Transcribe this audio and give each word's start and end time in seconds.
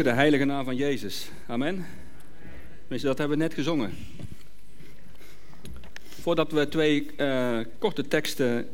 De 0.00 0.10
heilige 0.10 0.44
naam 0.44 0.64
van 0.64 0.76
Jezus. 0.76 1.28
Amen. 1.46 1.86
Tenminste, 2.80 3.06
dat 3.06 3.18
hebben 3.18 3.38
we 3.38 3.42
net 3.42 3.54
gezongen. 3.54 3.96
Voordat 6.20 6.52
we 6.52 6.68
twee 6.68 7.10
uh, 7.16 7.58
korte 7.78 8.08
teksten 8.08 8.68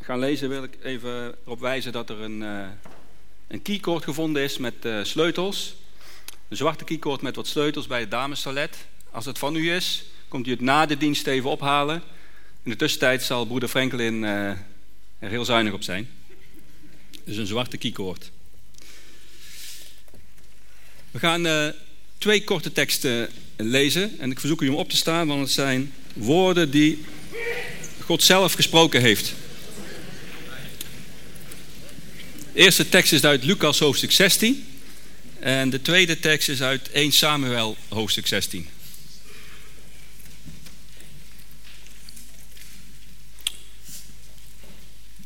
gaan 0.00 0.18
lezen, 0.18 0.48
wil 0.48 0.62
ik 0.62 0.76
even 0.82 1.34
erop 1.44 1.60
wijzen 1.60 1.92
dat 1.92 2.10
er 2.10 2.20
een, 2.20 2.40
uh, 2.40 2.66
een 3.48 3.62
keycord 3.62 4.04
gevonden 4.04 4.42
is 4.42 4.58
met 4.58 4.74
uh, 4.82 5.04
sleutels. 5.04 5.76
Een 6.48 6.56
zwarte 6.56 6.84
keycord 6.84 7.22
met 7.22 7.36
wat 7.36 7.46
sleutels 7.46 7.86
bij 7.86 8.00
het 8.00 8.10
damestoilet. 8.10 8.86
Als 9.10 9.24
het 9.24 9.38
van 9.38 9.56
u 9.56 9.72
is, 9.72 10.04
komt 10.28 10.46
u 10.46 10.50
het 10.50 10.60
na 10.60 10.86
de 10.86 10.96
dienst 10.96 11.26
even 11.26 11.50
ophalen. 11.50 12.02
In 12.62 12.70
de 12.70 12.76
tussentijd 12.76 13.22
zal 13.22 13.46
broeder 13.46 13.68
Franklin 13.68 14.22
er 14.22 14.58
heel 15.18 15.44
zuinig 15.44 15.72
op 15.72 15.82
zijn. 15.82 16.08
Dus 17.24 17.36
een 17.36 17.46
zwarte 17.46 17.76
keycord. 17.76 18.30
We 21.14 21.20
gaan 21.20 21.46
uh, 21.46 21.66
twee 22.18 22.44
korte 22.44 22.72
teksten 22.72 23.28
lezen 23.56 24.18
en 24.18 24.30
ik 24.30 24.40
verzoek 24.40 24.62
u 24.62 24.68
om 24.68 24.74
op 24.74 24.90
te 24.90 24.96
staan, 24.96 25.26
want 25.26 25.40
het 25.40 25.50
zijn 25.50 25.92
woorden 26.14 26.70
die 26.70 27.04
God 28.00 28.22
zelf 28.22 28.52
gesproken 28.52 29.00
heeft. 29.00 29.34
De 32.52 32.60
eerste 32.60 32.88
tekst 32.88 33.12
is 33.12 33.24
uit 33.24 33.44
Lucas 33.44 33.78
hoofdstuk 33.78 34.12
16 34.12 34.66
en 35.38 35.70
de 35.70 35.82
tweede 35.82 36.20
tekst 36.20 36.48
is 36.48 36.62
uit 36.62 36.90
1 36.90 37.12
Samuel 37.12 37.76
hoofdstuk 37.88 38.26
16. 38.26 38.68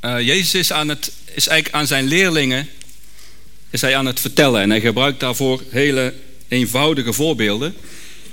Uh, 0.05 0.21
Jezus 0.21 0.55
is, 0.55 0.73
aan 0.73 0.89
het, 0.89 1.13
is 1.25 1.47
eigenlijk 1.47 1.75
aan 1.81 1.87
zijn 1.87 2.07
leerlingen 2.07 2.69
is 3.71 3.81
hij 3.81 3.97
aan 3.97 4.07
het 4.07 4.21
vertellen. 4.21 4.61
En 4.61 4.71
hij 4.71 4.81
gebruikt 4.81 5.21
daarvoor 5.21 5.63
hele 5.69 6.15
eenvoudige 6.49 7.13
voorbeelden. 7.13 7.75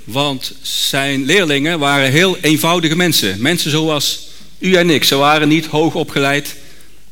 Want 0.04 0.54
zijn 0.62 1.24
leerlingen 1.24 1.78
waren 1.78 2.10
heel 2.10 2.36
eenvoudige 2.40 2.96
mensen. 2.96 3.42
Mensen 3.42 3.70
zoals 3.70 4.28
u 4.58 4.74
en 4.74 4.90
ik. 4.90 5.04
Ze 5.04 5.14
waren 5.14 5.48
niet 5.48 5.66
hoog 5.66 5.94
opgeleid. 5.94 6.56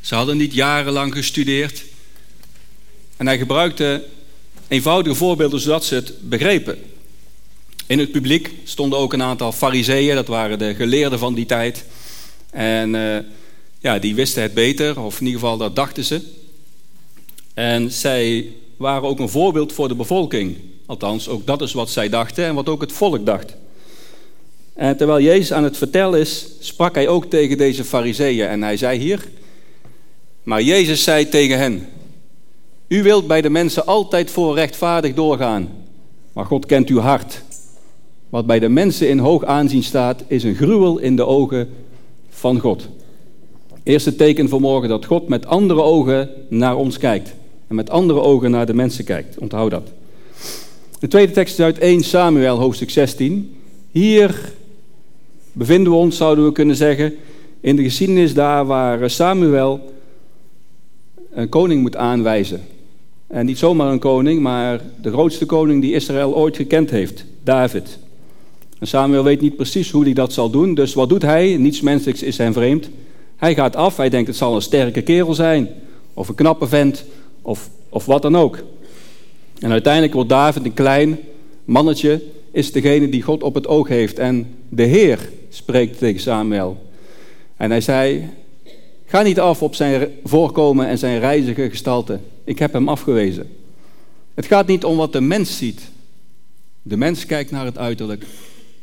Ze 0.01 0.15
hadden 0.15 0.37
niet 0.37 0.53
jarenlang 0.53 1.13
gestudeerd. 1.13 1.83
En 3.17 3.27
hij 3.27 3.37
gebruikte 3.37 4.03
eenvoudige 4.67 5.15
voorbeelden 5.15 5.59
zodat 5.59 5.85
ze 5.85 5.95
het 5.95 6.13
begrepen. 6.19 6.77
In 7.87 7.99
het 7.99 8.11
publiek 8.11 8.51
stonden 8.63 8.99
ook 8.99 9.13
een 9.13 9.23
aantal 9.23 9.51
fariseeën. 9.51 10.15
Dat 10.15 10.27
waren 10.27 10.59
de 10.59 10.75
geleerden 10.75 11.19
van 11.19 11.33
die 11.33 11.45
tijd. 11.45 11.83
En 12.49 12.93
uh, 12.93 13.17
ja, 13.79 13.99
die 13.99 14.15
wisten 14.15 14.41
het 14.41 14.53
beter. 14.53 14.99
Of 14.99 15.19
in 15.19 15.25
ieder 15.25 15.39
geval 15.39 15.57
dat 15.57 15.75
dachten 15.75 16.03
ze. 16.03 16.21
En 17.55 17.91
zij 17.91 18.47
waren 18.77 19.09
ook 19.09 19.19
een 19.19 19.29
voorbeeld 19.29 19.73
voor 19.73 19.87
de 19.87 19.95
bevolking. 19.95 20.57
Althans, 20.85 21.29
ook 21.29 21.45
dat 21.45 21.61
is 21.61 21.73
wat 21.73 21.89
zij 21.89 22.09
dachten 22.09 22.45
en 22.45 22.55
wat 22.55 22.69
ook 22.69 22.81
het 22.81 22.91
volk 22.91 23.25
dacht. 23.25 23.55
En 24.73 24.97
terwijl 24.97 25.19
Jezus 25.19 25.53
aan 25.53 25.63
het 25.63 25.77
vertellen 25.77 26.19
is, 26.19 26.47
sprak 26.59 26.95
hij 26.95 27.07
ook 27.07 27.25
tegen 27.25 27.57
deze 27.57 27.83
fariseeën. 27.83 28.47
En 28.47 28.63
hij 28.63 28.77
zei 28.77 28.99
hier, 28.99 29.27
maar 30.43 30.61
Jezus 30.61 31.03
zei 31.03 31.29
tegen 31.29 31.57
hen, 31.57 31.87
u 32.87 33.03
wilt 33.03 33.27
bij 33.27 33.41
de 33.41 33.49
mensen 33.49 33.85
altijd 33.85 34.31
voor 34.31 34.55
rechtvaardig 34.55 35.13
doorgaan, 35.13 35.69
maar 36.33 36.45
God 36.45 36.65
kent 36.65 36.89
uw 36.89 36.99
hart. 36.99 37.41
Wat 38.29 38.45
bij 38.45 38.59
de 38.59 38.69
mensen 38.69 39.09
in 39.09 39.19
hoog 39.19 39.45
aanzien 39.45 39.83
staat, 39.83 40.23
is 40.27 40.43
een 40.43 40.55
gruwel 40.55 40.97
in 40.97 41.15
de 41.15 41.25
ogen 41.25 41.69
van 42.29 42.59
God. 42.59 42.87
Eerste 43.83 44.15
teken 44.15 44.49
voor 44.49 44.61
morgen 44.61 44.89
dat 44.89 45.05
God 45.05 45.27
met 45.27 45.45
andere 45.45 45.81
ogen 45.81 46.29
naar 46.49 46.75
ons 46.75 46.97
kijkt 46.97 47.33
en 47.67 47.75
met 47.75 47.89
andere 47.89 48.19
ogen 48.19 48.51
naar 48.51 48.65
de 48.65 48.73
mensen 48.73 49.03
kijkt. 49.03 49.37
Onthoud 49.37 49.71
dat. 49.71 49.91
De 50.99 51.07
tweede 51.07 51.31
tekst 51.31 51.59
is 51.59 51.65
uit 51.65 51.77
1 51.77 52.03
Samuel, 52.03 52.59
hoofdstuk 52.59 52.89
16. 52.89 53.55
Hier 53.91 54.53
bevinden 55.51 55.91
we 55.91 55.97
ons, 55.97 56.17
zouden 56.17 56.45
we 56.45 56.51
kunnen 56.51 56.75
zeggen, 56.75 57.13
in 57.61 57.75
de 57.75 57.83
geschiedenis 57.83 58.33
daar 58.33 58.65
waar 58.65 59.09
Samuel 59.09 59.93
een 61.33 61.49
koning 61.49 61.81
moet 61.81 61.95
aanwijzen. 61.95 62.61
En 63.27 63.45
niet 63.45 63.57
zomaar 63.57 63.91
een 63.91 63.99
koning, 63.99 64.41
maar 64.41 64.81
de 65.01 65.11
grootste 65.11 65.45
koning 65.45 65.81
die 65.81 65.93
Israël 65.93 66.35
ooit 66.35 66.55
gekend 66.55 66.89
heeft, 66.89 67.25
David. 67.43 67.99
En 68.79 68.87
Samuel 68.87 69.23
weet 69.23 69.41
niet 69.41 69.55
precies 69.55 69.91
hoe 69.91 70.03
hij 70.03 70.13
dat 70.13 70.33
zal 70.33 70.49
doen, 70.49 70.73
dus 70.73 70.93
wat 70.93 71.09
doet 71.09 71.21
hij? 71.21 71.57
Niets 71.57 71.81
menselijks 71.81 72.23
is 72.23 72.37
hem 72.37 72.53
vreemd. 72.53 72.89
Hij 73.35 73.55
gaat 73.55 73.75
af, 73.75 73.97
hij 73.97 74.09
denkt 74.09 74.27
het 74.27 74.35
zal 74.35 74.55
een 74.55 74.61
sterke 74.61 75.01
kerel 75.01 75.33
zijn, 75.33 75.69
of 76.13 76.29
een 76.29 76.35
knappe 76.35 76.67
vent, 76.67 77.05
of, 77.45 77.69
of 77.89 78.05
wat 78.05 78.21
dan 78.21 78.37
ook. 78.37 78.63
En 79.59 79.71
uiteindelijk 79.71 80.13
wordt 80.13 80.29
David 80.29 80.65
een 80.65 80.73
klein 80.73 81.19
mannetje, 81.65 82.21
is 82.51 82.71
degene 82.71 83.09
die 83.09 83.21
God 83.21 83.43
op 83.43 83.53
het 83.53 83.67
oog 83.67 83.87
heeft. 83.87 84.19
En 84.19 84.55
de 84.69 84.83
Heer 84.83 85.29
spreekt 85.49 85.97
tegen 85.97 86.21
Samuel. 86.21 86.89
En 87.57 87.69
hij 87.69 87.81
zei, 87.81 88.29
ga 89.05 89.21
niet 89.21 89.39
af 89.39 89.61
op 89.61 89.75
zijn 89.75 90.11
voorkomen 90.23 90.87
en 90.87 90.97
zijn 90.97 91.19
reizige 91.19 91.69
gestalte. 91.69 92.19
Ik 92.43 92.59
heb 92.59 92.73
hem 92.73 92.89
afgewezen. 92.89 93.49
Het 94.33 94.45
gaat 94.45 94.67
niet 94.67 94.83
om 94.83 94.97
wat 94.97 95.13
de 95.13 95.21
mens 95.21 95.57
ziet. 95.57 95.81
De 96.81 96.97
mens 96.97 97.25
kijkt 97.25 97.51
naar 97.51 97.65
het 97.65 97.77
uiterlijk, 97.77 98.25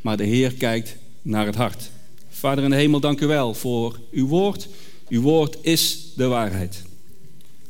maar 0.01 0.17
de 0.17 0.23
Heer 0.23 0.53
kijkt 0.53 0.95
naar 1.21 1.45
het 1.45 1.55
hart. 1.55 1.89
Vader 2.29 2.63
in 2.63 2.69
de 2.69 2.75
hemel, 2.75 2.99
dank 2.99 3.21
u 3.21 3.27
wel 3.27 3.53
voor 3.53 3.99
uw 4.11 4.27
woord. 4.27 4.67
Uw 5.09 5.21
woord 5.21 5.57
is 5.61 6.11
de 6.15 6.27
waarheid. 6.27 6.83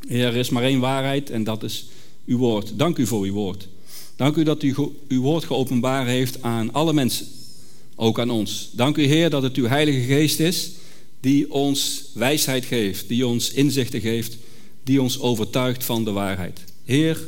Heer, 0.08 0.26
er 0.26 0.36
is 0.36 0.50
maar 0.50 0.64
één 0.64 0.80
waarheid 0.80 1.30
en 1.30 1.44
dat 1.44 1.64
is 1.64 1.86
uw 2.26 2.38
woord. 2.38 2.72
Dank 2.76 2.98
u 2.98 3.08
voor 3.08 3.24
uw 3.24 3.34
woord. 3.34 3.68
Dank 4.16 4.36
u 4.36 4.44
dat 4.44 4.64
u 4.64 4.76
uw 5.08 5.22
woord 5.22 5.44
geopenbaar 5.44 6.08
heeft 6.08 6.42
aan 6.42 6.74
alle 6.74 6.94
mensen, 6.94 7.28
ook 7.96 8.20
aan 8.20 8.30
ons. 8.30 8.70
Dank 8.72 8.98
u, 8.98 9.06
Heer, 9.06 9.30
dat 9.30 9.44
het 9.44 9.56
uw 9.56 9.68
Heilige 9.68 10.02
Geest 10.02 10.40
is 10.40 10.72
die 11.20 11.52
ons 11.52 12.04
wijsheid 12.14 12.66
geeft, 12.66 13.08
die 13.08 13.28
ons 13.28 13.52
inzichten 13.52 14.02
geeft, 14.02 14.38
die 14.84 15.02
ons 15.02 15.20
overtuigt 15.20 15.84
van 15.84 16.04
de 16.04 16.12
waarheid. 16.12 16.64
Heer, 16.86 17.28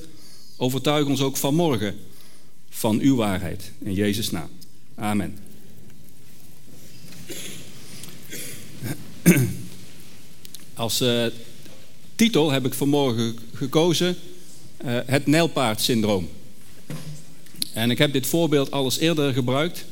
overtuig 0.58 1.06
ons 1.06 1.22
ook 1.22 1.38
vanmorgen 1.38 1.96
van 2.70 3.00
uw 3.00 3.16
waarheid. 3.16 3.72
In 3.80 3.94
Jezus' 3.94 4.30
naam. 4.30 4.50
Amen. 4.96 5.38
Als 10.74 11.02
uh, 11.02 11.26
titel 12.16 12.52
heb 12.52 12.66
ik 12.66 12.74
vanmorgen 12.74 13.38
gekozen: 13.54 14.16
uh, 14.86 15.00
Het 15.06 15.26
Nijlpaardsyndroom. 15.28 16.30
En 17.74 17.92
ik 17.92 17.98
heb 17.98 18.14
dit 18.14 18.28
voorbeeld 18.28 18.72
al 18.72 18.92
eerder 19.00 19.34
gebruikt. 19.34 19.86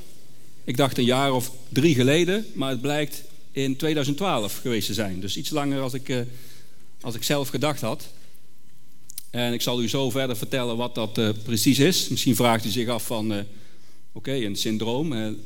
Ik 0.63 0.77
dacht 0.77 0.97
een 0.97 1.03
jaar 1.03 1.33
of 1.33 1.51
drie 1.69 1.95
geleden, 1.95 2.45
maar 2.53 2.69
het 2.69 2.81
blijkt 2.81 3.23
in 3.51 3.75
2012 3.75 4.59
geweest 4.61 4.87
te 4.87 4.93
zijn. 4.93 5.19
Dus 5.19 5.37
iets 5.37 5.49
langer 5.49 5.81
als 5.81 5.93
ik, 5.93 6.09
uh, 6.09 6.19
als 7.01 7.15
ik 7.15 7.23
zelf 7.23 7.49
gedacht 7.49 7.81
had. 7.81 8.07
En 9.29 9.53
ik 9.53 9.61
zal 9.61 9.81
u 9.81 9.89
zo 9.89 10.09
verder 10.09 10.37
vertellen 10.37 10.77
wat 10.77 10.95
dat 10.95 11.17
uh, 11.17 11.29
precies 11.43 11.79
is. 11.79 12.07
Misschien 12.07 12.35
vraagt 12.35 12.65
u 12.65 12.69
zich 12.69 12.87
af 12.87 13.05
van, 13.05 13.45
oké, 14.11 14.31
een 14.31 14.55
syndroom, 14.55 15.37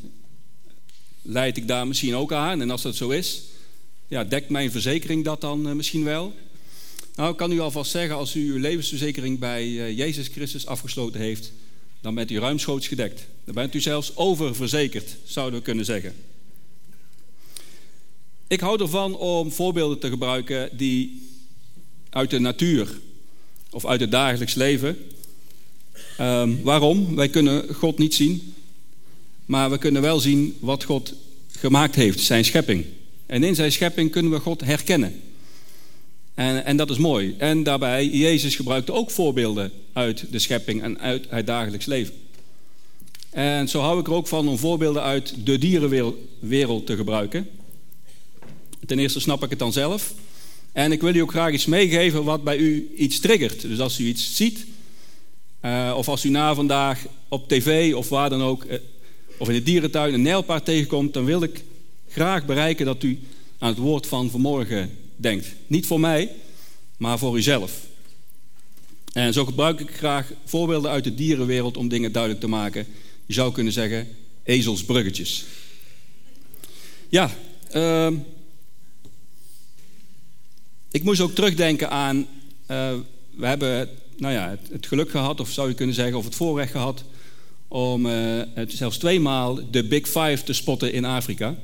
leid 1.22 1.58
ik 1.58 1.68
daar 1.68 1.88
misschien 1.88 2.16
ook 2.16 2.34
aan? 2.34 2.62
En 2.62 2.72
als 2.72 2.82
dat 2.82 2.96
zo 2.96 3.10
is, 3.10 3.42
ja, 4.08 4.24
dekt 4.24 4.50
mijn 4.50 4.72
verzekering 4.72 5.24
dat 5.24 5.42
dan 5.42 5.76
misschien 5.76 6.04
wel? 6.04 6.34
Nou, 7.18 7.32
ik 7.32 7.38
kan 7.38 7.52
u 7.52 7.60
alvast 7.60 7.92
zeggen, 7.92 8.16
als 8.16 8.36
u 8.36 8.52
uw 8.52 8.60
levensverzekering 8.60 9.40
bij 9.40 9.64
eh, 9.64 9.98
Jezus 9.98 10.28
Christus 10.28 10.66
afgesloten 10.66 11.20
heeft, 11.20 11.52
dan 12.02 12.16
bent 12.16 12.32
u 12.32 12.40
ruimschoots 12.40 12.88
gedekt. 12.88 13.28
Dan 13.46 13.54
bent 13.54 13.74
u 13.74 13.82
zelfs 13.82 14.16
oververzekerd, 14.16 15.16
zouden 15.24 15.60
we 15.60 15.66
kunnen 15.66 15.86
zeggen. 15.86 16.14
Ik 18.48 18.60
hou 18.60 18.82
ervan 18.82 19.18
om 19.18 19.52
voorbeelden 19.52 20.00
te 20.00 20.10
gebruiken 20.10 20.70
die 20.78 21.22
uit 22.10 22.30
de 22.30 22.40
natuur 22.40 23.00
of 23.70 23.86
uit 23.86 24.00
het 24.00 24.12
dagelijks 24.12 24.54
leven. 24.54 24.98
Um, 26.20 26.62
waarom? 26.64 27.16
Wij 27.16 27.30
kunnen 27.30 27.74
God 27.74 27.98
niet 27.98 28.14
zien, 28.14 28.54
maar 29.46 29.70
we 29.70 29.78
kunnen 29.78 30.02
wel 30.02 30.20
zien 30.20 30.58
wat 30.60 30.84
God 30.84 31.14
gemaakt 31.52 31.96
heeft, 31.96 32.20
zijn 32.20 32.46
schepping. 32.46 32.86
En 33.26 33.44
in 33.44 33.56
zijn 33.56 33.72
schepping 33.72 34.12
kunnen 34.12 34.32
we 34.32 34.40
God 34.40 34.62
herkennen. 34.62 35.22
En, 36.38 36.66
en, 36.66 36.78
dat 36.78 36.90
is 36.90 36.98
mooi. 36.98 37.36
En 37.38 37.64
daarbij, 37.64 38.08
Jezus 38.08 38.56
gebruikte 38.56 38.92
ook 38.92 39.12
voorbeelden 39.12 39.72
uit 39.94 40.26
de 40.32 40.40
schepping 40.40 40.82
en 40.82 41.00
uit 41.00 41.26
het 41.30 41.48
dagelijks 41.48 41.86
leven. 41.86 42.14
En 43.30 43.68
zo 43.68 43.80
hou 43.80 44.00
ik 44.00 44.08
er 44.08 44.14
ook 44.14 44.28
van 44.28 44.48
om 44.48 44.58
voorbeelden 44.58 45.04
uit 45.04 45.34
de 45.44 45.58
dierenwereld 45.58 46.86
te 46.86 46.96
gebruiken. 46.96 47.50
Ten 48.86 49.00
eerste 49.00 49.20
snap 49.20 49.44
ik 49.44 49.50
het 49.50 49.60
dan 49.60 49.74
zelf. 49.74 50.14
En 50.72 50.92
ik 50.92 51.02
wil 51.02 51.16
u 51.16 51.20
ook 51.20 51.32
graag 51.32 51.54
iets 51.54 51.66
meegeven 51.66 52.24
wat 52.24 52.44
bij 52.44 52.58
u 52.58 52.92
iets 52.96 53.20
triggert. 53.20 53.62
Dus 53.62 53.80
als 53.80 54.00
u 54.00 54.06
iets 54.06 54.36
ziet, 54.36 54.66
uh, 55.66 55.94
of 55.98 56.08
als 56.08 56.26
u 56.26 56.30
na 56.30 56.56
vandaag 56.56 57.06
op 57.28 57.48
tv 57.48 57.94
of 57.96 58.10
waar 58.10 58.30
dan 58.30 58.42
ook, 58.42 58.64
uh, 58.64 58.74
of 59.38 59.48
in 59.48 59.54
de 59.54 59.64
dierentuin 59.64 60.14
een 60.14 60.22
nijlpaard 60.22 60.66
tegenkomt, 60.66 61.14
dan 61.14 61.26
wil 61.26 61.44
ik 61.44 61.64
graag 62.10 62.46
bereiken 62.46 62.86
dat 62.86 63.04
u 63.04 63.20
aan 63.58 63.70
het 63.70 63.78
woord 63.78 64.08
van 64.08 64.30
vanmorgen 64.30 64.92
denkt. 65.18 65.48
Niet 65.68 65.86
voor 65.86 66.00
mij, 66.00 66.32
maar 66.98 67.20
voor 67.20 67.38
uzelf. 67.38 67.72
En 69.14 69.34
zo 69.34 69.46
gebruik 69.46 69.80
ik 69.80 69.92
graag 69.92 70.32
voorbeelden 70.46 70.92
uit 70.92 71.04
de 71.04 71.16
dierenwereld 71.16 71.78
om 71.78 71.88
dingen 71.88 72.12
duidelijk 72.12 72.42
te 72.42 72.50
maken. 72.50 72.88
Je 73.26 73.34
zou 73.34 73.52
kunnen 73.52 73.74
zeggen 73.74 74.08
ezelsbruggetjes. 74.44 75.46
Ja, 77.10 77.32
uh, 77.76 78.12
ik 80.92 81.04
moest 81.04 81.22
ook 81.22 81.36
terugdenken 81.36 81.90
aan. 81.90 82.18
Uh, 82.18 82.94
we 83.36 83.46
hebben 83.46 83.90
nou 84.18 84.34
ja, 84.34 84.58
het, 84.72 84.88
geluk 84.88 85.10
gehad, 85.10 85.40
of 85.40 85.50
zou 85.50 85.70
je 85.70 85.76
kunnen 85.76 85.96
zeggen, 85.96 86.18
of 86.18 86.26
het 86.26 86.36
voorrecht 86.36 86.72
gehad. 86.72 87.04
om 87.68 88.06
uh, 88.06 88.42
het 88.54 88.72
zelfs 88.72 88.98
tweemaal 88.98 89.72
de 89.72 89.84
Big 89.84 90.06
Five 90.06 90.44
te 90.44 90.54
spotten 90.54 90.94
in 90.94 91.06
Afrika. 91.06 91.56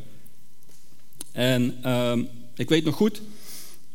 En 1.31 1.77
uh, 1.85 2.17
ik 2.55 2.69
weet 2.69 2.83
nog 2.83 2.95
goed, 2.95 3.21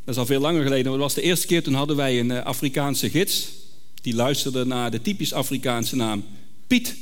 dat 0.09 0.17
is 0.17 0.23
al 0.23 0.29
veel 0.29 0.41
langer 0.41 0.63
geleden, 0.63 0.85
maar 0.85 0.99
dat 0.99 1.03
was 1.03 1.15
de 1.15 1.23
eerste 1.23 1.47
keer 1.47 1.63
toen 1.63 1.75
hadden 1.75 1.97
wij 1.97 2.21
een 2.21 2.31
uh, 2.31 2.43
Afrikaanse 2.43 3.11
gids. 3.11 3.49
Die 4.03 4.15
luisterde 4.15 4.65
naar 4.65 4.91
de 4.91 5.03
typisch 5.03 5.33
Afrikaanse 5.33 5.97
naam 5.97 6.25
Piet. 6.67 6.97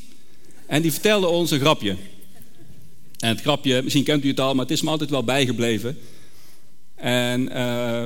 En 0.67 0.83
die 0.83 0.93
vertelde 0.93 1.27
ons 1.27 1.51
een 1.51 1.61
grapje. 1.61 1.97
En 3.19 3.29
het 3.29 3.41
grapje, 3.41 3.83
misschien 3.83 4.05
kent 4.05 4.25
u 4.25 4.29
het 4.29 4.41
al, 4.41 4.55
maar 4.55 4.65
het 4.65 4.75
is 4.75 4.83
me 4.83 4.91
altijd 4.91 5.11
wel 5.11 5.25
bijgebleven. 5.25 5.99
En 6.95 7.49
uh, 7.53 8.03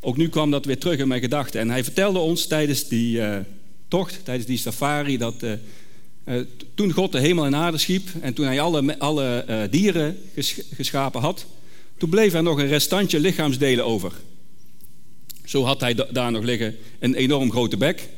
ook 0.00 0.16
nu 0.16 0.28
kwam 0.28 0.50
dat 0.50 0.64
weer 0.64 0.78
terug 0.78 0.98
in 0.98 1.08
mijn 1.08 1.20
gedachten. 1.20 1.60
En 1.60 1.70
hij 1.70 1.84
vertelde 1.84 2.18
ons 2.18 2.46
tijdens 2.46 2.88
die 2.88 3.16
uh, 3.16 3.36
tocht, 3.88 4.24
tijdens 4.24 4.46
die 4.46 4.58
safari, 4.58 5.18
dat 5.18 5.44
toen 6.74 6.92
God 6.92 7.12
de 7.12 7.20
hemel 7.20 7.44
en 7.44 7.56
aarde 7.56 7.78
schiep 7.78 8.08
en 8.20 8.34
toen 8.34 8.46
hij 8.46 8.60
alle, 8.60 8.98
alle 8.98 9.68
dieren 9.70 10.18
ges 10.34 10.60
geschapen 10.74 11.20
had, 11.20 11.46
toen 11.96 12.10
bleef 12.10 12.34
er 12.34 12.42
nog 12.42 12.58
een 12.58 12.68
restantje 12.68 13.20
lichaamsdelen 13.20 13.84
over. 13.84 14.12
Zo 15.44 15.64
had 15.64 15.80
hij 15.80 15.94
daar 16.10 16.30
nog 16.30 16.42
liggen 16.42 16.76
een 16.98 17.14
enorm 17.14 17.50
grote 17.50 17.76
bek. 17.76 18.08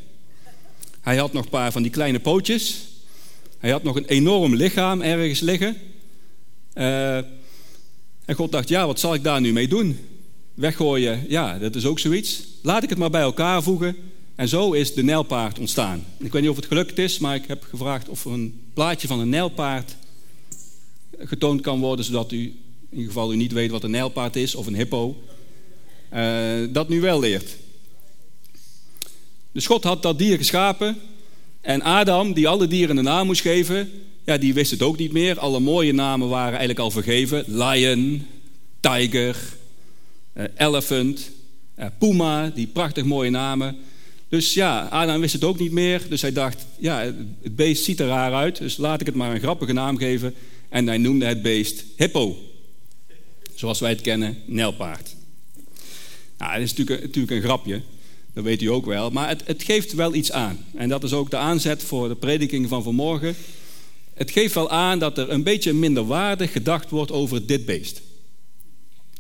Hij 1.01 1.17
had 1.17 1.33
nog 1.33 1.45
een 1.45 1.51
paar 1.51 1.73
van 1.73 1.83
die 1.83 1.91
kleine 1.91 2.21
pootjes. 2.21 2.89
Hij 3.59 3.71
had 3.71 3.83
nog 3.83 3.97
een 3.97 4.07
enorm 4.07 4.55
lichaam 4.55 5.03
ergens 5.03 5.41
liggen. 5.41 5.77
Uh, 6.75 7.17
en 8.25 8.35
God 8.35 8.53
dacht, 8.53 8.69
ja, 8.69 8.87
wat 8.87 9.01
zal 9.01 9.15
ik 9.15 9.23
daar 9.23 9.41
nu 9.41 9.53
mee 9.53 9.69
doen? 9.69 9.99
Weggooien, 10.55 11.25
ja, 11.29 11.59
dat 11.59 11.75
is 11.75 11.87
ook 11.87 11.99
zoiets. 11.99 12.43
Laat 12.63 12.83
ik 12.83 12.89
het 12.89 12.99
maar 12.99 13.11
bij 13.11 13.21
elkaar 13.21 13.63
voegen. 13.63 13.97
En 14.35 14.49
zo 14.49 14.73
is 14.73 14.95
de 14.95 15.03
nijlpaard 15.03 15.59
ontstaan. 15.59 16.05
Ik 16.19 16.33
weet 16.33 16.43
niet 16.43 16.51
of 16.51 16.57
het 16.57 16.67
gelukt 16.67 16.99
is, 16.99 17.19
maar 17.19 17.35
ik 17.35 17.47
heb 17.47 17.63
gevraagd 17.63 18.09
of 18.09 18.25
er 18.25 18.33
een 18.33 18.61
plaatje 18.75 19.09
van 19.09 19.21
een 19.21 19.29
nijlpaard 19.29 19.97
getoond 21.19 21.61
kan 21.61 21.81
worden, 21.81 22.05
zodat 22.05 22.33
u 22.33 22.39
in 22.39 22.57
ieder 22.91 23.07
geval 23.07 23.33
u 23.33 23.37
niet 23.37 23.53
weet 23.53 23.71
wat 23.71 23.83
een 23.83 23.91
nijlpaard 23.91 24.37
is 24.37 24.55
of 24.55 24.67
een 24.67 24.75
hippo. 24.75 25.23
Uh, 26.15 26.69
dat 26.71 26.89
nu 26.89 27.01
wel 27.01 27.21
leert. 27.21 27.57
Dus 29.53 29.67
God 29.67 29.85
had 29.85 30.03
dat 30.03 30.19
dier 30.19 30.37
geschapen. 30.37 30.97
En 31.61 31.83
Adam, 31.83 32.33
die 32.33 32.49
alle 32.49 32.67
dieren 32.67 32.97
een 32.97 33.05
naam 33.05 33.27
moest 33.27 33.41
geven, 33.41 33.91
ja, 34.25 34.39
die 34.39 34.55
wist 34.55 34.71
het 34.71 34.83
ook 34.83 34.99
niet 34.99 35.13
meer. 35.13 35.39
Alle 35.39 35.61
mooie 35.61 35.93
namen 35.93 36.29
waren 36.29 36.49
eigenlijk 36.49 36.79
al 36.79 36.91
vergeven. 36.91 37.45
Lion, 37.47 38.27
tiger, 38.81 39.37
uh, 40.35 40.45
elephant, 40.57 41.31
uh, 41.79 41.87
puma, 41.99 42.49
die 42.55 42.67
prachtig 42.67 43.05
mooie 43.05 43.31
namen. 43.31 43.77
Dus 44.29 44.55
ja, 44.55 44.89
Adam 44.91 45.21
wist 45.21 45.33
het 45.33 45.45
ook 45.45 45.59
niet 45.59 45.73
meer. 45.73 46.03
Dus 46.09 46.23
hij 46.23 46.33
dacht, 46.33 46.67
ja, 46.79 47.13
het 47.43 47.57
beest 47.57 47.85
ziet 47.85 48.01
er 48.01 48.07
raar 48.07 48.33
uit. 48.33 48.59
Dus 48.59 48.77
laat 48.77 49.01
ik 49.01 49.07
het 49.07 49.15
maar 49.15 49.35
een 49.35 49.41
grappige 49.41 49.73
naam 49.73 49.97
geven. 49.97 50.35
En 50.69 50.87
hij 50.87 50.99
noemde 50.99 51.27
het 51.27 51.43
beest 51.43 51.85
hippo. 51.97 52.37
Zoals 53.55 53.81
wij 53.81 53.91
het 53.91 54.01
kennen, 54.01 54.39
nijlpaard. 54.47 55.15
Nou, 56.39 56.53
dat 56.53 56.63
is 56.63 56.75
natuurlijk, 56.75 57.01
natuurlijk 57.01 57.37
een 57.37 57.43
grapje. 57.43 57.81
Dat 58.33 58.45
weet 58.45 58.63
u 58.63 58.67
ook 58.67 58.87
wel. 58.87 59.11
Maar 59.11 59.29
het, 59.29 59.43
het 59.47 59.63
geeft 59.63 59.93
wel 59.93 60.15
iets 60.15 60.33
aan. 60.33 60.65
En 60.75 60.89
dat 60.89 61.05
is 61.05 61.13
ook 61.13 61.31
de 61.31 61.37
aanzet 61.37 61.83
voor 61.83 62.09
de 62.09 62.17
prediking 62.17 62.69
van 62.69 62.83
vanmorgen. 62.83 63.35
Het 64.15 64.31
geeft 64.31 64.55
wel 64.55 64.71
aan 64.71 64.99
dat 64.99 65.19
er 65.19 65.31
een 65.31 65.43
beetje 65.43 65.73
minderwaardig 65.73 66.53
gedacht 66.53 66.91
wordt 66.91 67.13
over 67.13 67.47
dit 67.47 67.65
beest. 67.65 68.03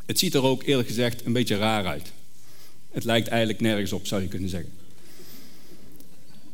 Het 0.06 0.18
ziet 0.18 0.34
er 0.34 0.42
ook 0.42 0.62
eerlijk 0.62 0.88
gezegd 0.88 1.24
een 1.24 1.32
beetje 1.32 1.56
raar 1.56 1.86
uit. 1.86 2.12
Het 2.90 3.04
lijkt 3.04 3.28
eigenlijk 3.28 3.60
nergens 3.60 3.92
op, 3.92 4.06
zou 4.06 4.22
je 4.22 4.28
kunnen 4.28 4.48
zeggen. 4.48 4.70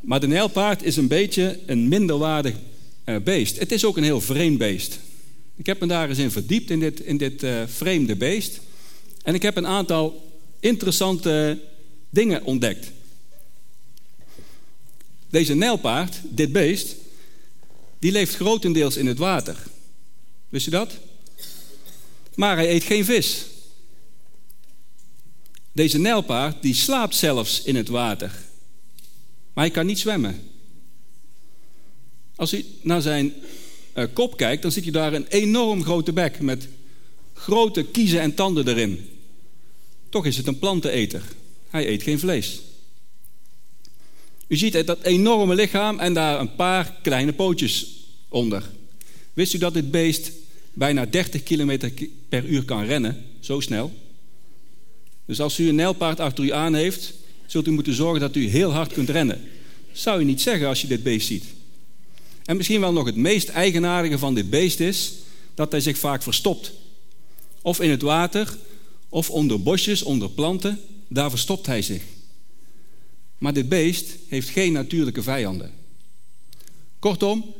Maar 0.01 0.21
de 0.21 0.27
nijlpaard 0.27 0.83
is 0.83 0.97
een 0.97 1.09
beetje 1.09 1.59
een 1.67 1.89
minderwaardig 1.89 2.55
uh, 3.05 3.17
beest. 3.25 3.59
Het 3.59 3.73
is 3.73 3.85
ook 3.85 3.97
een 3.97 4.03
heel 4.03 4.21
vreemd 4.21 4.59
beest. 4.59 4.99
Ik 5.57 5.67
heb 5.67 5.81
me 5.81 5.87
daar 5.87 6.09
eens 6.09 6.19
in 6.19 6.31
verdiept, 6.31 6.71
in 6.71 6.81
dit, 6.81 7.01
in 7.01 7.17
dit 7.17 7.43
uh, 7.43 7.63
vreemde 7.67 8.17
beest. 8.17 8.61
En 9.23 9.35
ik 9.35 9.43
heb 9.43 9.57
een 9.57 9.67
aantal 9.67 10.30
interessante 10.61 11.61
dingen 12.11 12.45
ontdekt. 12.45 12.91
Deze 15.31 15.55
nijlpaard, 15.55 16.21
dit 16.25 16.53
beest, 16.53 16.97
die 17.99 18.13
leeft 18.13 18.35
grotendeels 18.35 18.97
in 18.97 19.07
het 19.07 19.19
water. 19.19 19.57
Wist 20.49 20.65
je 20.65 20.71
dat? 20.71 20.93
Maar 22.35 22.57
hij 22.57 22.71
eet 22.71 22.83
geen 22.83 23.05
vis. 23.05 23.47
Deze 25.73 25.99
nijlpaard 25.99 26.63
die 26.63 26.75
slaapt 26.75 27.15
zelfs 27.15 27.63
in 27.63 27.77
het 27.77 27.89
water. 27.89 28.31
Maar 29.53 29.65
hij 29.65 29.71
kan 29.71 29.87
niet 29.87 29.99
zwemmen. 29.99 30.49
Als 32.37 32.53
u 32.53 32.65
naar 32.83 33.03
zijn 33.03 33.35
uh, 33.95 34.05
kop 34.13 34.37
kijkt, 34.37 34.63
dan 34.63 34.73
ziet 34.73 34.87
u 34.87 34.91
daar 34.91 35.13
een 35.13 35.27
enorm 35.27 35.85
grote 35.85 36.13
bek 36.13 36.41
met 36.41 36.69
grote 37.35 37.85
kiezen 37.85 38.21
en 38.21 38.35
tanden 38.35 38.69
erin. 38.69 39.10
Toch 40.11 40.27
is 40.27 40.37
het 40.37 40.47
een 40.47 40.59
planteneter. 40.59 41.23
Hij 41.69 41.89
eet 41.89 42.03
geen 42.03 42.19
vlees. 42.19 42.61
U 44.47 44.57
ziet 44.57 44.87
dat 44.87 45.03
enorme 45.03 45.55
lichaam 45.55 45.99
en 45.99 46.15
daar 46.15 46.41
een 46.41 46.55
paar 46.55 46.95
kleine 47.03 47.33
pootjes 47.33 47.87
onder. 48.29 48.71
Wist 49.33 49.55
u 49.55 49.59
dat 49.59 49.75
dit 49.75 49.91
beest 49.91 50.33
bijna 50.73 51.07
30 51.07 51.43
km 51.43 51.91
per 52.29 52.45
uur 52.45 52.65
kan 52.65 52.85
rennen? 52.85 53.25
Zo 53.41 53.61
snel. 53.61 53.93
Dus 55.27 55.41
als 55.41 55.59
u 55.59 55.69
een 55.69 55.75
nijlpaard 55.75 56.21
achter 56.21 56.45
u 56.45 56.53
aan 56.53 56.75
heeft, 56.75 57.13
zult 57.47 57.67
u 57.67 57.71
moeten 57.71 57.95
zorgen 57.95 58.21
dat 58.21 58.37
u 58.37 58.49
heel 58.49 58.71
hard 58.71 58.93
kunt 58.93 59.09
rennen. 59.09 59.41
Zou 59.93 60.21
u 60.21 60.25
niet 60.25 60.41
zeggen 60.41 60.69
als 60.69 60.81
je 60.81 60.87
dit 60.87 61.03
beest 61.03 61.27
ziet. 61.27 61.45
En 62.45 62.57
misschien 62.57 62.81
wel 62.81 62.93
nog 62.93 63.07
het 63.07 63.17
meest 63.17 63.49
eigenaardige 63.49 64.19
van 64.19 64.35
dit 64.35 64.51
beest 64.51 64.81
is 64.81 65.13
dat 65.55 65.73
hij 65.73 65.81
zich 65.81 65.99
vaak 65.99 66.23
verstopt. 66.23 66.73
Of 67.63 67.81
in 67.81 67.91
het 67.91 68.03
water, 68.03 68.57
of 69.11 69.31
onder 69.31 69.63
bosjes, 69.63 70.03
onder 70.03 70.31
planten. 70.31 70.81
Daar 71.09 71.31
verstopt 71.31 71.67
hij 71.67 71.83
zich. 71.83 72.03
Maar 73.39 73.53
dit 73.53 73.69
beest 73.69 74.17
heeft 74.29 74.49
geen 74.49 74.73
natuurlijke 74.73 75.23
vijanden. 75.23 75.71
Kortom, 76.99 77.55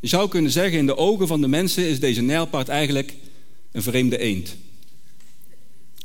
je 0.00 0.08
zou 0.08 0.28
kunnen 0.28 0.50
zeggen, 0.50 0.78
in 0.78 0.86
de 0.86 0.96
ogen 0.96 1.26
van 1.26 1.40
de 1.40 1.48
mensen 1.48 1.88
is 1.88 2.00
deze 2.00 2.22
nijlpaard 2.22 2.68
eigenlijk 2.68 3.14
een 3.72 3.82
vreemde 3.82 4.18
eend. 4.18 4.56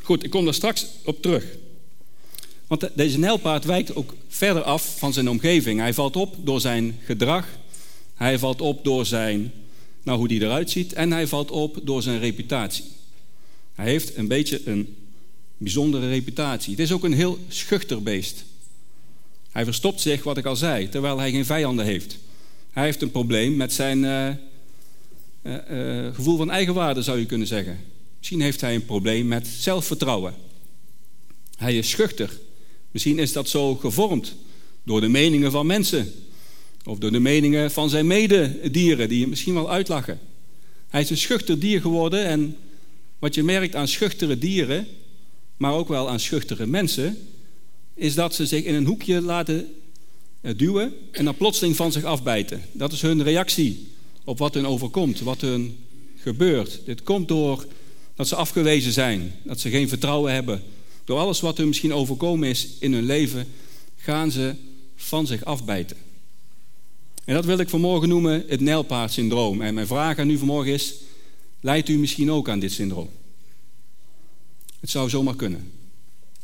Goed, 0.01 0.23
ik 0.23 0.29
kom 0.29 0.45
daar 0.45 0.53
straks 0.53 0.85
op 1.05 1.21
terug. 1.21 1.45
Want 2.67 2.89
deze 2.95 3.19
nijlpaard 3.19 3.65
wijkt 3.65 3.95
ook 3.95 4.13
verder 4.27 4.63
af 4.63 4.97
van 4.97 5.13
zijn 5.13 5.29
omgeving. 5.29 5.79
Hij 5.79 5.93
valt 5.93 6.15
op 6.15 6.35
door 6.43 6.61
zijn 6.61 6.99
gedrag. 7.03 7.47
Hij 8.13 8.39
valt 8.39 8.61
op 8.61 8.83
door 8.83 9.05
zijn, 9.05 9.51
nou, 10.03 10.17
hoe 10.17 10.27
hij 10.27 10.37
eruit 10.37 10.69
ziet. 10.69 10.93
En 10.93 11.11
hij 11.11 11.27
valt 11.27 11.51
op 11.51 11.79
door 11.83 12.01
zijn 12.01 12.19
reputatie. 12.19 12.83
Hij 13.79 13.89
heeft 13.89 14.17
een 14.17 14.27
beetje 14.27 14.61
een 14.65 14.95
bijzondere 15.57 16.09
reputatie. 16.09 16.71
Het 16.71 16.79
is 16.79 16.91
ook 16.91 17.03
een 17.03 17.13
heel 17.13 17.39
schuchter 17.47 18.03
beest. 18.03 18.43
Hij 19.51 19.63
verstopt 19.63 20.01
zich, 20.01 20.23
wat 20.23 20.37
ik 20.37 20.45
al 20.45 20.55
zei, 20.55 20.89
terwijl 20.89 21.19
hij 21.19 21.31
geen 21.31 21.45
vijanden 21.45 21.85
heeft. 21.85 22.17
Hij 22.71 22.83
heeft 22.83 23.01
een 23.01 23.11
probleem 23.11 23.55
met 23.55 23.73
zijn 23.73 24.03
uh, 24.03 24.29
uh, 25.43 25.55
uh, 25.71 26.15
gevoel 26.15 26.37
van 26.37 26.51
eigenwaarde, 26.51 27.01
zou 27.01 27.19
je 27.19 27.25
kunnen 27.25 27.47
zeggen. 27.47 27.79
Misschien 28.17 28.41
heeft 28.41 28.61
hij 28.61 28.75
een 28.75 28.85
probleem 28.85 29.27
met 29.27 29.47
zelfvertrouwen. 29.47 30.33
Hij 31.57 31.77
is 31.77 31.89
schuchter. 31.89 32.39
Misschien 32.91 33.19
is 33.19 33.33
dat 33.33 33.49
zo 33.49 33.75
gevormd 33.75 34.35
door 34.83 35.01
de 35.01 35.09
meningen 35.09 35.51
van 35.51 35.65
mensen. 35.65 36.13
Of 36.85 36.97
door 36.97 37.11
de 37.11 37.19
meningen 37.19 37.71
van 37.71 37.89
zijn 37.89 38.07
mededieren, 38.07 39.09
die 39.09 39.21
hem 39.21 39.29
misschien 39.29 39.53
wel 39.53 39.71
uitlachen. 39.71 40.19
Hij 40.89 41.01
is 41.01 41.09
een 41.09 41.17
schuchter 41.17 41.59
dier 41.59 41.81
geworden 41.81 42.25
en 42.25 42.57
wat 43.19 43.35
je 43.35 43.43
merkt 43.43 43.75
aan 43.75 43.87
schuchtere 43.87 44.37
dieren, 44.37 44.87
maar 45.57 45.73
ook 45.73 45.87
wel 45.87 46.09
aan 46.09 46.19
schuchtere 46.19 46.65
mensen, 46.65 47.17
is 47.93 48.15
dat 48.15 48.35
ze 48.35 48.45
zich 48.45 48.63
in 48.63 48.73
een 48.75 48.85
hoekje 48.85 49.21
laten 49.21 49.67
eh, 50.41 50.57
duwen 50.57 50.93
en 51.11 51.25
dan 51.25 51.35
plotseling 51.35 51.75
van 51.75 51.91
zich 51.91 52.03
afbijten. 52.03 52.61
Dat 52.71 52.91
is 52.91 53.01
hun 53.01 53.23
reactie 53.23 53.87
op 54.23 54.37
wat 54.37 54.53
hun 54.53 54.67
overkomt, 54.67 55.19
wat 55.19 55.41
hun 55.41 55.77
gebeurt. 56.15 56.81
Dit 56.85 57.03
komt 57.03 57.27
door 57.27 57.65
dat 58.15 58.27
ze 58.27 58.35
afgewezen 58.35 58.91
zijn, 58.91 59.33
dat 59.43 59.59
ze 59.59 59.69
geen 59.69 59.89
vertrouwen 59.89 60.33
hebben. 60.33 60.63
Door 61.03 61.19
alles 61.19 61.39
wat 61.39 61.57
hun 61.57 61.67
misschien 61.67 61.93
overkomen 61.93 62.49
is 62.49 62.67
in 62.79 62.93
hun 62.93 63.05
leven, 63.05 63.47
gaan 63.95 64.31
ze 64.31 64.55
van 64.95 65.27
zich 65.27 65.45
afbijten. 65.45 65.97
En 67.25 67.33
dat 67.33 67.45
wil 67.45 67.57
ik 67.57 67.69
vanmorgen 67.69 68.09
noemen 68.09 68.43
het 68.47 68.59
nijlpaardsyndroom. 68.59 69.61
En 69.61 69.73
mijn 69.73 69.87
vraag 69.87 70.17
aan 70.17 70.29
u 70.29 70.37
vanmorgen 70.37 70.73
is, 70.73 70.93
Leidt 71.59 71.89
u 71.89 71.97
misschien 71.97 72.31
ook 72.31 72.49
aan 72.49 72.59
dit 72.59 72.71
syndroom? 72.71 73.09
Het 74.79 74.89
zou 74.89 75.09
zomaar 75.09 75.35
kunnen. 75.35 75.71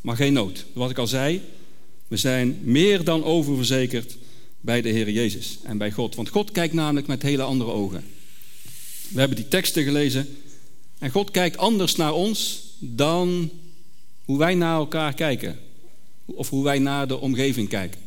Maar 0.02 0.16
geen 0.16 0.34
nood. 0.34 0.66
Wat 0.74 0.90
ik 0.90 0.98
al 0.98 1.08
zei, 1.08 1.42
We 2.08 2.18
zijn 2.18 2.60
meer 2.64 3.04
dan 3.04 3.24
oververzekerd 3.24 4.18
bij 4.62 4.82
de 4.82 4.90
Heer 4.90 5.10
Jezus 5.10 5.60
en 5.64 5.78
bij 5.78 5.92
God. 5.92 6.16
Want 6.16 6.30
God 6.30 6.52
kijkt 6.52 6.74
namelijk 6.74 7.08
met 7.08 7.22
hele 7.22 7.44
andere 7.44 7.72
ogen. 7.72 8.04
We 9.08 9.20
hebben 9.20 9.38
die 9.38 9.48
teksten 9.48 9.84
gelezen. 9.84 10.38
En 11.00 11.10
God 11.10 11.32
kijkt 11.32 11.58
anders 11.58 11.96
naar 11.96 12.14
ons 12.14 12.64
dan 12.80 13.52
hoe 14.26 14.38
wij 14.38 14.56
naar 14.56 14.76
elkaar 14.76 15.14
kijken. 15.14 15.60
Of 16.26 16.50
hoe 16.50 16.64
wij 16.64 16.80
naar 16.80 17.08
de 17.08 17.20
omgeving 17.20 17.70
kijken. 17.70 18.02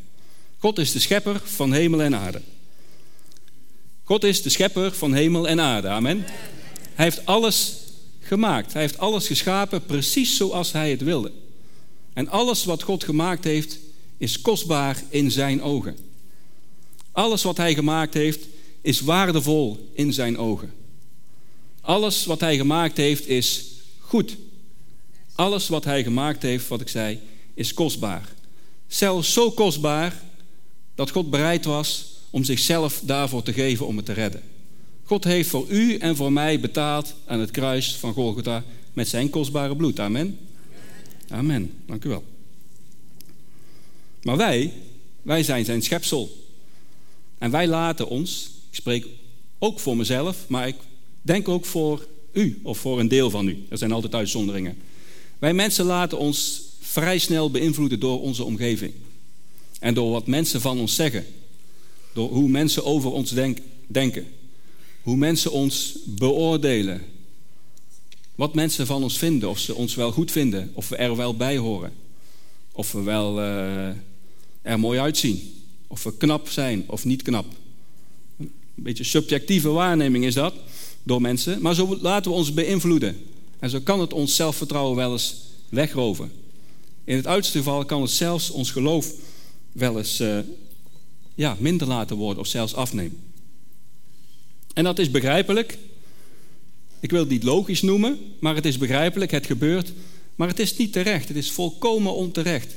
God 0.58 0.78
is 0.78 0.92
de 0.92 0.98
schepper 0.98 1.40
van 1.44 1.72
hemel 1.72 2.02
en 2.02 2.14
aarde. 2.14 2.42
God 4.02 4.24
is 4.24 4.42
de 4.42 4.50
schepper 4.50 4.92
van 4.92 5.14
hemel 5.14 5.48
en 5.48 5.60
aarde. 5.60 5.88
Amen. 5.88 6.24
Hij 6.98 7.06
heeft 7.06 7.26
alles 7.26 7.72
gemaakt. 8.20 8.72
Hij 8.72 8.82
heeft 8.82 8.98
alles 8.98 9.26
geschapen 9.26 9.84
precies 9.84 10.36
zoals 10.36 10.72
hij 10.72 10.90
het 10.90 11.02
wilde. 11.02 11.32
En 12.12 12.28
alles 12.28 12.64
wat 12.64 12.82
God 12.82 13.04
gemaakt 13.04 13.44
heeft, 13.44 13.78
is 14.16 14.40
kostbaar 14.40 15.02
in 15.08 15.30
zijn 15.30 15.62
ogen. 15.62 15.96
Alles 17.12 17.42
wat 17.42 17.56
hij 17.56 17.74
gemaakt 17.74 18.14
heeft, 18.14 18.46
is 18.80 19.00
waardevol 19.00 19.90
in 19.92 20.12
zijn 20.12 20.38
ogen. 20.38 20.72
Alles 21.80 22.24
wat 22.24 22.40
hij 22.40 22.56
gemaakt 22.56 22.96
heeft, 22.96 23.26
is 23.28 23.64
goed. 23.98 24.36
Alles 25.34 25.68
wat 25.68 25.84
hij 25.84 26.02
gemaakt 26.02 26.42
heeft, 26.42 26.68
wat 26.68 26.80
ik 26.80 26.88
zei, 26.88 27.18
is 27.54 27.74
kostbaar. 27.74 28.28
Zelfs 28.86 29.32
zo 29.32 29.50
kostbaar 29.50 30.22
dat 30.94 31.10
God 31.10 31.30
bereid 31.30 31.64
was 31.64 32.06
om 32.30 32.44
zichzelf 32.44 33.00
daarvoor 33.04 33.42
te 33.42 33.52
geven 33.52 33.86
om 33.86 33.96
het 33.96 34.06
te 34.06 34.12
redden. 34.12 34.42
God 35.08 35.24
heeft 35.24 35.48
voor 35.48 35.66
u 35.68 35.96
en 35.96 36.16
voor 36.16 36.32
mij 36.32 36.60
betaald 36.60 37.14
aan 37.26 37.40
het 37.40 37.50
kruis 37.50 37.94
van 37.94 38.12
Golgotha 38.12 38.64
met 38.92 39.08
zijn 39.08 39.30
kostbare 39.30 39.76
bloed. 39.76 40.00
Amen. 40.00 40.38
Amen. 41.28 41.72
Dank 41.86 42.04
u 42.04 42.08
wel. 42.08 42.24
Maar 44.22 44.36
wij, 44.36 44.72
wij 45.22 45.42
zijn 45.42 45.64
zijn 45.64 45.82
schepsel. 45.82 46.36
En 47.38 47.50
wij 47.50 47.66
laten 47.68 48.08
ons, 48.08 48.50
ik 48.70 48.76
spreek 48.76 49.06
ook 49.58 49.80
voor 49.80 49.96
mezelf, 49.96 50.44
maar 50.48 50.68
ik 50.68 50.76
denk 51.22 51.48
ook 51.48 51.64
voor 51.64 52.06
u 52.32 52.60
of 52.62 52.78
voor 52.78 53.00
een 53.00 53.08
deel 53.08 53.30
van 53.30 53.48
u. 53.48 53.64
Er 53.68 53.78
zijn 53.78 53.92
altijd 53.92 54.14
uitzonderingen. 54.14 54.78
Wij 55.38 55.54
mensen 55.54 55.84
laten 55.84 56.18
ons 56.18 56.62
vrij 56.80 57.18
snel 57.18 57.50
beïnvloeden 57.50 58.00
door 58.00 58.20
onze 58.20 58.44
omgeving. 58.44 58.92
En 59.80 59.94
door 59.94 60.10
wat 60.10 60.26
mensen 60.26 60.60
van 60.60 60.78
ons 60.78 60.94
zeggen. 60.94 61.26
Door 62.12 62.28
hoe 62.30 62.48
mensen 62.48 62.84
over 62.84 63.10
ons 63.10 63.34
denken. 63.86 64.24
Hoe 65.02 65.16
mensen 65.16 65.52
ons 65.52 65.98
beoordelen. 66.06 67.02
Wat 68.34 68.54
mensen 68.54 68.86
van 68.86 69.02
ons 69.02 69.18
vinden. 69.18 69.48
Of 69.48 69.58
ze 69.58 69.74
ons 69.74 69.94
wel 69.94 70.12
goed 70.12 70.30
vinden. 70.30 70.70
Of 70.74 70.88
we 70.88 70.96
er 70.96 71.16
wel 71.16 71.36
bij 71.36 71.56
horen. 71.56 71.92
Of 72.72 72.92
we 72.92 73.02
wel 73.02 73.38
uh, 73.38 73.88
er 74.62 74.78
mooi 74.78 74.98
uitzien. 74.98 75.54
Of 75.86 76.02
we 76.02 76.16
knap 76.16 76.48
zijn 76.48 76.84
of 76.86 77.04
niet 77.04 77.22
knap. 77.22 77.46
Een 78.38 78.50
beetje 78.74 79.04
subjectieve 79.04 79.68
waarneming 79.68 80.24
is 80.24 80.34
dat 80.34 80.54
door 81.02 81.20
mensen. 81.20 81.62
Maar 81.62 81.74
zo 81.74 81.98
laten 82.00 82.30
we 82.30 82.36
ons 82.36 82.54
beïnvloeden. 82.54 83.16
En 83.58 83.70
zo 83.70 83.80
kan 83.80 84.00
het 84.00 84.12
ons 84.12 84.36
zelfvertrouwen 84.36 84.96
wel 84.96 85.12
eens 85.12 85.36
wegroven. 85.68 86.32
In 87.04 87.16
het 87.16 87.26
uiterste 87.26 87.58
geval 87.58 87.84
kan 87.84 88.02
het 88.02 88.10
zelfs 88.10 88.50
ons 88.50 88.70
geloof 88.70 89.12
wel 89.72 89.98
eens 89.98 90.20
uh, 90.20 90.38
ja, 91.34 91.56
minder 91.58 91.86
laten 91.86 92.16
worden 92.16 92.42
of 92.42 92.48
zelfs 92.48 92.74
afnemen. 92.74 93.27
En 94.78 94.84
dat 94.84 94.98
is 94.98 95.10
begrijpelijk. 95.10 95.78
Ik 97.00 97.10
wil 97.10 97.20
het 97.20 97.28
niet 97.28 97.42
logisch 97.42 97.82
noemen, 97.82 98.18
maar 98.40 98.54
het 98.54 98.66
is 98.66 98.78
begrijpelijk, 98.78 99.30
het 99.30 99.46
gebeurt. 99.46 99.92
Maar 100.36 100.48
het 100.48 100.58
is 100.58 100.76
niet 100.76 100.92
terecht, 100.92 101.28
het 101.28 101.36
is 101.36 101.50
volkomen 101.50 102.14
onterecht. 102.14 102.74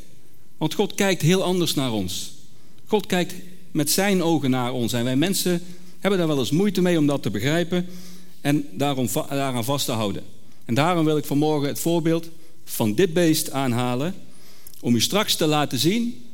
Want 0.58 0.74
God 0.74 0.96
kijkt 0.96 1.22
heel 1.22 1.44
anders 1.44 1.74
naar 1.74 1.92
ons. 1.92 2.34
God 2.86 3.06
kijkt 3.06 3.34
met 3.72 3.90
zijn 3.90 4.24
ogen 4.24 4.50
naar 4.50 4.74
ons. 4.74 4.94
En 4.94 5.04
wij 5.04 5.16
mensen 5.16 5.62
hebben 6.00 6.20
daar 6.20 6.28
wel 6.28 6.40
eens 6.40 6.52
moeite 6.52 6.82
mee 6.82 6.98
om 6.98 7.08
dat 7.08 7.24
te 7.24 7.30
begrijpen 7.30 7.88
en 8.42 8.68
daarom, 8.72 9.08
daaraan 9.14 9.64
vast 9.64 9.86
te 9.86 9.92
houden. 9.92 10.24
En 10.66 10.74
daarom 10.74 11.06
wil 11.06 11.18
ik 11.18 11.26
vanmorgen 11.26 11.68
het 11.68 11.80
voorbeeld 11.80 12.30
van 12.64 12.94
dit 12.94 13.14
beest 13.14 13.52
aanhalen. 13.52 14.16
Om 14.80 14.96
u 14.96 15.02
straks 15.02 15.36
te 15.36 15.46
laten 15.46 15.80
zien, 15.80 16.26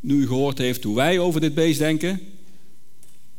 nu 0.00 0.14
u 0.14 0.26
gehoord 0.26 0.58
heeft 0.58 0.84
hoe 0.84 0.96
wij 0.96 1.18
over 1.18 1.40
dit 1.40 1.54
beest 1.54 1.78
denken, 1.78 2.20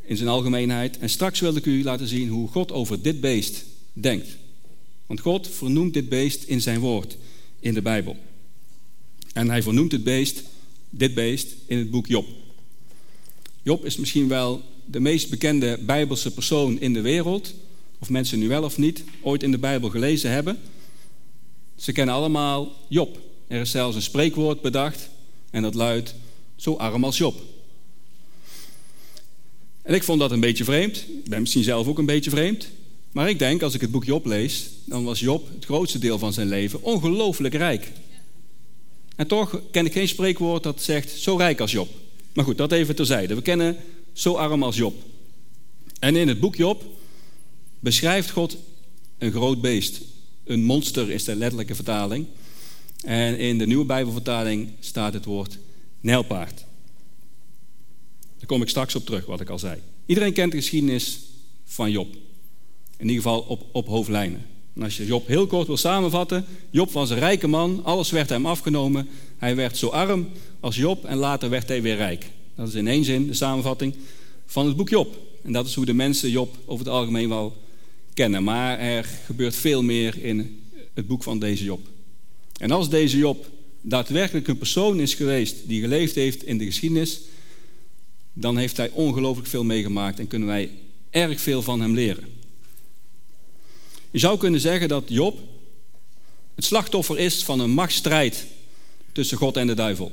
in 0.09 0.17
zijn 0.17 0.29
algemeenheid. 0.29 0.97
En 0.97 1.09
straks 1.09 1.39
wil 1.39 1.55
ik 1.55 1.65
u 1.65 1.83
laten 1.83 2.07
zien 2.07 2.29
hoe 2.29 2.47
God 2.47 2.71
over 2.71 3.01
dit 3.01 3.21
beest 3.21 3.65
denkt. 3.93 4.27
Want 5.05 5.19
God 5.19 5.47
vernoemt 5.47 5.93
dit 5.93 6.09
beest 6.09 6.43
in 6.43 6.61
zijn 6.61 6.79
woord, 6.79 7.17
in 7.59 7.73
de 7.73 7.81
Bijbel. 7.81 8.17
En 9.33 9.49
hij 9.49 9.63
vernoemt 9.63 9.91
het 9.91 10.03
beest, 10.03 10.43
dit 10.89 11.13
beest, 11.13 11.47
in 11.65 11.77
het 11.77 11.89
boek 11.89 12.07
Job. 12.07 12.27
Job 13.63 13.85
is 13.85 13.97
misschien 13.97 14.27
wel 14.27 14.61
de 14.85 14.99
meest 14.99 15.29
bekende 15.29 15.79
Bijbelse 15.81 16.31
persoon 16.31 16.79
in 16.79 16.93
de 16.93 17.01
wereld. 17.01 17.53
Of 17.99 18.09
mensen 18.09 18.39
nu 18.39 18.47
wel 18.47 18.63
of 18.63 18.77
niet 18.77 19.03
ooit 19.21 19.43
in 19.43 19.51
de 19.51 19.57
Bijbel 19.57 19.89
gelezen 19.89 20.31
hebben. 20.31 20.57
Ze 21.75 21.91
kennen 21.91 22.15
allemaal 22.15 22.71
Job. 22.87 23.19
Er 23.47 23.61
is 23.61 23.71
zelfs 23.71 23.95
een 23.95 24.01
spreekwoord 24.01 24.61
bedacht 24.61 25.09
en 25.49 25.61
dat 25.61 25.73
luidt: 25.73 26.15
Zo 26.55 26.73
arm 26.73 27.03
als 27.03 27.17
Job. 27.17 27.41
En 29.89 29.95
ik 29.95 30.03
vond 30.03 30.19
dat 30.19 30.31
een 30.31 30.39
beetje 30.39 30.63
vreemd. 30.63 30.95
Ik 30.97 31.29
ben 31.29 31.39
misschien 31.41 31.63
zelf 31.63 31.87
ook 31.87 31.97
een 31.97 32.05
beetje 32.05 32.29
vreemd. 32.29 32.69
Maar 33.11 33.29
ik 33.29 33.39
denk, 33.39 33.61
als 33.61 33.73
ik 33.73 33.81
het 33.81 33.91
boek 33.91 34.05
Job 34.05 34.25
lees, 34.25 34.69
dan 34.85 35.03
was 35.03 35.19
Job 35.19 35.47
het 35.53 35.65
grootste 35.65 35.99
deel 35.99 36.17
van 36.19 36.33
zijn 36.33 36.47
leven 36.47 36.81
ongelooflijk 36.81 37.53
rijk. 37.53 37.91
En 39.15 39.27
toch 39.27 39.61
ken 39.71 39.85
ik 39.85 39.93
geen 39.93 40.07
spreekwoord 40.07 40.63
dat 40.63 40.81
zegt 40.81 41.11
zo 41.11 41.35
rijk 41.35 41.59
als 41.59 41.71
Job. 41.71 41.89
Maar 42.33 42.45
goed, 42.45 42.57
dat 42.57 42.71
even 42.71 42.95
terzijde. 42.95 43.35
We 43.35 43.41
kennen 43.41 43.77
zo 44.13 44.33
arm 44.33 44.63
als 44.63 44.77
Job. 44.77 44.95
En 45.99 46.15
in 46.15 46.27
het 46.27 46.39
boek 46.39 46.55
Job 46.55 46.83
beschrijft 47.79 48.29
God 48.29 48.57
een 49.17 49.31
groot 49.31 49.61
beest. 49.61 50.01
Een 50.43 50.63
monster 50.63 51.11
is 51.11 51.23
de 51.23 51.35
letterlijke 51.35 51.75
vertaling. 51.75 52.25
En 53.03 53.37
in 53.37 53.57
de 53.57 53.67
nieuwe 53.67 53.85
Bijbelvertaling 53.85 54.69
staat 54.79 55.13
het 55.13 55.25
woord 55.25 55.57
nijlpaard. 56.01 56.67
Kom 58.49 58.61
ik 58.61 58.69
straks 58.69 58.95
op 58.95 59.05
terug, 59.05 59.25
wat 59.25 59.41
ik 59.41 59.49
al 59.49 59.59
zei. 59.59 59.79
Iedereen 60.05 60.33
kent 60.33 60.51
de 60.51 60.57
geschiedenis 60.57 61.19
van 61.65 61.91
Job. 61.91 62.07
In 62.97 63.07
ieder 63.07 63.15
geval 63.15 63.39
op, 63.39 63.65
op 63.71 63.87
hoofdlijnen. 63.87 64.45
En 64.75 64.83
als 64.83 64.97
je 64.97 65.05
Job 65.05 65.27
heel 65.27 65.47
kort 65.47 65.67
wil 65.67 65.77
samenvatten. 65.77 66.45
Job 66.69 66.91
was 66.91 67.09
een 67.09 67.19
rijke 67.19 67.47
man, 67.47 67.83
alles 67.83 68.11
werd 68.11 68.29
hem 68.29 68.45
afgenomen. 68.45 69.07
Hij 69.37 69.55
werd 69.55 69.77
zo 69.77 69.87
arm 69.87 70.27
als 70.59 70.75
Job 70.75 71.05
en 71.05 71.17
later 71.17 71.49
werd 71.49 71.67
hij 71.67 71.81
weer 71.81 71.95
rijk. 71.95 72.25
Dat 72.55 72.67
is 72.67 72.73
in 72.73 72.87
één 72.87 73.03
zin 73.03 73.27
de 73.27 73.33
samenvatting 73.33 73.95
van 74.45 74.65
het 74.65 74.75
boek 74.75 74.89
Job. 74.89 75.17
En 75.43 75.51
dat 75.51 75.67
is 75.67 75.75
hoe 75.75 75.85
de 75.85 75.93
mensen 75.93 76.29
Job 76.29 76.55
over 76.65 76.85
het 76.85 76.93
algemeen 76.93 77.29
wel 77.29 77.57
kennen. 78.13 78.43
Maar 78.43 78.79
er 78.79 79.09
gebeurt 79.25 79.55
veel 79.55 79.83
meer 79.83 80.23
in 80.23 80.61
het 80.93 81.07
boek 81.07 81.23
van 81.23 81.39
deze 81.39 81.63
Job. 81.63 81.87
En 82.57 82.71
als 82.71 82.89
deze 82.89 83.17
Job 83.17 83.49
daadwerkelijk 83.81 84.47
een 84.47 84.57
persoon 84.57 84.99
is 84.99 85.13
geweest 85.13 85.55
die 85.67 85.81
geleefd 85.81 86.15
heeft 86.15 86.43
in 86.43 86.57
de 86.57 86.65
geschiedenis, 86.65 87.19
dan 88.39 88.57
heeft 88.57 88.77
hij 88.77 88.89
ongelooflijk 88.89 89.47
veel 89.47 89.63
meegemaakt 89.63 90.19
en 90.19 90.27
kunnen 90.27 90.47
wij 90.47 90.71
erg 91.09 91.41
veel 91.41 91.61
van 91.61 91.81
hem 91.81 91.93
leren. 91.93 92.23
Je 94.11 94.19
zou 94.19 94.37
kunnen 94.37 94.59
zeggen 94.59 94.87
dat 94.87 95.03
Job 95.07 95.39
het 96.55 96.65
slachtoffer 96.65 97.17
is 97.17 97.43
van 97.43 97.59
een 97.59 97.71
machtsstrijd 97.71 98.45
tussen 99.11 99.37
God 99.37 99.57
en 99.57 99.67
de 99.67 99.73
duivel. 99.73 100.11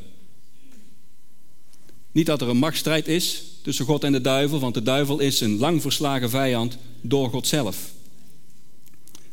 Niet 2.13 2.27
dat 2.27 2.41
er 2.41 2.49
een 2.49 2.57
machtsstrijd 2.57 3.09
is 3.09 3.43
tussen 3.63 3.85
God 3.85 4.05
en 4.05 4.13
de 4.13 4.21
duivel, 4.21 4.61
want 4.61 4.75
de 4.75 4.83
duivel 4.83 5.19
is 5.19 5.41
een 5.41 5.59
lang 5.59 5.83
verslagen 5.83 6.31
vijand 6.31 6.79
door 7.01 7.31
God 7.31 7.47
zelf. 7.47 7.93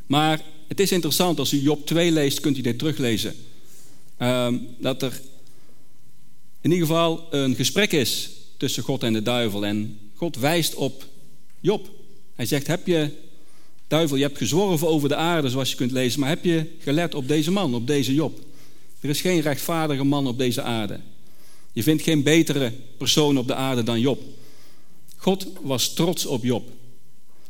Maar 0.05 0.41
het 0.67 0.79
is 0.79 0.91
interessant, 0.91 1.39
als 1.39 1.53
u 1.53 1.61
Job 1.61 1.85
2 1.85 2.11
leest, 2.11 2.39
kunt 2.39 2.57
u 2.57 2.61
dit 2.61 2.77
teruglezen. 2.77 3.35
Uh, 4.19 4.47
dat 4.77 5.01
er 5.01 5.21
in 6.61 6.71
ieder 6.71 6.87
geval 6.87 7.27
een 7.31 7.55
gesprek 7.55 7.91
is 7.91 8.29
tussen 8.63 8.83
God 8.83 9.03
en 9.03 9.13
de 9.13 9.21
duivel. 9.21 9.65
En 9.65 9.99
God 10.15 10.35
wijst 10.35 10.75
op 10.75 11.05
Job. 11.59 11.89
Hij 12.35 12.45
zegt: 12.45 12.67
Heb 12.67 12.87
je, 12.87 13.09
duivel, 13.87 14.17
je 14.17 14.23
hebt 14.23 14.37
gezworven 14.37 14.87
over 14.87 15.09
de 15.09 15.15
aarde, 15.15 15.49
zoals 15.49 15.69
je 15.69 15.75
kunt 15.75 15.91
lezen, 15.91 16.19
maar 16.19 16.29
heb 16.29 16.43
je 16.43 16.65
gelet 16.79 17.15
op 17.15 17.27
deze 17.27 17.51
man, 17.51 17.75
op 17.75 17.87
deze 17.87 18.13
Job? 18.13 18.39
Er 18.99 19.09
is 19.09 19.21
geen 19.21 19.41
rechtvaardige 19.41 20.03
man 20.03 20.27
op 20.27 20.37
deze 20.37 20.61
aarde. 20.61 20.99
Je 21.73 21.83
vindt 21.83 22.03
geen 22.03 22.23
betere 22.23 22.73
persoon 22.97 23.37
op 23.37 23.47
de 23.47 23.55
aarde 23.55 23.83
dan 23.83 23.99
Job. 23.99 24.21
God 25.15 25.47
was 25.61 25.93
trots 25.93 26.25
op 26.25 26.43
Job. 26.43 26.69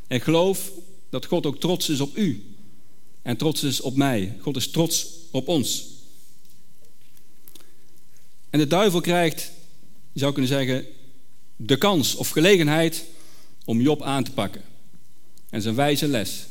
En 0.07 0.21
geloof 0.21 0.71
dat 1.09 1.25
God 1.25 1.45
ook 1.45 1.59
trots 1.59 1.89
is 1.89 1.99
op 1.99 2.17
u. 2.17 2.43
En 3.21 3.37
trots 3.37 3.63
is 3.63 3.81
op 3.81 3.95
mij. 3.95 4.37
God 4.39 4.55
is 4.55 4.71
trots 4.71 5.07
op 5.31 5.47
ons. 5.47 5.85
En 8.49 8.59
de 8.59 8.67
duivel 8.67 9.01
krijgt, 9.01 9.51
je 10.11 10.19
zou 10.19 10.31
kunnen 10.31 10.51
zeggen, 10.51 10.85
de 11.55 11.77
kans 11.77 12.15
of 12.15 12.29
gelegenheid 12.29 13.05
om 13.65 13.81
Job 13.81 14.01
aan 14.01 14.23
te 14.23 14.31
pakken. 14.31 14.61
En 15.49 15.61
zijn 15.61 15.75
wijze 15.75 16.07
les. 16.07 16.45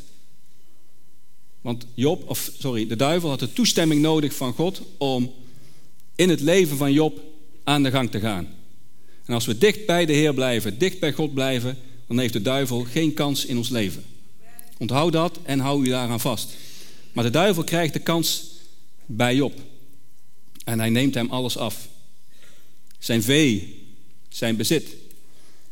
Want 1.60 1.86
Job, 1.94 2.28
of 2.28 2.50
sorry, 2.58 2.86
de 2.86 2.96
duivel 2.96 3.28
had 3.28 3.38
de 3.38 3.52
toestemming 3.52 4.02
nodig 4.02 4.34
van 4.34 4.52
God 4.52 4.82
om 4.98 5.32
in 6.14 6.28
het 6.28 6.40
leven 6.40 6.76
van 6.76 6.92
Job 6.92 7.20
aan 7.64 7.82
de 7.82 7.90
gang 7.90 8.10
te 8.10 8.20
gaan. 8.20 8.48
En 9.24 9.34
als 9.34 9.46
we 9.46 9.58
dicht 9.58 9.86
bij 9.86 10.06
de 10.06 10.12
Heer 10.12 10.34
blijven, 10.34 10.78
dicht 10.78 11.00
bij 11.00 11.12
God 11.12 11.34
blijven, 11.34 11.78
dan 12.06 12.18
heeft 12.18 12.32
de 12.32 12.42
duivel 12.42 12.84
geen 12.84 13.14
kans 13.14 13.44
in 13.44 13.56
ons 13.56 13.68
leven. 13.68 14.04
Onthoud 14.78 15.12
dat 15.12 15.38
en 15.42 15.58
hou 15.58 15.86
u 15.86 15.88
daaraan 15.88 16.20
vast. 16.20 16.54
Maar 17.12 17.24
de 17.24 17.30
duivel 17.30 17.64
krijgt 17.64 17.92
de 17.92 17.98
kans 17.98 18.44
bij 19.06 19.34
Job. 19.34 19.52
En 20.64 20.78
hij 20.78 20.90
neemt 20.90 21.14
hem 21.14 21.30
alles 21.30 21.56
af. 21.56 21.88
Zijn 22.98 23.22
vee, 23.22 23.81
zijn 24.32 24.56
bezit, 24.56 24.88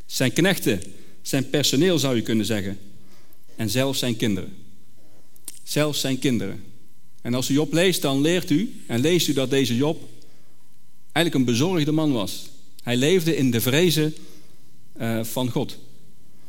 zijn 0.07 0.33
knechten, 0.33 0.83
zijn 1.23 1.51
personeel 1.51 1.99
zou 1.99 2.17
je 2.17 2.23
kunnen 2.23 2.47
zeggen. 2.47 2.79
En 3.57 3.71
zelfs 3.71 3.99
zijn 3.99 4.17
kinderen. 4.17 4.57
Zelfs 5.63 6.01
zijn 6.01 6.19
kinderen. 6.19 6.63
En 7.23 7.35
als 7.35 7.49
u 7.49 7.55
Job 7.55 7.73
leest, 7.73 8.03
dan 8.03 8.21
leert 8.21 8.51
u 8.51 8.83
en 8.87 9.01
leest 9.01 9.29
u 9.29 9.33
dat 9.33 9.51
deze 9.51 9.77
Job 9.77 10.09
eigenlijk 11.13 11.35
een 11.35 11.55
bezorgde 11.55 11.93
man 11.93 12.13
was. 12.13 12.51
Hij 12.83 12.97
leefde 12.97 13.37
in 13.37 13.51
de 13.51 13.61
vrezen 13.61 14.15
uh, 15.01 15.25
van 15.25 15.51
God. 15.51 15.79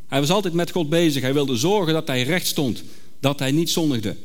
Hij 0.07 0.19
was 0.19 0.29
altijd 0.29 0.53
met 0.53 0.71
God 0.71 0.89
bezig. 0.89 1.21
Hij 1.21 1.33
wilde 1.33 1.55
zorgen 1.55 1.93
dat 1.93 2.07
hij 2.07 2.23
recht 2.23 2.47
stond, 2.47 2.83
dat 3.19 3.39
hij 3.39 3.51
niet 3.51 3.69
zondigde. 3.69 4.15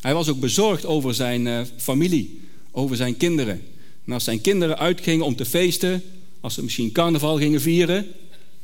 Hij 0.00 0.14
was 0.14 0.28
ook 0.28 0.40
bezorgd 0.40 0.86
over 0.86 1.14
zijn 1.14 1.46
uh, 1.46 1.60
familie, 1.76 2.40
over 2.70 2.96
zijn 2.96 3.16
kinderen. 3.16 3.62
En 4.06 4.12
als 4.12 4.24
zijn 4.24 4.40
kinderen 4.40 4.78
uitgingen 4.78 5.24
om 5.24 5.36
te 5.36 5.44
feesten, 5.44 6.02
als 6.40 6.54
ze 6.54 6.62
misschien 6.62 6.92
carnaval 6.92 7.38
gingen 7.38 7.60
vieren, 7.60 8.06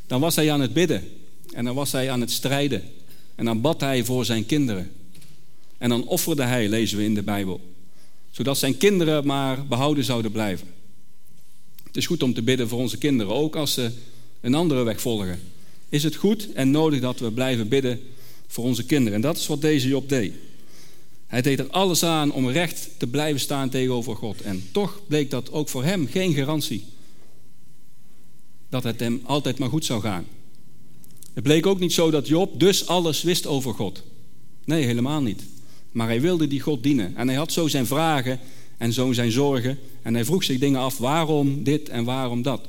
dan 0.06 0.20
was 0.20 0.36
hij 0.36 0.52
aan 0.52 0.60
het 0.60 0.72
bidden. 0.72 1.08
En 1.52 1.64
dan 1.64 1.74
was 1.74 1.92
hij 1.92 2.10
aan 2.10 2.20
het 2.20 2.30
strijden. 2.30 2.82
En 3.34 3.44
dan 3.44 3.60
bad 3.60 3.80
hij 3.80 4.04
voor 4.04 4.24
zijn 4.24 4.46
kinderen. 4.46 4.90
En 5.78 5.88
dan 5.88 6.06
offerde 6.06 6.42
hij, 6.42 6.68
lezen 6.68 6.98
we 6.98 7.04
in 7.04 7.14
de 7.14 7.22
Bijbel. 7.22 7.60
Zodat 8.30 8.58
zijn 8.58 8.76
kinderen 8.76 9.26
maar 9.26 9.66
behouden 9.66 10.04
zouden 10.04 10.32
blijven. 10.32 10.68
Het 11.84 11.96
is 11.96 12.06
goed 12.06 12.22
om 12.22 12.34
te 12.34 12.42
bidden 12.42 12.68
voor 12.68 12.78
onze 12.78 12.98
kinderen, 12.98 13.32
ook 13.34 13.56
als 13.56 13.72
ze 13.72 13.90
een 14.40 14.54
andere 14.54 14.82
weg 14.82 15.00
volgen. 15.00 15.40
Is 15.88 16.02
het 16.02 16.16
goed 16.16 16.52
en 16.52 16.70
nodig 16.70 17.00
dat 17.00 17.18
we 17.18 17.30
blijven 17.30 17.68
bidden 17.68 18.00
voor 18.46 18.64
onze 18.64 18.84
kinderen? 18.84 19.14
En 19.14 19.20
dat 19.20 19.36
is 19.36 19.46
wat 19.46 19.60
deze 19.60 19.88
Job 19.88 20.08
deed. 20.08 20.32
Hij 21.26 21.42
deed 21.42 21.58
er 21.58 21.70
alles 21.70 22.02
aan 22.02 22.32
om 22.32 22.48
recht 22.48 22.88
te 22.96 23.06
blijven 23.06 23.40
staan 23.40 23.68
tegenover 23.68 24.16
God. 24.16 24.40
En 24.40 24.68
toch 24.72 25.00
bleek 25.06 25.30
dat 25.30 25.52
ook 25.52 25.68
voor 25.68 25.84
hem 25.84 26.06
geen 26.06 26.34
garantie. 26.34 26.84
Dat 28.68 28.84
het 28.84 29.00
hem 29.00 29.20
altijd 29.22 29.58
maar 29.58 29.68
goed 29.68 29.84
zou 29.84 30.00
gaan. 30.00 30.26
Het 31.34 31.44
bleek 31.44 31.66
ook 31.66 31.78
niet 31.78 31.92
zo 31.92 32.10
dat 32.10 32.28
Job 32.28 32.60
dus 32.60 32.86
alles 32.86 33.22
wist 33.22 33.46
over 33.46 33.74
God. 33.74 34.02
Nee, 34.64 34.84
helemaal 34.84 35.22
niet. 35.22 35.42
Maar 35.92 36.06
hij 36.06 36.20
wilde 36.20 36.46
die 36.46 36.60
God 36.60 36.82
dienen. 36.82 37.16
En 37.16 37.28
hij 37.28 37.36
had 37.36 37.52
zo 37.52 37.68
zijn 37.68 37.86
vragen 37.86 38.40
en 38.76 38.92
zo 38.92 39.12
zijn 39.12 39.30
zorgen. 39.32 39.78
En 40.02 40.14
hij 40.14 40.24
vroeg 40.24 40.44
zich 40.44 40.58
dingen 40.58 40.80
af, 40.80 40.98
waarom 40.98 41.64
dit 41.64 41.88
en 41.88 42.04
waarom 42.04 42.42
dat. 42.42 42.66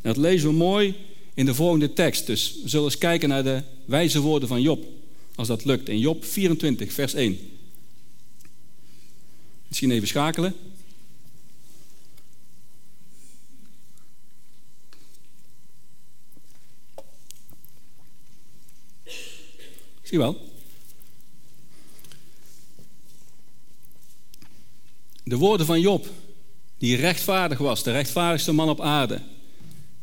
Dat 0.00 0.16
lezen 0.16 0.48
we 0.48 0.54
mooi 0.54 0.94
in 1.34 1.46
de 1.46 1.54
volgende 1.54 1.92
tekst. 1.92 2.26
Dus 2.26 2.58
we 2.62 2.68
zullen 2.68 2.84
eens 2.84 2.98
kijken 2.98 3.28
naar 3.28 3.44
de 3.44 3.62
wijze 3.84 4.20
woorden 4.20 4.48
van 4.48 4.62
Job. 4.62 4.84
Als 5.34 5.48
dat 5.48 5.64
lukt. 5.64 5.88
In 5.88 5.98
Job 5.98 6.24
24, 6.24 6.92
vers 6.92 7.14
1. 7.14 7.38
Misschien 9.68 9.90
even 9.90 10.08
schakelen. 10.08 10.54
Zie 20.06 20.18
wel? 20.18 20.50
De 25.24 25.36
woorden 25.36 25.66
van 25.66 25.80
Job, 25.80 26.06
die 26.78 26.96
rechtvaardig 26.96 27.58
was, 27.58 27.82
de 27.82 27.90
rechtvaardigste 27.90 28.52
man 28.52 28.68
op 28.68 28.80
aarde. 28.80 29.20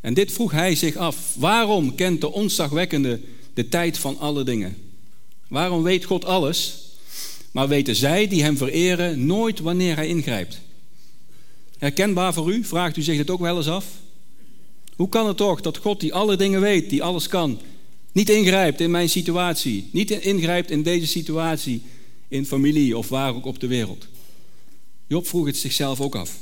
En 0.02 0.14
dit 0.14 0.32
vroeg 0.32 0.52
hij 0.52 0.76
zich 0.76 0.96
af: 0.96 1.36
waarom 1.36 1.96
kent 1.96 2.22
de 2.22 2.32
ontzagwekkende 2.32 3.20
de 3.54 3.70
tijd 3.70 3.98
van 3.98 4.18
alle 4.20 4.44
dingen? 4.44 4.78
Waarom 5.48 5.84
weet 5.84 6.04
God 6.04 6.26
alles, 6.26 6.88
maar 7.52 7.68
weten 7.68 7.96
zij 7.96 8.28
die 8.28 8.44
hem 8.44 8.58
vereren 8.58 9.26
nooit 9.26 9.60
wanneer 9.60 9.96
hij 9.96 10.08
ingrijpt? 10.08 10.62
Herkenbaar 11.78 12.34
voor 12.34 12.54
u? 12.54 12.64
Vraagt 12.64 12.98
u 12.98 13.02
zich 13.02 13.18
dit 13.18 13.30
ook 13.30 13.40
wel 13.40 13.58
eens 13.58 13.68
af? 13.68 13.86
Hoe 14.96 15.10
kan 15.10 15.28
het 15.28 15.38
toch 15.38 15.62
dat 15.62 15.78
God 15.78 16.00
die 16.00 16.14
alle 16.14 16.36
dingen 16.36 16.62
weet, 16.62 16.90
die 16.90 17.04
alles 17.04 17.28
kan, 17.28 17.60
niet 18.14 18.30
ingrijpt 18.30 18.80
in 18.80 18.92
mijn 18.92 19.10
situatie, 19.10 19.90
niet 19.92 20.12
ingrijpt 20.12 20.72
in 20.72 20.84
deze 20.84 21.08
situatie, 21.08 21.82
in 22.28 22.46
familie 22.46 22.98
of 22.98 23.10
waar 23.10 23.36
ook 23.36 23.46
op 23.46 23.60
de 23.60 23.68
wereld? 23.68 24.08
Job 25.08 25.28
vroeg 25.28 25.46
het 25.46 25.58
zichzelf 25.58 26.02
ook 26.02 26.16
af. 26.16 26.40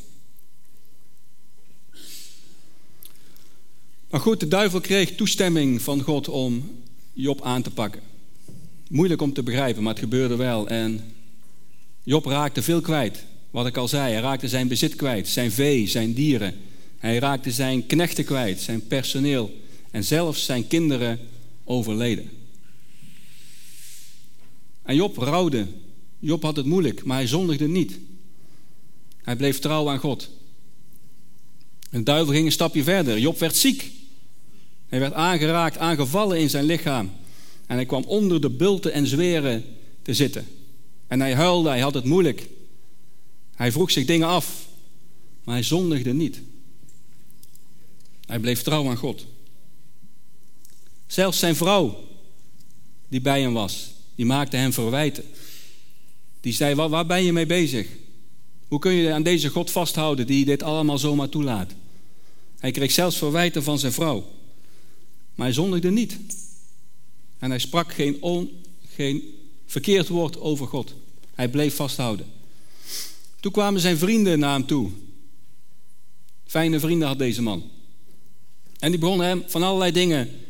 Maar 4.09 4.19
goed, 4.19 4.39
de 4.39 4.47
duivel 4.47 4.81
kreeg 4.81 5.15
toestemming 5.15 5.81
van 5.81 6.01
God 6.01 6.27
om 6.27 6.81
Job 7.13 7.41
aan 7.41 7.61
te 7.61 7.71
pakken. 7.71 8.01
Moeilijk 8.89 9.21
om 9.21 9.33
te 9.33 9.43
begrijpen, 9.43 9.83
maar 9.83 9.93
het 9.93 10.03
gebeurde 10.03 10.35
wel. 10.35 10.67
En 10.67 11.13
Job 12.03 12.25
raakte 12.25 12.61
veel 12.61 12.81
kwijt. 12.81 13.23
Wat 13.51 13.65
ik 13.65 13.77
al 13.77 13.87
zei, 13.87 14.13
hij 14.13 14.21
raakte 14.21 14.47
zijn 14.47 14.67
bezit 14.67 14.95
kwijt, 14.95 15.27
zijn 15.27 15.51
vee, 15.51 15.87
zijn 15.87 16.13
dieren. 16.13 16.55
Hij 16.97 17.17
raakte 17.17 17.51
zijn 17.51 17.85
knechten 17.85 18.25
kwijt, 18.25 18.59
zijn 18.59 18.87
personeel. 18.87 19.59
En 19.91 20.03
zelfs 20.03 20.45
zijn 20.45 20.67
kinderen 20.67 21.19
overleden. 21.71 22.29
En 24.83 24.95
Job 24.95 25.17
rouwde. 25.17 25.67
Job 26.19 26.43
had 26.43 26.55
het 26.55 26.65
moeilijk, 26.65 27.03
maar 27.03 27.17
hij 27.17 27.27
zondigde 27.27 27.67
niet. 27.67 27.99
Hij 29.21 29.35
bleef 29.35 29.59
trouw 29.59 29.89
aan 29.89 29.99
God. 29.99 30.29
En 31.89 31.97
de 31.97 32.03
duivel 32.03 32.33
ging 32.33 32.45
een 32.45 32.51
stapje 32.51 32.83
verder. 32.83 33.19
Job 33.19 33.39
werd 33.39 33.55
ziek. 33.55 33.91
Hij 34.87 34.99
werd 34.99 35.13
aangeraakt, 35.13 35.77
aangevallen 35.77 36.39
in 36.39 36.49
zijn 36.49 36.65
lichaam. 36.65 37.11
En 37.65 37.75
hij 37.75 37.85
kwam 37.85 38.03
onder 38.03 38.41
de 38.41 38.49
bulten 38.49 38.93
en 38.93 39.07
zweren 39.07 39.63
te 40.01 40.13
zitten. 40.13 40.47
En 41.07 41.19
hij 41.19 41.35
huilde, 41.35 41.69
hij 41.69 41.79
had 41.79 41.93
het 41.93 42.05
moeilijk. 42.05 42.47
Hij 43.55 43.71
vroeg 43.71 43.91
zich 43.91 44.05
dingen 44.05 44.27
af, 44.27 44.67
maar 45.43 45.55
hij 45.55 45.63
zondigde 45.63 46.13
niet. 46.13 46.41
Hij 48.25 48.39
bleef 48.39 48.61
trouw 48.61 48.89
aan 48.89 48.97
God. 48.97 49.25
Zelfs 51.11 51.39
zijn 51.39 51.55
vrouw, 51.55 52.07
die 53.07 53.21
bij 53.21 53.41
hem 53.41 53.53
was, 53.53 53.93
die 54.15 54.25
maakte 54.25 54.57
hem 54.57 54.73
verwijten. 54.73 55.23
Die 56.41 56.53
zei, 56.53 56.75
waar, 56.75 56.89
waar 56.89 57.05
ben 57.05 57.23
je 57.23 57.33
mee 57.33 57.45
bezig? 57.45 57.87
Hoe 58.67 58.79
kun 58.79 58.91
je 58.91 59.13
aan 59.13 59.23
deze 59.23 59.49
God 59.49 59.71
vasthouden 59.71 60.27
die 60.27 60.45
dit 60.45 60.63
allemaal 60.63 60.97
zomaar 60.97 61.29
toelaat? 61.29 61.73
Hij 62.59 62.71
kreeg 62.71 62.91
zelfs 62.91 63.17
verwijten 63.17 63.63
van 63.63 63.79
zijn 63.79 63.91
vrouw. 63.91 64.25
Maar 65.35 65.45
hij 65.45 65.55
zondigde 65.55 65.91
niet. 65.91 66.19
En 67.39 67.49
hij 67.49 67.59
sprak 67.59 67.93
geen, 67.93 68.21
on, 68.21 68.49
geen 68.95 69.23
verkeerd 69.65 70.07
woord 70.07 70.39
over 70.39 70.67
God. 70.67 70.93
Hij 71.35 71.49
bleef 71.49 71.75
vasthouden. 71.75 72.25
Toen 73.39 73.51
kwamen 73.51 73.81
zijn 73.81 73.97
vrienden 73.97 74.39
naar 74.39 74.53
hem 74.53 74.65
toe. 74.65 74.89
Fijne 76.45 76.79
vrienden 76.79 77.07
had 77.07 77.17
deze 77.17 77.41
man. 77.41 77.69
En 78.79 78.91
die 78.91 78.99
begonnen 78.99 79.27
hem 79.27 79.43
van 79.47 79.63
allerlei 79.63 79.91
dingen 79.91 80.40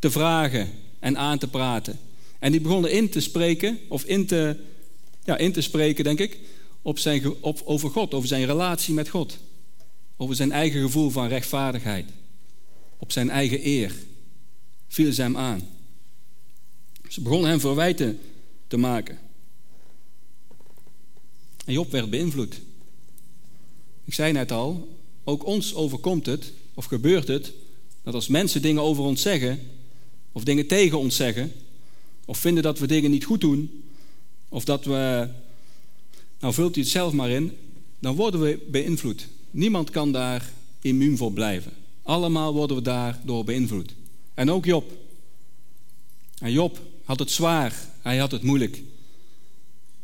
te 0.00 0.10
vragen 0.10 0.68
en 0.98 1.18
aan 1.18 1.38
te 1.38 1.48
praten. 1.48 1.98
En 2.38 2.52
die 2.52 2.60
begonnen 2.60 2.92
in 2.92 3.08
te 3.08 3.20
spreken, 3.20 3.78
of 3.88 4.04
in 4.04 4.26
te, 4.26 4.56
ja, 5.24 5.36
in 5.36 5.52
te 5.52 5.60
spreken, 5.60 6.04
denk 6.04 6.18
ik, 6.18 6.38
op 6.82 6.98
zijn, 6.98 7.34
op, 7.40 7.62
over 7.64 7.90
God, 7.90 8.14
over 8.14 8.28
zijn 8.28 8.46
relatie 8.46 8.94
met 8.94 9.08
God. 9.08 9.38
Over 10.16 10.34
zijn 10.36 10.52
eigen 10.52 10.80
gevoel 10.80 11.10
van 11.10 11.28
rechtvaardigheid. 11.28 12.08
Op 12.98 13.12
zijn 13.12 13.30
eigen 13.30 13.66
eer. 13.66 13.94
Viel 14.88 15.12
ze 15.12 15.22
hem 15.22 15.36
aan. 15.36 15.68
Ze 17.08 17.20
begonnen 17.20 17.50
hem 17.50 17.60
verwijten 17.60 18.20
te 18.66 18.76
maken. 18.76 19.18
En 21.64 21.72
Job 21.72 21.90
werd 21.90 22.10
beïnvloed. 22.10 22.60
Ik 24.04 24.14
zei 24.14 24.32
net 24.32 24.52
al, 24.52 24.98
ook 25.24 25.44
ons 25.44 25.74
overkomt 25.74 26.26
het, 26.26 26.52
of 26.74 26.84
gebeurt 26.84 27.28
het, 27.28 27.52
dat 28.02 28.14
als 28.14 28.28
mensen 28.28 28.62
dingen 28.62 28.82
over 28.82 29.04
ons 29.04 29.22
zeggen, 29.22 29.60
of 30.32 30.44
dingen 30.44 30.66
tegen 30.66 30.98
ons 30.98 31.16
zeggen, 31.16 31.52
of 32.24 32.38
vinden 32.38 32.62
dat 32.62 32.78
we 32.78 32.86
dingen 32.86 33.10
niet 33.10 33.24
goed 33.24 33.40
doen, 33.40 33.82
of 34.48 34.64
dat 34.64 34.84
we 34.84 35.28
nou 36.38 36.54
vult 36.54 36.76
u 36.76 36.80
het 36.80 36.90
zelf 36.90 37.12
maar 37.12 37.30
in, 37.30 37.56
dan 37.98 38.16
worden 38.16 38.40
we 38.40 38.66
beïnvloed. 38.70 39.28
Niemand 39.50 39.90
kan 39.90 40.12
daar 40.12 40.52
immuun 40.80 41.16
voor 41.16 41.32
blijven. 41.32 41.72
Allemaal 42.02 42.52
worden 42.52 42.76
we 42.76 42.82
daardoor 42.82 43.44
beïnvloed. 43.44 43.94
En 44.34 44.50
ook 44.50 44.64
Job. 44.64 44.92
En 46.38 46.52
Job 46.52 46.80
had 47.04 47.18
het 47.18 47.30
zwaar, 47.30 47.74
hij 48.00 48.18
had 48.18 48.30
het 48.30 48.42
moeilijk. 48.42 48.82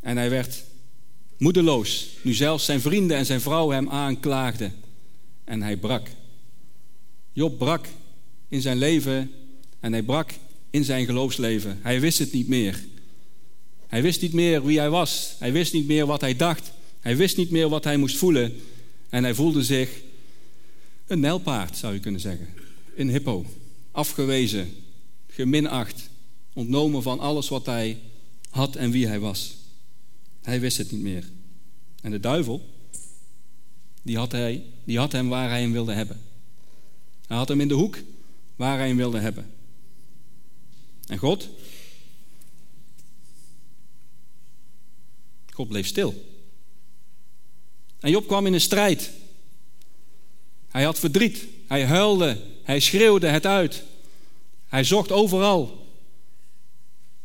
En 0.00 0.16
hij 0.16 0.30
werd 0.30 0.64
moedeloos, 1.38 2.08
nu 2.22 2.34
zelfs 2.34 2.64
zijn 2.64 2.80
vrienden 2.80 3.16
en 3.16 3.26
zijn 3.26 3.40
vrouw 3.40 3.70
hem 3.70 3.88
aanklaagden. 3.88 4.74
En 5.44 5.62
hij 5.62 5.76
brak. 5.76 6.08
Job 7.32 7.58
brak 7.58 7.86
in 8.48 8.60
zijn 8.60 8.78
leven 8.78 9.30
en 9.86 9.92
hij 9.92 10.02
brak 10.02 10.30
in 10.70 10.84
zijn 10.84 11.06
geloofsleven. 11.06 11.78
Hij 11.82 12.00
wist 12.00 12.18
het 12.18 12.32
niet 12.32 12.48
meer. 12.48 12.84
Hij 13.86 14.02
wist 14.02 14.20
niet 14.20 14.32
meer 14.32 14.64
wie 14.64 14.78
hij 14.78 14.90
was. 14.90 15.36
Hij 15.38 15.52
wist 15.52 15.72
niet 15.72 15.86
meer 15.86 16.06
wat 16.06 16.20
hij 16.20 16.36
dacht. 16.36 16.72
Hij 17.00 17.16
wist 17.16 17.36
niet 17.36 17.50
meer 17.50 17.68
wat 17.68 17.84
hij 17.84 17.96
moest 17.96 18.16
voelen. 18.16 18.54
En 19.08 19.24
hij 19.24 19.34
voelde 19.34 19.64
zich 19.64 19.90
een 21.06 21.20
nijlpaard, 21.20 21.76
zou 21.76 21.94
je 21.94 22.00
kunnen 22.00 22.20
zeggen. 22.20 22.48
Een 22.96 23.10
hippo. 23.10 23.46
Afgewezen, 23.90 24.74
geminacht, 25.28 26.08
ontnomen 26.52 27.02
van 27.02 27.20
alles 27.20 27.48
wat 27.48 27.66
hij 27.66 27.98
had 28.50 28.76
en 28.76 28.90
wie 28.90 29.06
hij 29.06 29.18
was. 29.18 29.56
Hij 30.42 30.60
wist 30.60 30.78
het 30.78 30.92
niet 30.92 31.02
meer. 31.02 31.24
En 32.02 32.10
de 32.10 32.20
duivel, 32.20 32.68
die 34.02 34.16
had, 34.16 34.32
hij, 34.32 34.62
die 34.84 34.98
had 34.98 35.12
hem 35.12 35.28
waar 35.28 35.48
hij 35.48 35.60
hem 35.60 35.72
wilde 35.72 35.92
hebben. 35.92 36.20
Hij 37.26 37.36
had 37.36 37.48
hem 37.48 37.60
in 37.60 37.68
de 37.68 37.74
hoek 37.74 37.98
waar 38.56 38.78
hij 38.78 38.86
hem 38.86 38.96
wilde 38.96 39.18
hebben. 39.18 39.54
En 41.06 41.18
God? 41.18 41.48
God 45.52 45.68
bleef 45.68 45.86
stil. 45.86 46.24
En 48.00 48.10
Job 48.10 48.26
kwam 48.26 48.46
in 48.46 48.52
een 48.52 48.60
strijd. 48.60 49.10
Hij 50.68 50.84
had 50.84 50.98
verdriet. 50.98 51.44
Hij 51.66 51.84
huilde. 51.84 52.42
Hij 52.62 52.80
schreeuwde 52.80 53.26
het 53.26 53.46
uit. 53.46 53.82
Hij 54.66 54.84
zocht 54.84 55.12
overal. 55.12 55.86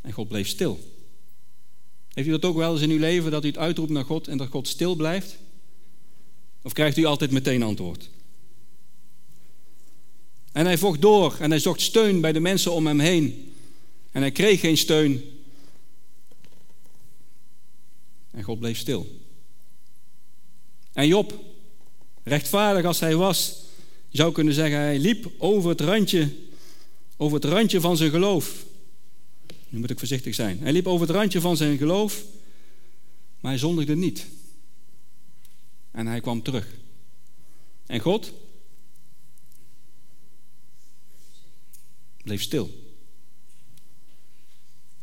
En 0.01 0.11
God 0.11 0.27
bleef 0.27 0.47
stil. 0.47 0.79
Heeft 2.13 2.27
u 2.27 2.31
dat 2.31 2.45
ook 2.45 2.55
wel 2.55 2.73
eens 2.73 2.81
in 2.81 2.89
uw 2.89 2.99
leven, 2.99 3.31
dat 3.31 3.43
u 3.43 3.47
het 3.47 3.57
uitroept 3.57 3.91
naar 3.91 4.05
God 4.05 4.27
en 4.27 4.37
dat 4.37 4.47
God 4.47 4.67
stil 4.67 4.95
blijft? 4.95 5.37
Of 6.61 6.73
krijgt 6.73 6.97
u 6.97 7.05
altijd 7.05 7.31
meteen 7.31 7.63
antwoord? 7.63 8.09
En 10.51 10.65
hij 10.65 10.77
vocht 10.77 11.01
door 11.01 11.37
en 11.39 11.49
hij 11.49 11.59
zocht 11.59 11.81
steun 11.81 12.21
bij 12.21 12.31
de 12.31 12.39
mensen 12.39 12.71
om 12.71 12.87
hem 12.87 12.99
heen. 12.99 13.50
En 14.11 14.21
hij 14.21 14.31
kreeg 14.31 14.59
geen 14.59 14.77
steun. 14.77 15.39
En 18.31 18.43
God 18.43 18.59
bleef 18.59 18.77
stil. 18.77 19.19
En 20.93 21.07
Job, 21.07 21.39
rechtvaardig 22.23 22.85
als 22.85 22.99
hij 22.99 23.15
was, 23.15 23.63
zou 24.09 24.31
kunnen 24.31 24.53
zeggen, 24.53 24.79
hij 24.79 24.99
liep 24.99 25.31
over 25.37 25.69
het 25.69 25.81
randje, 25.81 26.35
over 27.17 27.35
het 27.35 27.45
randje 27.45 27.81
van 27.81 27.97
zijn 27.97 28.11
geloof. 28.11 28.65
Nu 29.69 29.79
moet 29.79 29.89
ik 29.89 29.99
voorzichtig 29.99 30.35
zijn. 30.35 30.59
Hij 30.59 30.71
liep 30.71 30.87
over 30.87 31.07
het 31.07 31.15
randje 31.15 31.41
van 31.41 31.57
zijn 31.57 31.77
geloof, 31.77 32.23
maar 33.39 33.51
hij 33.51 33.59
zondigde 33.59 33.95
niet. 33.95 34.27
En 35.91 36.07
hij 36.07 36.21
kwam 36.21 36.41
terug. 36.41 36.67
En 37.85 37.99
God 37.99 38.33
bleef 42.23 42.41
stil. 42.41 42.80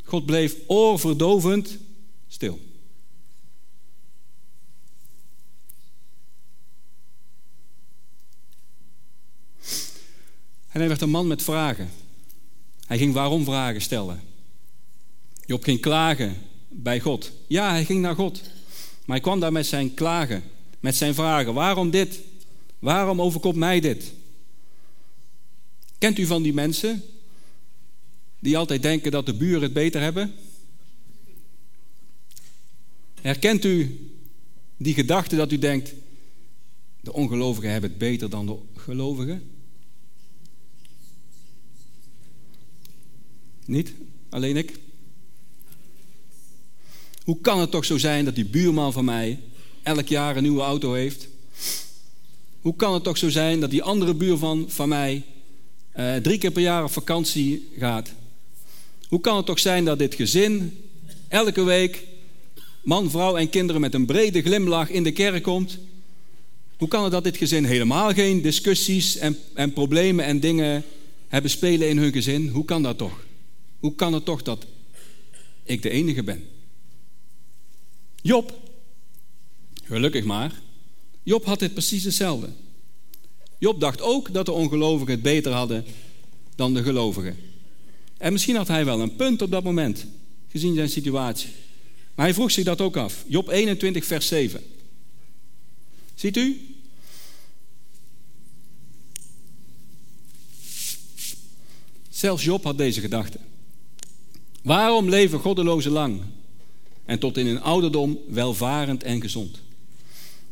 God 0.09 0.27
bleef 0.27 0.57
oorverdovend 0.67 1.79
stil. 2.29 2.59
En 10.69 10.81
hij 10.81 10.89
werd 10.89 11.01
een 11.01 11.11
man 11.11 11.27
met 11.27 11.43
vragen. 11.43 11.91
Hij 12.87 12.99
ging 12.99 13.13
waarom 13.13 13.45
vragen 13.45 13.81
stellen. 13.81 14.21
Job 15.47 15.65
ging 15.65 15.81
klagen 15.81 16.37
bij 16.69 17.01
God. 17.01 17.33
Ja, 17.47 17.71
hij 17.71 17.85
ging 17.85 18.01
naar 18.01 18.15
God. 18.15 18.41
Maar 19.05 19.17
hij 19.17 19.21
kwam 19.21 19.41
daar 19.41 19.53
met 19.53 19.67
zijn 19.67 19.95
klagen, 19.95 20.43
met 20.81 20.97
zijn 20.97 21.15
vragen. 21.15 21.55
Waarom 21.55 21.91
dit? 21.91 22.21
Waarom 22.79 23.21
overkomt 23.21 23.57
mij 23.57 23.81
dit? 23.81 24.13
Kent 25.99 26.19
u 26.19 26.27
van 26.27 26.43
die 26.43 26.55
mensen 26.55 27.03
die 28.39 28.57
altijd 28.57 28.83
denken 28.83 29.11
dat 29.11 29.27
de 29.27 29.35
buren 29.35 29.63
het 29.63 29.73
beter 29.73 30.01
hebben? 30.01 30.35
Herkent 33.21 33.65
u 33.65 34.01
die 34.77 34.95
gedachte 34.95 35.37
dat 35.37 35.53
u 35.53 35.59
denkt, 35.59 35.95
de 37.01 37.13
ongelovigen 37.13 37.71
hebben 37.71 37.91
het 37.91 37.99
beter 37.99 38.31
dan 38.31 38.47
de 38.47 38.57
gelovigen? 38.77 39.51
Niet? 43.65 43.93
Alleen 44.29 44.57
ik? 44.57 44.79
Hoe 47.25 47.41
kan 47.41 47.61
het 47.61 47.71
toch 47.71 47.85
zo 47.85 47.99
zijn 47.99 48.25
dat 48.25 48.35
die 48.35 48.45
buurman 48.45 48.93
van 48.93 49.05
mij 49.05 49.41
elk 49.83 50.07
jaar 50.07 50.37
een 50.37 50.43
nieuwe 50.43 50.61
auto 50.61 50.93
heeft? 50.93 51.29
Hoe 52.61 52.77
kan 52.77 52.95
het 52.95 53.03
toch 53.03 53.19
zo 53.19 53.29
zijn 53.29 53.61
dat 53.61 53.71
die 53.71 53.83
andere 53.83 54.15
buurman 54.15 54.71
van 54.71 54.89
mij 54.89 55.25
uh, 55.97 56.17
drie 56.17 56.39
keer 56.39 56.51
per 56.51 56.63
jaar 56.63 56.85
op 56.85 56.91
vakantie 56.91 57.69
gaat? 57.79 58.13
Hoe 59.09 59.21
kan 59.21 59.37
het 59.37 59.47
toch 59.47 59.59
zijn 59.59 59.85
dat 59.85 59.99
dit 59.99 60.15
gezin 60.15 60.79
elke 61.29 61.63
week 61.63 62.05
man, 62.83 63.11
vrouw 63.11 63.37
en 63.37 63.51
kinderen 63.51 63.81
met 63.81 63.95
een 63.95 64.07
brede 64.07 64.43
glimlach 64.43 64.91
in 64.91 65.03
de 65.03 65.13
kerk 65.13 65.43
komt? 65.43 65.79
Hoe 66.77 66.89
kan 66.89 67.03
het 67.03 67.13
dat 67.13 67.25
dit 67.25 67.37
gezin 67.37 67.65
helemaal 67.65 68.13
geen 68.13 68.43
discussies 68.43 69.17
en, 69.17 69.39
en 69.55 69.73
problemen 69.73 70.25
en 70.25 70.41
dingen 70.41 70.85
hebben 71.29 71.51
spelen 71.51 71.89
in 71.89 71.99
hun 71.99 72.13
gezin? 72.13 72.49
Hoe 72.49 72.65
kan 72.65 72.83
dat 72.83 72.99
toch? 72.99 73.25
Hoe 73.79 73.95
kan 73.95 74.13
het 74.13 74.25
toch 74.25 74.43
dat 74.43 74.67
ik 75.63 75.83
de 75.83 75.91
enige 75.91 76.23
ben? 76.23 76.49
Job, 78.23 78.59
gelukkig 79.85 80.25
maar, 80.25 80.53
Job 81.23 81.45
had 81.45 81.59
dit 81.59 81.73
precies 81.73 82.05
hetzelfde. 82.05 82.49
Job 83.59 83.81
dacht 83.81 84.01
ook 84.01 84.33
dat 84.33 84.47
de 84.47 84.53
ongelovigen 84.53 85.15
het 85.15 85.23
beter 85.23 85.53
hadden 85.53 85.85
dan 86.55 86.75
de 86.75 86.83
gelovigen. 86.83 87.37
En 88.19 88.33
misschien 88.33 88.57
had 88.57 88.69
hij 88.69 88.85
wel 88.85 89.01
een 89.01 89.17
punt 89.17 89.43
op 89.43 89.51
dat 89.51 89.65
moment, 89.65 90.07
gezien 90.49 90.75
zijn 90.75 90.89
situatie. 90.89 91.49
Maar 92.15 92.25
hij 92.25 92.35
vroeg 92.35 92.51
zich 92.51 92.65
dat 92.65 92.81
ook 92.81 92.97
af. 92.97 93.25
Job 93.27 93.49
21, 93.49 94.05
vers 94.05 94.27
7. 94.27 94.63
Ziet 96.15 96.37
u? 96.37 96.61
Zelfs 102.09 102.45
Job 102.45 102.65
had 102.65 102.79
deze 102.79 103.01
gedachte. 103.01 103.39
Waarom 104.63 105.09
leven 105.09 105.39
goddelozen 105.39 105.93
lang 105.93 106.21
en 107.05 107.19
tot 107.19 107.37
in 107.37 107.47
hun 107.47 107.61
ouderdom 107.61 108.19
welvarend 108.29 109.03
en 109.03 109.21
gezond? 109.21 109.61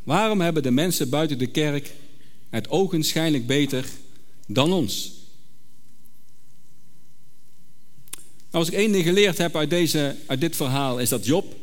Waarom 0.05 0.41
hebben 0.41 0.63
de 0.63 0.71
mensen 0.71 1.09
buiten 1.09 1.39
de 1.39 1.47
kerk 1.47 1.93
het 2.51 2.69
ogenschijnlijk 2.69 3.47
beter 3.47 3.89
dan 4.47 4.73
ons? 4.73 5.13
Nou, 8.46 8.46
als 8.57 8.69
ik 8.69 8.75
één 8.75 8.93
ding 8.93 9.05
geleerd 9.05 9.39
heb 9.39 9.57
uit, 9.57 9.71
deze, 9.71 10.17
uit 10.27 10.41
dit 10.41 10.57
verhaal, 10.57 10.99
is 10.99 11.09
dat 11.09 11.27
Job 11.27 11.55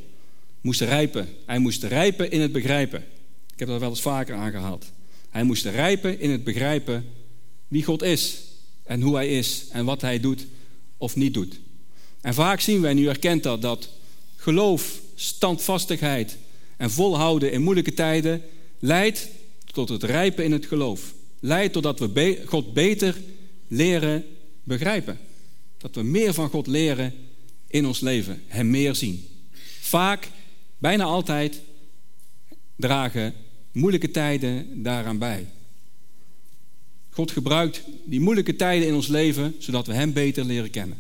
moest 0.62 0.82
rijpen. 0.82 1.28
Hij 1.46 1.60
moest 1.60 1.84
rijpen 1.84 2.32
in 2.32 2.42
het 2.42 2.52
begrijpen. 2.52 3.00
Ik 3.54 3.60
heb 3.60 3.68
dat 3.68 3.80
wel 3.80 3.90
eens 3.90 4.02
vaker 4.02 4.36
aangehaald. 4.36 4.86
Hij 5.30 5.44
moest 5.44 5.66
rijpen 5.66 6.20
in 6.20 6.30
het 6.30 6.44
begrijpen 6.44 7.06
wie 7.68 7.84
God 7.84 8.02
is 8.02 8.38
en 8.84 9.02
hoe 9.02 9.16
hij 9.16 9.28
is 9.38 9.66
en 9.72 9.86
wat 9.86 10.02
hij 10.02 10.20
doet 10.20 10.46
of 10.98 11.16
niet 11.16 11.34
doet. 11.34 11.60
En 12.22 12.34
vaak 12.34 12.60
zien 12.60 12.82
wij, 12.82 12.94
nu 12.94 13.06
herkent 13.06 13.44
dat, 13.44 13.62
dat 13.62 13.90
geloof, 14.36 15.00
standvastigheid 15.16 16.38
en 16.78 16.92
volhouden 16.92 17.52
in 17.52 17.62
moeilijke 17.62 17.94
tijden 17.94 18.42
leidt 18.80 19.28
tot 19.72 19.90
het 19.90 20.04
rijpen 20.04 20.44
in 20.44 20.52
het 20.52 20.66
geloof. 20.66 21.14
Leidt 21.40 21.74
totdat 21.74 22.00
we 22.00 22.42
God 22.46 22.74
beter 22.74 23.16
leren 23.68 24.26
begrijpen. 24.64 25.20
Dat 25.84 25.96
we 25.96 26.04
meer 26.04 26.34
van 26.34 26.50
God 26.50 26.68
leren 26.68 27.14
in 27.68 27.86
ons 27.86 28.00
leven, 28.00 28.42
Hem 28.48 28.70
meer 28.70 28.96
zien. 28.96 29.28
Vaak, 29.80 30.30
bijna 30.78 31.04
altijd, 31.04 31.62
dragen 32.76 33.34
moeilijke 33.72 34.12
tijden 34.12 34.84
daaraan 34.84 35.18
bij. 35.18 35.48
God 37.10 37.32
gebruikt 37.32 37.84
die 38.06 38.20
moeilijke 38.20 38.56
tijden 38.56 38.88
in 38.88 38.94
ons 38.94 39.08
leven, 39.08 39.56
zodat 39.60 39.88
we 39.88 39.94
Hem 39.94 40.14
beter 40.14 40.46
leren 40.46 40.70
kennen. 40.70 40.98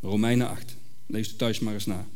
Romeinen 0.00 0.48
8. 0.48 0.76
Lees 1.06 1.26
het 1.26 1.38
thuis 1.38 1.58
maar 1.58 1.74
eens 1.74 1.86
na. 1.86 2.06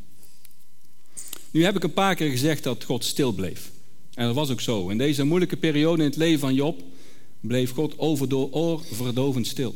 Nu 1.51 1.65
heb 1.65 1.77
ik 1.77 1.83
een 1.83 1.93
paar 1.93 2.15
keer 2.15 2.31
gezegd 2.31 2.63
dat 2.63 2.85
God 2.85 3.05
stil 3.05 3.33
bleef. 3.33 3.71
En 4.15 4.27
dat 4.27 4.35
was 4.35 4.51
ook 4.51 4.61
zo. 4.61 4.89
In 4.89 4.99
deze 4.99 5.25
moeilijke 5.25 5.57
periode 5.57 6.03
in 6.03 6.09
het 6.09 6.19
leven 6.19 6.41
van 6.41 6.55
Job 6.55 6.83
bleef 7.41 7.71
God 7.71 7.99
overdovend 7.99 9.47
stil. 9.47 9.75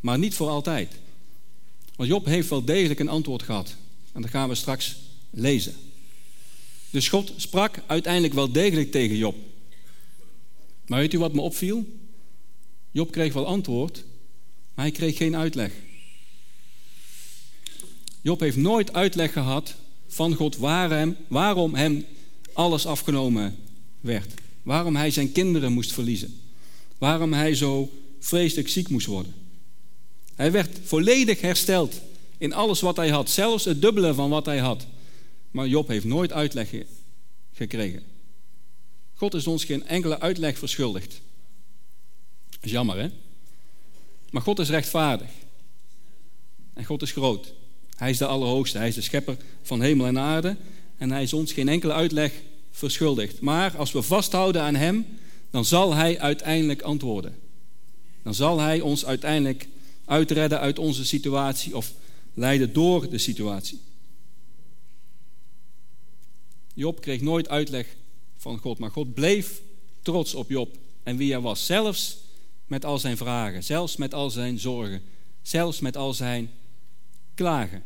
Maar 0.00 0.18
niet 0.18 0.34
voor 0.34 0.48
altijd. 0.48 0.92
Want 2.00 2.12
Job 2.12 2.24
heeft 2.24 2.48
wel 2.48 2.64
degelijk 2.64 3.00
een 3.00 3.08
antwoord 3.08 3.42
gehad. 3.42 3.76
En 4.12 4.22
dat 4.22 4.30
gaan 4.30 4.48
we 4.48 4.54
straks 4.54 4.96
lezen. 5.30 5.74
Dus 6.90 7.08
God 7.08 7.32
sprak 7.36 7.82
uiteindelijk 7.86 8.34
wel 8.34 8.52
degelijk 8.52 8.90
tegen 8.90 9.16
Job. 9.16 9.36
Maar 10.86 10.98
weet 10.98 11.12
u 11.12 11.18
wat 11.18 11.32
me 11.32 11.40
opviel? 11.40 11.86
Job 12.90 13.10
kreeg 13.10 13.32
wel 13.32 13.46
antwoord, 13.46 14.04
maar 14.74 14.84
hij 14.84 14.94
kreeg 14.94 15.16
geen 15.16 15.36
uitleg. 15.36 15.72
Job 18.22 18.40
heeft 18.40 18.56
nooit 18.56 18.92
uitleg 18.92 19.32
gehad 19.32 19.74
van 20.06 20.34
God 20.34 20.56
waarom 21.28 21.74
hem 21.74 22.04
alles 22.52 22.86
afgenomen 22.86 23.56
werd. 24.00 24.34
Waarom 24.62 24.96
hij 24.96 25.10
zijn 25.10 25.32
kinderen 25.32 25.72
moest 25.72 25.92
verliezen. 25.92 26.40
Waarom 26.98 27.32
hij 27.32 27.54
zo 27.54 27.90
vreselijk 28.18 28.68
ziek 28.68 28.88
moest 28.88 29.06
worden. 29.06 29.39
Hij 30.40 30.52
werd 30.52 30.78
volledig 30.84 31.40
hersteld 31.40 32.00
in 32.38 32.52
alles 32.52 32.80
wat 32.80 32.96
hij 32.96 33.08
had, 33.08 33.30
zelfs 33.30 33.64
het 33.64 33.80
dubbele 33.82 34.14
van 34.14 34.30
wat 34.30 34.46
hij 34.46 34.58
had. 34.58 34.86
Maar 35.50 35.66
Job 35.66 35.88
heeft 35.88 36.04
nooit 36.04 36.32
uitleg 36.32 36.70
gekregen. 37.52 38.02
God 39.14 39.34
is 39.34 39.46
ons 39.46 39.64
geen 39.64 39.86
enkele 39.86 40.20
uitleg 40.20 40.58
verschuldigd. 40.58 41.20
Is 42.60 42.70
jammer, 42.70 42.98
hè? 42.98 43.08
Maar 44.30 44.42
God 44.42 44.58
is 44.58 44.68
rechtvaardig. 44.68 45.28
En 46.74 46.84
God 46.84 47.02
is 47.02 47.12
groot. 47.12 47.52
Hij 47.96 48.10
is 48.10 48.18
de 48.18 48.26
Allerhoogste. 48.26 48.78
Hij 48.78 48.88
is 48.88 48.94
de 48.94 49.00
schepper 49.00 49.36
van 49.62 49.82
hemel 49.82 50.06
en 50.06 50.18
aarde. 50.18 50.56
En 50.96 51.10
hij 51.10 51.22
is 51.22 51.32
ons 51.32 51.52
geen 51.52 51.68
enkele 51.68 51.92
uitleg 51.92 52.32
verschuldigd. 52.70 53.40
Maar 53.40 53.76
als 53.76 53.92
we 53.92 54.02
vasthouden 54.02 54.62
aan 54.62 54.74
Hem, 54.74 55.06
dan 55.50 55.64
zal 55.64 55.94
Hij 55.94 56.20
uiteindelijk 56.20 56.82
antwoorden. 56.82 57.38
Dan 58.22 58.34
zal 58.34 58.60
Hij 58.60 58.80
ons 58.80 59.04
uiteindelijk 59.04 59.68
uitredden 60.10 60.60
uit 60.60 60.78
onze 60.78 61.04
situatie 61.04 61.76
of 61.76 61.92
leiden 62.34 62.72
door 62.72 63.10
de 63.10 63.18
situatie. 63.18 63.80
Job 66.74 67.00
kreeg 67.00 67.20
nooit 67.20 67.48
uitleg 67.48 67.96
van 68.36 68.58
God, 68.58 68.78
maar 68.78 68.90
God 68.90 69.14
bleef 69.14 69.62
trots 70.02 70.34
op 70.34 70.50
Job 70.50 70.78
en 71.02 71.16
wie 71.16 71.32
hij 71.32 71.40
was. 71.40 71.66
Zelfs 71.66 72.18
met 72.66 72.84
al 72.84 72.98
zijn 72.98 73.16
vragen, 73.16 73.64
zelfs 73.64 73.96
met 73.96 74.14
al 74.14 74.30
zijn 74.30 74.58
zorgen, 74.58 75.02
zelfs 75.42 75.80
met 75.80 75.96
al 75.96 76.14
zijn 76.14 76.50
klagen. 77.34 77.82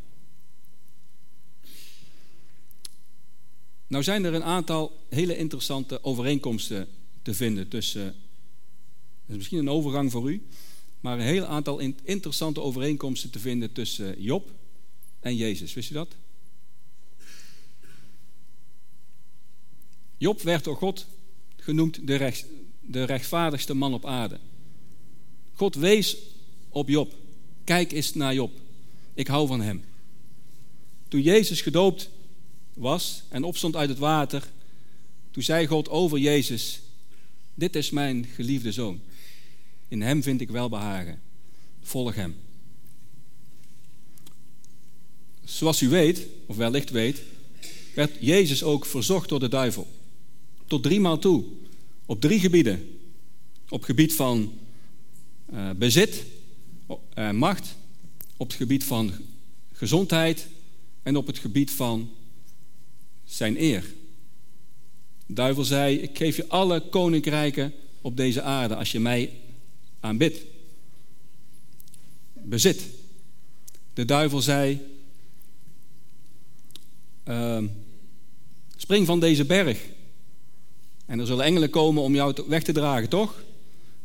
Nou 3.87 4.03
zijn 4.03 4.25
er 4.25 4.35
een 4.35 4.45
aantal 4.45 5.01
hele 5.09 5.37
interessante 5.37 6.05
overeenkomsten 6.05 6.89
te 7.23 7.35
vinden 7.35 7.69
tussen, 7.69 8.15
is 9.27 9.37
misschien 9.37 9.59
een 9.59 9.71
overgang 9.71 10.11
voor 10.11 10.31
u, 10.31 10.43
maar 11.05 11.19
een 11.19 11.25
heel 11.25 11.45
aantal 11.45 11.79
interessante 12.05 12.61
overeenkomsten 12.61 13.31
te 13.31 13.39
vinden 13.39 13.73
tussen 13.73 14.23
Job 14.23 14.51
en 15.21 15.37
Jezus. 15.37 15.75
Wist 15.75 15.91
u 15.91 15.95
dat? 15.95 16.15
Job 20.17 20.43
werd 20.43 20.65
door 20.65 20.77
God 20.77 21.07
genoemd 21.57 22.07
de, 22.07 22.15
recht, 22.15 22.47
de 22.81 23.05
rechtvaardigste 23.05 23.75
man 23.75 23.95
op 23.95 24.07
aarde. 24.07 24.39
God 25.53 25.75
wees 25.75 26.17
op 26.69 26.89
Job. 26.89 27.15
Kijk 27.65 27.93
eens 27.93 28.15
naar 28.15 28.35
Job. 28.35 28.53
Ik 29.15 29.27
hou 29.27 29.47
van 29.47 29.61
hem. 29.61 29.85
Toen 31.09 31.23
Jezus 31.23 31.61
gedoopt 31.61 32.11
was 32.75 33.23
en 33.29 33.45
opstond 33.45 33.77
uit 33.77 33.89
het 33.89 33.99
water, 33.99 34.49
toen 35.31 35.43
zei 35.43 35.67
God 35.67 35.89
over 35.89 36.19
Jezus: 36.19 36.81
Dit 37.55 37.77
is 37.77 37.91
mijn 37.91 38.25
geliefde 38.25 38.73
zoon. 38.73 39.01
In 39.89 40.03
hem 40.03 40.23
vind 40.23 40.41
ik 40.41 40.51
welbehagen. 40.51 41.21
Volg 41.81 42.15
hem. 42.15 42.37
Zoals 45.45 45.83
u 45.83 45.89
weet, 45.89 46.27
of 46.47 46.57
wellicht 46.57 46.91
weet, 46.91 47.23
werd 47.95 48.17
Jezus 48.21 48.63
ook 48.63 48.87
verzocht 48.87 49.29
door 49.29 49.41
de 49.41 49.49
duivel. 49.49 49.87
Tot 50.67 50.83
drie 50.83 51.01
maal 51.01 51.19
toe. 51.19 51.45
Op 52.07 52.21
drie 52.21 52.41
gebieden. 52.41 52.99
Op 53.69 53.79
het 53.79 53.85
gebied 53.85 54.15
van 54.15 54.53
uh, 55.53 55.71
bezit, 55.71 56.25
uh, 57.19 57.31
macht, 57.31 57.77
op 58.37 58.47
het 58.47 58.57
gebied 58.57 58.85
van 58.85 59.13
gezondheid 59.73 60.47
en 61.03 61.17
op 61.17 61.27
het 61.27 61.39
gebied 61.39 61.71
van 61.71 62.11
zijn 63.25 63.63
eer. 63.63 63.85
De 65.27 65.35
duivel 65.35 65.65
zei: 65.65 65.97
Ik 65.97 66.17
geef 66.17 66.37
je 66.37 66.49
alle 66.49 66.81
koninkrijken 66.81 67.73
op 68.01 68.17
deze 68.17 68.43
aarde 68.43 68.77
als 68.77 68.93
je 68.93 69.01
mij 69.01 69.31
aanbidt. 70.05 70.45
Bezit. 72.33 72.83
De 73.95 74.05
duivel 74.05 74.41
zei: 74.41 74.81
uh, 77.29 77.63
Spring 78.77 79.07
van 79.07 79.21
deze 79.21 79.45
berg. 79.45 79.89
En 81.07 81.19
er 81.21 81.27
zullen 81.27 81.45
engelen 81.45 81.71
komen 81.71 82.03
om 82.03 82.15
jou 82.15 82.45
weg 82.47 82.63
te 82.63 82.73
dragen, 82.73 83.09
toch? 83.09 83.43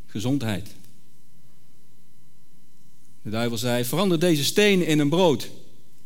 Gezondheid. 0.06 0.68
De 3.22 3.30
duivel 3.30 3.58
zei: 3.58 3.84
Verander 3.84 4.18
deze 4.18 4.44
steen 4.44 4.86
in 4.86 4.98
een 4.98 5.08
brood. 5.08 5.50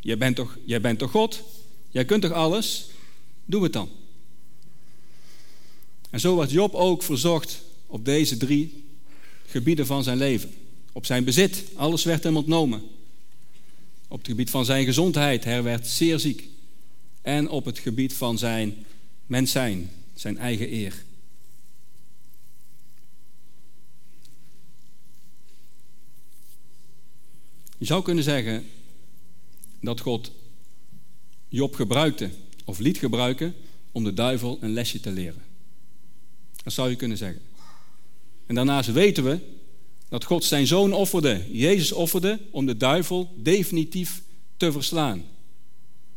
Jij 0.00 0.18
bent 0.18 0.36
toch, 0.36 0.58
jij 0.64 0.80
bent 0.80 0.98
toch 0.98 1.10
God? 1.10 1.42
Jij 1.90 2.04
kunt 2.04 2.22
toch 2.22 2.32
alles? 2.32 2.88
Doe 3.44 3.62
het 3.62 3.72
dan. 3.72 3.88
En 6.10 6.20
zo 6.20 6.36
werd 6.36 6.50
Job 6.50 6.74
ook 6.74 7.02
verzocht 7.02 7.62
op 7.86 8.04
deze 8.04 8.36
drie 8.36 8.83
gebieden 9.54 9.86
van 9.86 10.02
zijn 10.02 10.16
leven. 10.16 10.54
Op 10.92 11.06
zijn 11.06 11.24
bezit, 11.24 11.64
alles 11.74 12.04
werd 12.04 12.22
hem 12.22 12.36
ontnomen. 12.36 12.82
Op 14.08 14.18
het 14.18 14.26
gebied 14.26 14.50
van 14.50 14.64
zijn 14.64 14.84
gezondheid, 14.84 15.44
hij 15.44 15.62
werd 15.62 15.86
zeer 15.86 16.18
ziek. 16.18 16.48
En 17.22 17.48
op 17.48 17.64
het 17.64 17.78
gebied 17.78 18.14
van 18.14 18.38
zijn 18.38 18.86
mens 19.26 19.50
zijn, 19.50 19.90
zijn 20.14 20.38
eigen 20.38 20.72
eer. 20.72 21.04
Je 27.78 27.84
zou 27.84 28.02
kunnen 28.02 28.24
zeggen 28.24 28.66
dat 29.80 30.00
God 30.00 30.32
Job 31.48 31.74
gebruikte 31.74 32.30
of 32.64 32.78
liet 32.78 32.98
gebruiken 32.98 33.54
om 33.92 34.04
de 34.04 34.14
duivel 34.14 34.58
een 34.60 34.72
lesje 34.72 35.00
te 35.00 35.10
leren. 35.10 35.42
Dat 36.62 36.72
zou 36.72 36.90
je 36.90 36.96
kunnen 36.96 37.16
zeggen. 37.16 37.53
En 38.46 38.54
daarnaast 38.54 38.92
weten 38.92 39.24
we 39.24 39.38
dat 40.08 40.24
God 40.24 40.44
zijn 40.44 40.66
zoon 40.66 40.92
offerde, 40.92 41.44
Jezus 41.50 41.92
offerde, 41.92 42.40
om 42.50 42.66
de 42.66 42.76
duivel 42.76 43.34
definitief 43.36 44.22
te 44.56 44.72
verslaan. 44.72 45.24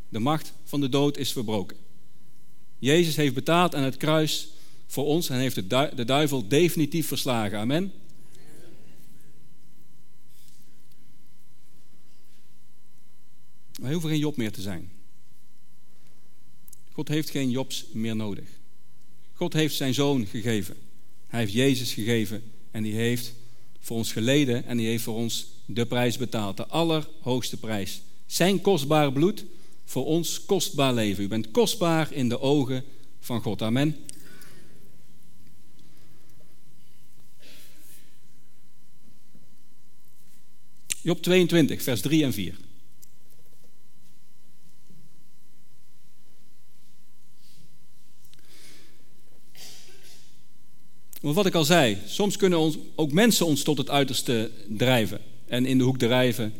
De 0.09 0.19
macht 0.19 0.53
van 0.63 0.81
de 0.81 0.89
dood 0.89 1.17
is 1.17 1.31
verbroken. 1.31 1.77
Jezus 2.79 3.15
heeft 3.15 3.33
betaald 3.33 3.75
aan 3.75 3.83
het 3.83 3.97
kruis 3.97 4.47
voor 4.87 5.05
ons 5.05 5.29
en 5.29 5.37
heeft 5.37 5.55
de 5.95 6.05
duivel 6.05 6.47
definitief 6.47 7.07
verslagen. 7.07 7.59
Amen. 7.59 7.91
Wij 13.81 13.91
hoeven 13.91 14.09
geen 14.09 14.19
Job 14.19 14.37
meer 14.37 14.51
te 14.51 14.61
zijn. 14.61 14.91
God 16.91 17.07
heeft 17.07 17.29
geen 17.29 17.49
Jobs 17.49 17.85
meer 17.91 18.15
nodig. 18.15 18.45
God 19.33 19.53
heeft 19.53 19.75
zijn 19.75 19.93
zoon 19.93 20.25
gegeven. 20.25 20.77
Hij 21.27 21.39
heeft 21.39 21.53
Jezus 21.53 21.93
gegeven 21.93 22.43
en 22.71 22.83
die 22.83 22.93
heeft 22.93 23.33
voor 23.79 23.97
ons 23.97 24.11
geleden 24.11 24.65
en 24.65 24.77
die 24.77 24.87
heeft 24.87 25.03
voor 25.03 25.15
ons 25.15 25.47
de 25.65 25.85
prijs 25.85 26.17
betaald. 26.17 26.57
De 26.57 26.67
allerhoogste 26.67 27.57
prijs. 27.57 28.01
Zijn 28.25 28.61
kostbaar 28.61 29.11
bloed 29.11 29.45
voor 29.85 30.05
ons 30.05 30.45
kostbaar 30.45 30.93
leven. 30.93 31.23
U 31.23 31.27
bent 31.27 31.51
kostbaar 31.51 32.13
in 32.13 32.29
de 32.29 32.39
ogen 32.39 32.83
van 33.19 33.41
God. 33.41 33.61
Amen. 33.61 33.95
Job 41.01 41.21
22, 41.21 41.81
vers 41.81 42.01
3 42.01 42.23
en 42.23 42.33
4. 42.33 42.66
Maar 51.27 51.35
wat 51.35 51.45
ik 51.45 51.55
al 51.55 51.65
zei, 51.65 51.97
soms 52.05 52.37
kunnen 52.37 52.59
ons, 52.59 52.77
ook 52.95 53.11
mensen 53.11 53.45
ons 53.45 53.63
tot 53.63 53.77
het 53.77 53.89
uiterste 53.89 54.51
drijven 54.67 55.19
en 55.45 55.65
in 55.65 55.77
de 55.77 55.83
hoek 55.83 55.97
drijven 55.97 56.53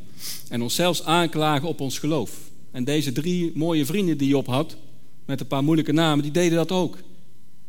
en 0.50 0.62
ons 0.62 0.76
zelfs 0.76 1.04
aanklagen 1.04 1.68
op 1.68 1.80
ons 1.80 2.00
geloof. 2.00 2.32
En 2.72 2.84
deze 2.84 3.12
drie 3.12 3.52
mooie 3.56 3.86
vrienden 3.86 4.18
die 4.18 4.28
Job 4.28 4.48
had, 4.48 4.78
met 5.26 5.40
een 5.40 5.48
paar 5.48 5.64
moeilijke 5.64 5.92
namen, 5.92 6.24
die 6.24 6.32
deden 6.32 6.58
dat 6.58 6.72
ook. 6.72 6.98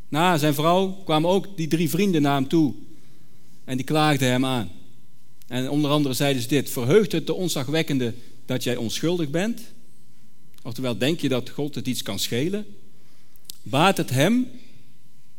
Na 0.08 0.38
zijn 0.38 0.54
vrouw 0.54 0.88
kwamen 1.04 1.30
ook 1.30 1.56
die 1.56 1.68
drie 1.68 1.90
vrienden 1.90 2.22
naar 2.22 2.34
hem 2.34 2.48
toe. 2.48 2.74
En 3.64 3.76
die 3.76 3.86
klaagden 3.86 4.30
hem 4.30 4.44
aan. 4.44 4.70
En 5.46 5.70
onder 5.70 5.90
andere 5.90 6.14
zeiden 6.14 6.42
ze 6.42 6.48
dit: 6.48 6.70
Verheugt 6.70 7.12
het 7.12 7.26
de 7.26 7.34
onzagwekkende 7.34 8.14
dat 8.46 8.62
jij 8.64 8.76
onschuldig 8.76 9.30
bent? 9.30 9.60
Oftewel, 10.62 10.98
denk 10.98 11.20
je 11.20 11.28
dat 11.28 11.50
God 11.50 11.74
het 11.74 11.86
iets 11.86 12.02
kan 12.02 12.18
schelen? 12.18 12.66
Baat 13.62 13.96
het 13.96 14.10
hem 14.10 14.46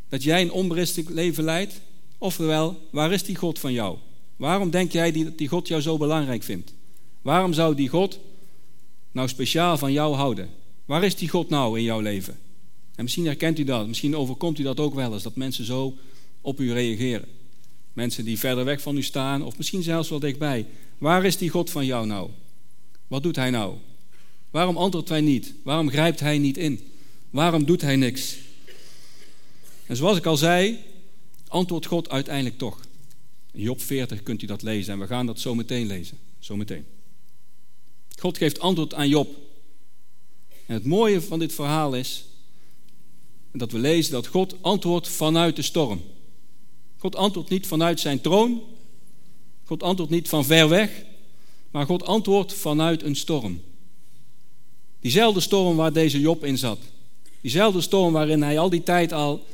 dat 0.10 0.24
jij 0.24 0.42
een 0.42 0.52
onberispelijk 0.52 1.10
leven 1.10 1.44
leidt? 1.44 1.82
Oftewel, 2.18 2.88
waar 2.92 3.12
is 3.12 3.24
die 3.24 3.36
God 3.36 3.60
van 3.60 3.74
jou? 3.74 3.98
Waarom 4.36 4.70
denk 4.70 4.92
jij 4.92 5.12
dat 5.12 5.38
die 5.38 5.48
God 5.48 5.68
jou 5.68 5.82
zo 5.82 5.98
belangrijk 5.98 6.44
vindt? 6.44 6.74
Waarom 7.22 7.54
zou 7.54 7.76
die 7.76 7.90
God 7.90 8.20
nou 9.12 9.28
speciaal 9.28 9.78
van 9.78 9.92
jou 9.92 10.16
houden? 10.16 10.50
Waar 10.86 11.04
is 11.04 11.16
die 11.16 11.30
God 11.30 11.50
nou 11.50 11.78
in 11.78 11.84
jouw 11.84 12.00
leven? 12.00 12.38
En 12.96 13.04
misschien 13.04 13.26
herkent 13.26 13.60
u 13.60 13.64
dat, 13.64 13.88
misschien 13.88 14.16
overkomt 14.16 14.60
u 14.60 14.64
dat 14.64 14.80
ook 14.80 14.94
wel 14.94 15.14
eens, 15.14 15.24
dat 15.24 15.36
mensen 15.36 15.66
zo 15.66 15.98
op 16.42 16.60
u 16.60 16.74
reageren. 16.74 17.28
Mensen 17.94 18.26
die 18.26 18.40
verder 18.40 18.66
weg 18.66 18.82
van 18.82 18.98
u 18.98 19.04
staan, 19.04 19.44
of 19.44 19.58
misschien 19.58 19.84
zelfs 19.84 20.10
wel 20.10 20.20
dichtbij. 20.20 20.66
Waar 20.98 21.26
is 21.26 21.38
die 21.38 21.50
God 21.50 21.70
van 21.70 21.86
jou 21.86 22.06
nou? 22.06 22.30
Wat 23.08 23.24
doet 23.24 23.36
hij 23.36 23.50
nou? 23.50 23.76
Waarom 24.52 24.78
antwoordt 24.78 25.10
hij 25.10 25.22
niet? 25.22 25.54
Waarom 25.64 25.90
grijpt 25.90 26.20
hij 26.20 26.38
niet 26.38 26.58
in? 26.58 26.80
Waarom 27.30 27.66
doet 27.66 27.82
hij 27.82 27.96
niks? 27.96 28.38
En 29.90 29.96
zoals 29.96 30.18
ik 30.18 30.26
al 30.26 30.38
zei, 30.38 30.80
antwoordt 31.48 31.86
God 31.86 32.10
uiteindelijk 32.10 32.58
toch. 32.58 32.80
In 33.52 33.62
Job 33.62 33.82
40 33.82 34.24
kunt 34.24 34.42
u 34.42 34.46
dat 34.46 34.62
lezen 34.62 34.94
en 34.94 35.00
we 35.00 35.08
gaan 35.08 35.26
dat 35.26 35.40
zo 35.40 35.56
meteen 35.56 35.88
lezen. 35.88 36.18
Zo 36.40 36.56
meteen. 36.56 36.86
God 38.20 38.38
geeft 38.38 38.60
antwoord 38.60 38.94
aan 38.94 39.10
Job. 39.10 39.36
En 40.66 40.74
het 40.74 40.86
mooie 40.86 41.22
van 41.22 41.40
dit 41.40 41.54
verhaal 41.54 41.96
is 41.96 42.26
dat 43.52 43.72
we 43.72 43.78
lezen 43.78 44.12
dat 44.12 44.28
God 44.28 44.56
antwoordt 44.62 45.08
vanuit 45.08 45.56
de 45.56 45.62
storm. 45.62 46.02
God 46.98 47.16
antwoordt 47.16 47.50
niet 47.50 47.68
vanuit 47.68 48.00
zijn 48.00 48.22
troon. 48.22 48.62
God 49.64 49.84
antwoordt 49.84 50.12
niet 50.12 50.30
van 50.30 50.46
ver 50.46 50.70
weg. 50.70 51.04
Maar 51.72 51.86
God 51.86 52.04
antwoordt 52.04 52.54
vanuit 52.54 53.04
een 53.04 53.16
storm. 53.16 53.62
Diezelfde 55.00 55.40
storm 55.40 55.76
waar 55.76 55.94
deze 55.94 56.20
Job 56.20 56.44
in 56.44 56.58
zat. 56.58 56.80
Diezelfde 57.42 57.82
storm 57.82 58.14
waarin 58.14 58.42
hij 58.42 58.60
al 58.60 58.70
die 58.70 58.84
tijd 58.84 59.14
al 59.14 59.46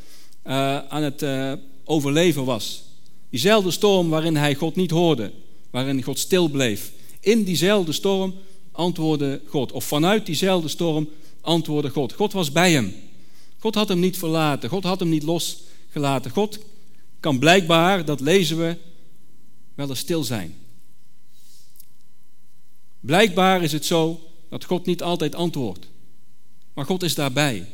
aan 0.89 1.03
het 1.03 1.21
uh, 1.21 1.53
overleven 1.83 2.45
was. 2.45 2.83
Diezelfde 3.29 3.71
storm 3.71 4.09
waarin 4.09 4.35
hij 4.35 4.55
God 4.55 4.75
niet 4.75 4.91
hoorde. 4.91 5.31
Waarin 5.69 6.03
God 6.03 6.19
stil 6.19 6.47
bleef. 6.49 6.91
In 7.19 7.43
diezelfde 7.43 7.91
storm 7.91 8.33
antwoordde 8.71 9.41
God. 9.47 9.71
Of 9.71 9.85
vanuit 9.85 10.25
diezelfde 10.25 10.67
storm 10.67 11.09
antwoordde 11.41 11.89
God. 11.89 12.13
God 12.13 12.33
was 12.33 12.51
bij 12.51 12.71
hem. 12.71 12.93
God 13.57 13.75
had 13.75 13.87
hem 13.87 13.99
niet 13.99 14.17
verlaten. 14.17 14.69
God 14.69 14.83
had 14.83 14.99
hem 14.99 15.09
niet 15.09 15.23
losgelaten. 15.23 16.31
God 16.31 16.59
kan 17.19 17.39
blijkbaar, 17.39 18.05
dat 18.05 18.19
lezen 18.19 18.57
we, 18.57 18.77
wel 19.75 19.89
eens 19.89 19.99
stil 19.99 20.23
zijn. 20.23 20.55
Blijkbaar 22.99 23.63
is 23.63 23.71
het 23.71 23.85
zo 23.85 24.19
dat 24.49 24.63
God 24.63 24.85
niet 24.85 25.03
altijd 25.03 25.35
antwoordt. 25.35 25.87
Maar 26.73 26.85
God 26.85 27.03
is 27.03 27.15
daarbij. 27.15 27.67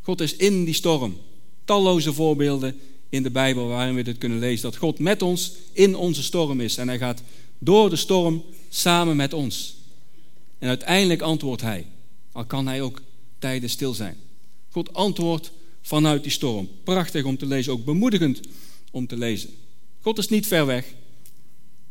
God 0.00 0.20
is 0.20 0.36
in 0.36 0.64
die 0.64 0.74
storm. 0.74 1.16
Talloze 1.64 2.12
voorbeelden 2.12 2.80
in 3.08 3.22
de 3.22 3.30
Bijbel 3.30 3.66
waarin 3.66 3.94
we 3.94 4.02
dit 4.02 4.18
kunnen 4.18 4.38
lezen. 4.38 4.62
Dat 4.62 4.76
God 4.76 4.98
met 4.98 5.22
ons 5.22 5.52
in 5.72 5.96
onze 5.96 6.22
storm 6.22 6.60
is. 6.60 6.76
En 6.76 6.88
hij 6.88 6.98
gaat 6.98 7.22
door 7.58 7.90
de 7.90 7.96
storm 7.96 8.44
samen 8.68 9.16
met 9.16 9.32
ons. 9.32 9.76
En 10.58 10.68
uiteindelijk 10.68 11.20
antwoordt 11.20 11.62
hij. 11.62 11.86
Al 12.32 12.44
kan 12.44 12.66
hij 12.66 12.82
ook 12.82 13.00
tijden 13.38 13.70
stil 13.70 13.94
zijn. 13.94 14.16
God 14.70 14.94
antwoordt 14.94 15.52
vanuit 15.82 16.22
die 16.22 16.32
storm. 16.32 16.68
Prachtig 16.84 17.24
om 17.24 17.36
te 17.36 17.46
lezen, 17.46 17.72
ook 17.72 17.84
bemoedigend 17.84 18.40
om 18.90 19.06
te 19.06 19.16
lezen. 19.16 19.50
God 20.00 20.18
is 20.18 20.28
niet 20.28 20.46
ver 20.46 20.66
weg. 20.66 20.94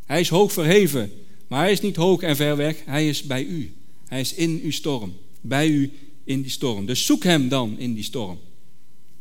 Hij 0.06 0.20
is 0.20 0.30
hoog 0.30 0.52
verheven, 0.52 1.12
maar 1.48 1.60
hij 1.60 1.72
is 1.72 1.82
niet 1.82 1.96
hoog 1.96 2.22
en 2.22 2.36
ver 2.36 2.56
weg. 2.56 2.78
Hij 2.86 3.08
is 3.08 3.24
bij 3.24 3.44
u. 3.44 3.74
Hij 4.06 4.20
is 4.20 4.34
in 4.34 4.60
uw 4.64 4.72
storm. 4.72 5.14
Bij 5.42 5.68
u 5.68 5.92
in 6.24 6.42
die 6.42 6.52
storm. 6.52 6.86
Dus 6.86 7.06
zoek 7.06 7.24
hem 7.24 7.50
dan 7.50 7.78
in 7.78 7.94
die 7.94 8.04
storm. 8.04 8.40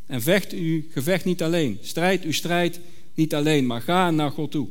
En 0.09 0.23
vecht 0.23 0.53
uw 0.53 0.83
gevecht 0.91 1.25
niet 1.25 1.43
alleen. 1.43 1.79
Strijd 1.83 2.23
uw 2.23 2.33
strijd 2.33 2.81
niet 3.15 3.35
alleen, 3.35 3.67
maar 3.67 3.81
ga 3.81 4.11
naar 4.11 4.31
God 4.31 4.51
toe. 4.51 4.69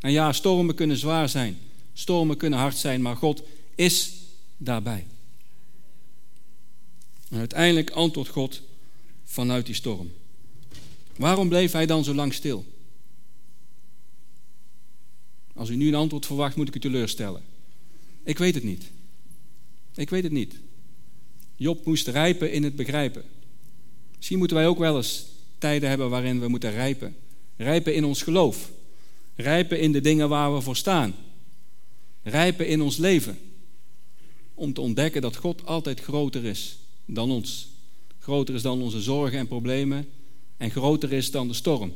En 0.00 0.12
ja, 0.12 0.32
stormen 0.32 0.74
kunnen 0.74 0.96
zwaar 0.96 1.28
zijn. 1.28 1.58
Stormen 1.92 2.36
kunnen 2.36 2.58
hard 2.58 2.76
zijn, 2.76 3.02
maar 3.02 3.16
God 3.16 3.42
is 3.74 4.12
daarbij. 4.56 5.06
En 7.30 7.38
uiteindelijk 7.38 7.90
antwoordt 7.90 8.30
God 8.30 8.62
vanuit 9.24 9.66
die 9.66 9.74
storm. 9.74 10.12
Waarom 11.16 11.48
bleef 11.48 11.72
hij 11.72 11.86
dan 11.86 12.04
zo 12.04 12.14
lang 12.14 12.34
stil? 12.34 12.64
Als 15.54 15.68
u 15.68 15.76
nu 15.76 15.88
een 15.88 15.94
antwoord 15.94 16.26
verwacht, 16.26 16.56
moet 16.56 16.68
ik 16.68 16.74
u 16.74 16.78
teleurstellen. 16.78 17.42
Ik 18.24 18.38
weet 18.38 18.54
het 18.54 18.64
niet. 18.64 18.90
Ik 19.94 20.10
weet 20.10 20.22
het 20.22 20.32
niet. 20.32 20.54
Job 21.56 21.86
moest 21.86 22.08
rijpen 22.08 22.52
in 22.52 22.62
het 22.62 22.76
begrijpen. 22.76 23.24
Misschien 24.20 24.38
moeten 24.38 24.56
wij 24.56 24.66
ook 24.66 24.78
wel 24.78 24.96
eens 24.96 25.26
tijden 25.58 25.88
hebben 25.88 26.10
waarin 26.10 26.40
we 26.40 26.48
moeten 26.48 26.70
rijpen. 26.70 27.16
Rijpen 27.56 27.94
in 27.94 28.04
ons 28.04 28.22
geloof. 28.22 28.70
Rijpen 29.34 29.80
in 29.80 29.92
de 29.92 30.00
dingen 30.00 30.28
waar 30.28 30.54
we 30.54 30.60
voor 30.60 30.76
staan. 30.76 31.14
Rijpen 32.22 32.66
in 32.66 32.80
ons 32.80 32.96
leven. 32.96 33.38
Om 34.54 34.72
te 34.72 34.80
ontdekken 34.80 35.22
dat 35.22 35.36
God 35.36 35.66
altijd 35.66 36.00
groter 36.00 36.44
is 36.44 36.78
dan 37.04 37.30
ons. 37.30 37.68
Groter 38.18 38.54
is 38.54 38.62
dan 38.62 38.82
onze 38.82 39.00
zorgen 39.00 39.38
en 39.38 39.46
problemen. 39.46 40.08
En 40.56 40.70
groter 40.70 41.12
is 41.12 41.30
dan 41.30 41.48
de 41.48 41.54
storm. 41.54 41.92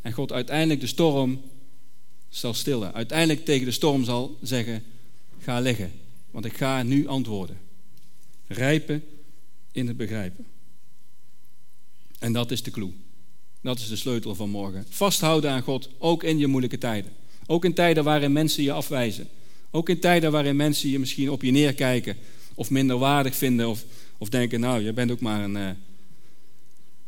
En 0.00 0.12
God 0.12 0.32
uiteindelijk 0.32 0.80
de 0.80 0.86
storm 0.86 1.40
zal 2.28 2.54
stillen. 2.54 2.94
Uiteindelijk 2.94 3.44
tegen 3.44 3.66
de 3.66 3.72
storm 3.72 4.04
zal 4.04 4.36
zeggen: 4.42 4.82
Ga 5.38 5.60
liggen, 5.60 5.92
want 6.30 6.44
ik 6.44 6.56
ga 6.56 6.82
nu 6.82 7.06
antwoorden. 7.06 7.58
Rijpen 8.46 9.04
in 9.72 9.86
het 9.86 9.96
begrijpen. 9.96 10.51
En 12.22 12.32
dat 12.32 12.50
is 12.50 12.62
de 12.62 12.70
clue. 12.70 12.92
Dat 13.60 13.78
is 13.78 13.88
de 13.88 13.96
sleutel 13.96 14.34
van 14.34 14.50
morgen. 14.50 14.86
Vasthouden 14.88 15.50
aan 15.50 15.62
God, 15.62 15.88
ook 15.98 16.22
in 16.22 16.38
je 16.38 16.46
moeilijke 16.46 16.78
tijden. 16.78 17.12
Ook 17.46 17.64
in 17.64 17.74
tijden 17.74 18.04
waarin 18.04 18.32
mensen 18.32 18.62
je 18.62 18.72
afwijzen. 18.72 19.28
Ook 19.70 19.88
in 19.88 19.98
tijden 19.98 20.32
waarin 20.32 20.56
mensen 20.56 20.90
je 20.90 20.98
misschien 20.98 21.30
op 21.30 21.42
je 21.42 21.50
neerkijken 21.50 22.16
of 22.54 22.70
minder 22.70 22.98
waardig 22.98 23.36
vinden 23.36 23.68
of, 23.68 23.84
of 24.18 24.28
denken, 24.28 24.60
nou, 24.60 24.82
je 24.82 24.92
bent 24.92 25.10
ook 25.10 25.20
maar 25.20 25.44
een 25.44 25.56
uh, 25.56 25.70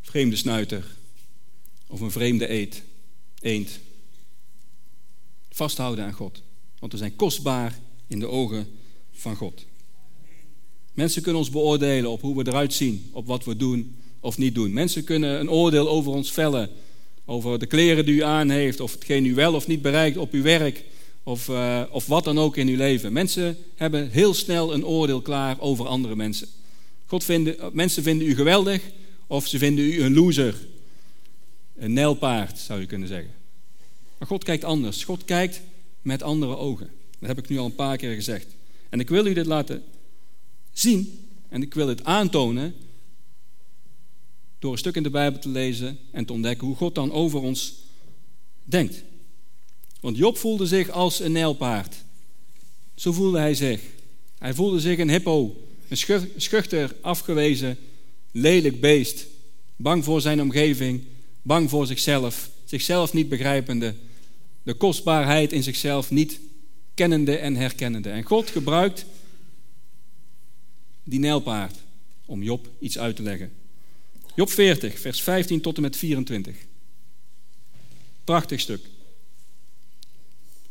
vreemde 0.01 0.37
snuiter 0.37 0.97
of 1.87 2.01
een 2.01 2.11
vreemde 2.11 2.51
eet, 2.51 2.83
eend. 3.41 3.79
Vasthouden 5.51 6.05
aan 6.05 6.13
God, 6.13 6.43
want 6.79 6.93
we 6.93 6.99
zijn 6.99 7.17
kostbaar 7.17 7.79
in 8.07 8.19
de 8.19 8.29
ogen 8.29 8.67
van 9.13 9.37
God. 9.37 9.65
Mensen 10.93 11.23
kunnen 11.23 11.41
ons 11.41 11.51
beoordelen 11.51 12.11
op 12.11 12.21
hoe 12.21 12.37
we 12.37 12.51
eruit 12.51 12.73
zien, 12.73 13.09
op 13.13 13.27
wat 13.27 13.45
we 13.45 13.57
doen 13.57 13.97
of 14.25 14.39
niet 14.39 14.55
doen. 14.55 14.73
Mensen 14.73 15.05
kunnen 15.05 15.41
een 15.41 15.51
oordeel 15.51 15.89
over 15.89 16.13
ons 16.13 16.33
vellen, 16.33 16.71
over 17.25 17.59
de 17.59 17.67
kleren 17.67 18.05
die 18.05 18.15
u 18.15 18.23
aan 18.23 18.51
heeft, 18.51 18.81
of 18.81 18.93
hetgeen 18.93 19.25
u 19.25 19.35
wel 19.35 19.55
of 19.55 19.67
niet 19.67 19.83
bereikt 19.83 20.17
op 20.17 20.33
uw 20.33 20.43
werk, 20.43 20.85
of, 21.23 21.49
uh, 21.49 21.83
of 21.91 22.07
wat 22.07 22.25
dan 22.25 22.39
ook 22.39 22.57
in 22.57 22.69
uw 22.69 22.77
leven. 22.77 23.13
Mensen 23.13 23.57
hebben 23.75 24.11
heel 24.11 24.35
snel 24.35 24.75
een 24.75 24.87
oordeel 24.87 25.21
klaar 25.21 25.61
over 25.61 25.87
andere 25.87 26.17
mensen. 26.17 26.49
God 27.07 27.25
vinden, 27.25 27.57
mensen 27.73 28.03
vinden 28.03 28.29
u 28.29 28.35
geweldig, 28.35 28.83
of 29.27 29.47
ze 29.47 29.59
vinden 29.59 29.85
u 29.85 30.03
een 30.03 30.15
loser, 30.15 30.55
een 31.77 31.93
nijlpaard 31.93 32.59
zou 32.59 32.81
je 32.81 32.87
kunnen 32.87 33.09
zeggen. 33.09 33.33
Maar 34.19 34.29
God 34.29 34.45
kijkt 34.45 34.65
anders. 34.65 35.05
God 35.05 35.25
kijkt 35.25 35.61
met 36.03 36.23
andere 36.23 36.57
ogen. 36.57 36.91
Dat 37.19 37.29
heb 37.29 37.39
ik 37.39 37.49
nu 37.49 37.59
al 37.59 37.65
een 37.65 37.75
paar 37.75 37.97
keer 37.97 38.15
gezegd. 38.15 38.47
En 38.89 39.01
ik 39.01 39.09
wil 39.09 39.27
u 39.27 39.33
dit 39.33 39.47
laten 39.47 39.83
zien 40.73 41.29
en 41.49 41.63
ik 41.63 41.75
wil 41.75 41.89
het 41.89 42.05
aantonen 42.05 42.75
door 44.65 44.73
een 44.73 44.79
stuk 44.79 44.97
in 44.97 45.03
de 45.03 45.11
Bijbel 45.11 45.41
te 45.41 45.49
lezen 45.49 45.99
en 46.11 46.25
te 46.25 46.33
ontdekken 46.33 46.67
hoe 46.67 46.77
God 46.77 46.95
dan 46.95 47.13
over 47.13 47.41
ons 47.41 47.75
denkt. 48.63 49.03
Want 50.01 50.17
Job 50.17 50.37
voelde 50.39 50.67
zich 50.67 50.91
als 50.91 51.21
een 51.21 51.33
nijlpaard. 51.33 51.95
Zo 52.95 53.13
voelde 53.13 53.39
hij 53.39 53.55
zich. 53.55 53.81
Hij 54.39 54.55
voelde 54.55 54.81
zich 54.81 54.99
een 54.99 55.11
hippo, 55.11 55.57
een 55.89 56.23
schuchter, 56.37 56.97
afgewezen, 57.01 57.79
lelijk 58.31 58.81
beest, 58.81 59.27
bang 59.77 60.05
voor 60.05 60.21
zijn 60.21 60.41
omgeving, 60.43 61.03
bang 61.43 61.71
voor 61.71 61.87
zichzelf, 61.87 62.51
zichzelf 62.65 63.13
niet 63.13 63.29
begrijpende, 63.29 63.95
de 64.63 64.75
kostbaarheid 64.75 65.53
in 65.53 65.63
zichzelf 65.63 66.11
niet 66.11 66.41
kennende 66.95 67.37
en 67.37 67.57
herkennende. 67.57 68.11
En 68.11 68.23
God 68.23 68.51
gebruikt 68.51 69.05
die 71.03 71.19
nijlpaard 71.19 71.77
om 72.27 72.43
Job 72.43 72.69
iets 72.79 72.99
uit 72.99 73.17
te 73.17 73.23
leggen. 73.23 73.64
Job 74.35 74.51
40, 74.51 74.99
vers 74.99 75.23
15 75.23 75.61
tot 75.61 75.77
en 75.77 75.83
met 75.83 75.97
24. 75.97 76.57
Prachtig 78.25 78.61
stuk. 78.61 78.87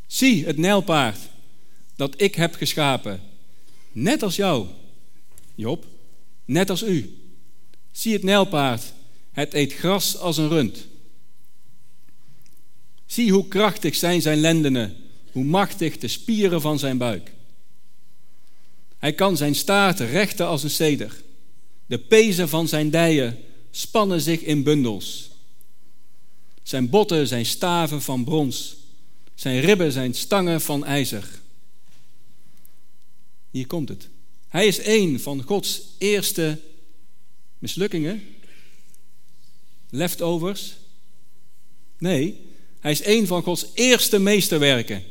Zie 0.08 0.46
het 0.46 0.58
nijlpaard 0.58 1.20
dat 1.96 2.22
ik 2.22 2.36
heb 2.36 2.56
geschapen, 2.56 3.22
net 3.92 4.24
als 4.24 4.36
jou, 4.36 4.68
Job, 5.56 5.86
net 6.46 6.70
als 6.70 6.84
u. 6.84 7.18
Zie 7.92 8.14
het 8.14 8.24
nijlpaard, 8.24 8.94
het 9.32 9.54
eet 9.54 9.74
gras 9.74 10.18
als 10.18 10.38
een 10.38 10.50
rund. 10.50 10.88
Zie 13.06 13.32
hoe 13.32 13.48
krachtig 13.48 13.96
zijn 13.96 14.22
zijn 14.22 14.38
lendenen, 14.38 14.96
hoe 15.32 15.44
machtig 15.44 15.98
de 15.98 16.08
spieren 16.08 16.62
van 16.62 16.80
zijn 16.80 16.98
buik. 16.98 17.32
Hij 18.98 19.14
kan 19.14 19.38
zijn 19.38 19.56
staart 19.56 20.00
rechten 20.00 20.48
als 20.48 20.64
een 20.64 20.70
ceder. 20.70 21.22
De 21.86 22.00
pezen 22.00 22.50
van 22.50 22.68
zijn 22.68 22.90
dijen 22.90 23.38
spannen 23.76 24.22
zich 24.22 24.42
in 24.42 24.64
bundels. 24.64 25.30
Zijn 26.64 26.90
botten 26.90 27.28
zijn 27.28 27.46
staven 27.46 28.02
van 28.02 28.24
brons. 28.24 28.76
Zijn 29.36 29.60
ribben 29.60 29.92
zijn 29.92 30.14
stangen 30.14 30.62
van 30.62 30.86
ijzer. 30.86 31.28
Hier 33.52 33.68
komt 33.68 33.90
het. 33.90 34.10
Hij 34.48 34.68
is 34.68 34.86
een 34.86 35.20
van 35.20 35.42
Gods 35.42 35.82
eerste 35.98 36.60
mislukkingen. 37.60 38.24
Leftovers. 39.90 40.74
Nee, 41.98 42.40
hij 42.80 42.92
is 42.92 43.06
een 43.06 43.28
van 43.28 43.44
Gods 43.44 43.66
eerste 43.74 44.20
meesterwerken. 44.20 45.04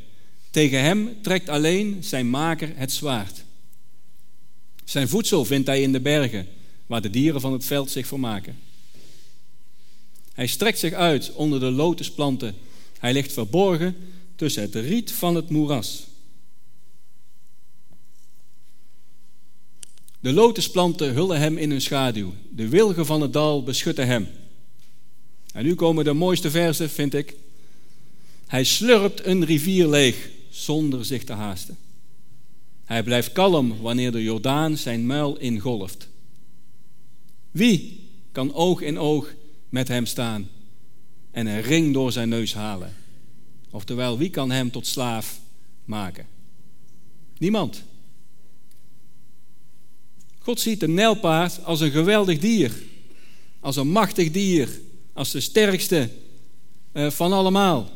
Tegen 0.51 0.83
hem 0.83 1.23
trekt 1.23 1.49
alleen 1.49 2.05
zijn 2.05 2.31
maker 2.31 2.73
het 2.77 2.93
zwaard. 2.93 3.45
Zijn 4.85 5.09
voedsel 5.09 5.45
vindt 5.45 5.67
hij 5.67 5.83
in 5.83 5.93
de 5.93 6.01
bergen, 6.01 6.49
waar 6.93 7.03
de 7.03 7.11
dieren 7.11 7.40
van 7.40 7.53
het 7.53 7.64
veld 7.64 7.90
zich 7.90 8.07
vermaken. 8.07 8.59
Hij 10.32 10.47
strekt 10.47 10.78
zich 10.78 10.93
uit 10.93 11.32
onder 11.32 11.61
de 11.61 11.70
lotusplanten. 11.70 12.55
Hij 12.99 13.12
ligt 13.12 13.32
verborgen 13.32 13.97
tussen 14.36 14.62
het 14.62 14.74
riet 14.74 15.12
van 15.12 15.34
het 15.34 15.49
moeras. 15.49 16.07
De 20.20 20.32
lotusplanten 20.32 21.12
hullen 21.12 21.38
hem 21.38 21.59
in 21.59 21.70
hun 21.70 21.80
schaduw. 21.80 22.34
De 22.51 22.68
wilgen 22.68 23.07
van 23.07 23.20
het 23.20 23.32
dal 23.32 23.62
beschutten 23.62 24.07
hem. 24.07 24.28
En 25.53 25.64
nu 25.64 25.74
komen 25.74 26.05
de 26.05 26.12
mooiste 26.12 26.51
versen, 26.51 26.90
vind 26.90 27.14
ik. 27.14 27.36
Hij 28.47 28.64
slurpt 28.64 29.26
een 29.26 29.45
rivier 29.45 29.88
leeg 29.88 30.28
zonder 30.51 31.05
zich 31.05 31.24
te 31.24 31.32
haasten. 31.32 31.78
Hij 32.84 33.03
blijft 33.03 33.32
kalm 33.32 33.80
wanneer 33.80 34.12
de 34.12 34.22
Jordaan 34.22 34.76
zijn 34.76 35.07
muil 35.07 35.36
ingolft. 35.36 36.11
Wie 37.53 38.01
kan 38.33 38.55
oog 38.55 38.81
in 38.81 38.99
oog 38.99 39.35
met 39.69 39.89
hem 39.89 40.07
staan 40.07 40.49
en 41.31 41.47
een 41.47 41.63
ring 41.63 41.93
door 41.93 42.13
zijn 42.13 42.29
neus 42.29 42.55
halen? 42.55 42.95
Oftewel, 43.71 44.19
wie 44.19 44.31
kan 44.31 44.51
hem 44.51 44.71
tot 44.71 44.87
slaaf 44.87 45.41
maken? 45.85 46.27
Niemand. 47.39 47.83
God 50.39 50.61
ziet 50.61 50.83
een 50.83 50.95
nijlpaard 50.95 51.65
als 51.65 51.81
een 51.81 51.91
geweldig 51.91 52.39
dier, 52.39 52.73
als 53.61 53.77
een 53.77 53.89
machtig 53.89 54.31
dier, 54.31 54.81
als 55.13 55.31
de 55.31 55.41
sterkste 55.41 56.09
eh, 56.93 57.11
van 57.11 57.33
allemaal. 57.33 57.91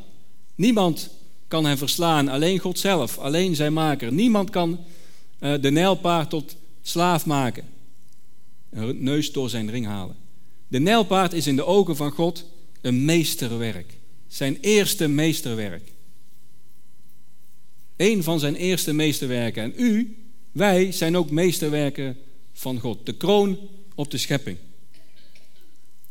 Niemand 0.54 1.10
kan 1.48 1.64
hem 1.64 1.76
verslaan, 1.76 2.28
alleen 2.28 2.58
God 2.58 2.78
zelf, 2.78 3.18
alleen 3.18 3.54
zijn 3.54 3.72
maker. 3.72 4.12
Niemand 4.12 4.50
kan 4.50 4.78
eh, 5.38 5.54
de 5.60 5.70
nijlpaard 5.70 6.30
tot 6.30 6.56
slaaf 6.82 7.26
maken, 7.26 7.64
een 8.76 9.02
neus 9.02 9.32
door 9.32 9.50
zijn 9.50 9.70
ring 9.70 9.86
halen. 9.86 10.16
De 10.68 10.78
nijlpaard 10.78 11.32
is 11.32 11.46
in 11.46 11.56
de 11.56 11.64
ogen 11.64 11.96
van 11.96 12.10
God 12.10 12.44
een 12.80 13.04
meesterwerk, 13.04 13.94
zijn 14.26 14.58
eerste 14.60 15.08
meesterwerk. 15.08 15.92
Een 17.96 18.22
van 18.22 18.38
zijn 18.40 18.54
eerste 18.54 18.92
meesterwerken. 18.92 19.62
En 19.62 19.72
u, 19.76 20.16
wij 20.52 20.92
zijn 20.92 21.16
ook 21.16 21.30
meesterwerken 21.30 22.16
van 22.52 22.80
God. 22.80 23.06
De 23.06 23.14
kroon 23.14 23.58
op 23.94 24.10
de 24.10 24.18
schepping. 24.18 24.56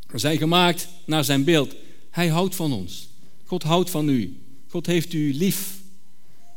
We 0.08 0.18
zijn 0.18 0.38
gemaakt 0.38 0.88
naar 1.06 1.24
zijn 1.24 1.44
beeld. 1.44 1.76
Hij 2.10 2.28
houdt 2.28 2.56
van 2.56 2.74
ons. 2.74 3.10
God 3.44 3.64
houdt 3.64 3.90
van 3.90 4.10
u. 4.10 4.38
God 4.68 4.86
heeft 4.86 5.14
u 5.14 5.34
lief. 5.34 5.80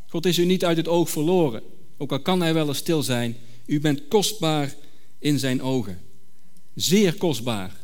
God 0.07 0.27
is 0.27 0.39
u 0.39 0.45
niet 0.45 0.65
uit 0.65 0.77
het 0.77 0.89
oog 0.89 1.11
verloren. 1.11 1.63
Ook 1.97 2.13
al 2.13 2.21
kan 2.21 2.41
hij 2.41 2.55
wel 2.55 2.69
eens 2.69 2.79
stil 2.79 3.03
zijn. 3.03 3.37
U 3.67 3.81
bent 3.81 4.09
kostbaar 4.09 4.75
in 5.19 5.39
zijn 5.39 5.63
ogen. 5.63 6.01
Zeer 6.75 7.15
kostbaar. 7.15 7.77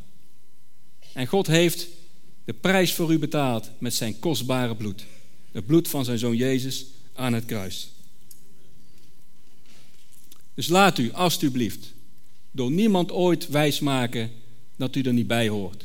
En 1.12 1.26
God 1.26 1.47
heeft 1.47 1.87
de 2.45 2.53
prijs 2.53 2.95
voor 2.95 3.12
u 3.12 3.18
betaald 3.18 3.70
met 3.78 3.95
zijn 3.95 4.18
kostbare 4.18 4.76
bloed. 4.76 5.05
Het 5.53 5.66
bloed 5.66 5.89
van 5.89 6.05
zijn 6.05 6.18
zoon 6.18 6.37
Jezus 6.37 6.87
aan 7.12 7.32
het 7.32 7.45
kruis. 7.45 7.91
Dus 10.55 10.68
laat 10.68 10.99
u 10.99 11.12
alstublieft 11.12 11.93
door 12.51 12.70
niemand 12.70 13.12
ooit 13.12 13.49
wijsmaken 13.49 14.30
dat 14.76 14.97
u 14.97 15.01
er 15.01 15.12
niet 15.12 15.26
bij 15.26 15.49
hoort. 15.49 15.85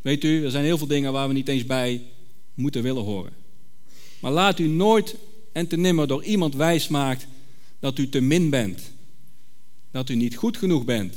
Weet 0.00 0.24
u, 0.24 0.44
er 0.44 0.50
zijn 0.50 0.64
heel 0.64 0.78
veel 0.78 0.86
dingen 0.86 1.12
waar 1.12 1.28
we 1.28 1.34
niet 1.34 1.48
eens 1.48 1.66
bij 1.66 2.02
moeten 2.54 2.82
willen 2.82 3.04
horen. 3.04 3.32
Maar 4.20 4.32
laat 4.32 4.58
u 4.58 4.66
nooit 4.66 5.14
en 5.52 5.66
te 5.66 5.76
nimmer 5.76 6.06
door 6.06 6.24
iemand 6.24 6.54
wijsmaakt 6.54 7.26
dat 7.78 7.98
u 7.98 8.08
te 8.08 8.20
min 8.20 8.50
bent. 8.50 8.80
Dat 9.96 10.08
u 10.08 10.14
niet 10.14 10.36
goed 10.36 10.56
genoeg 10.56 10.84
bent. 10.84 11.14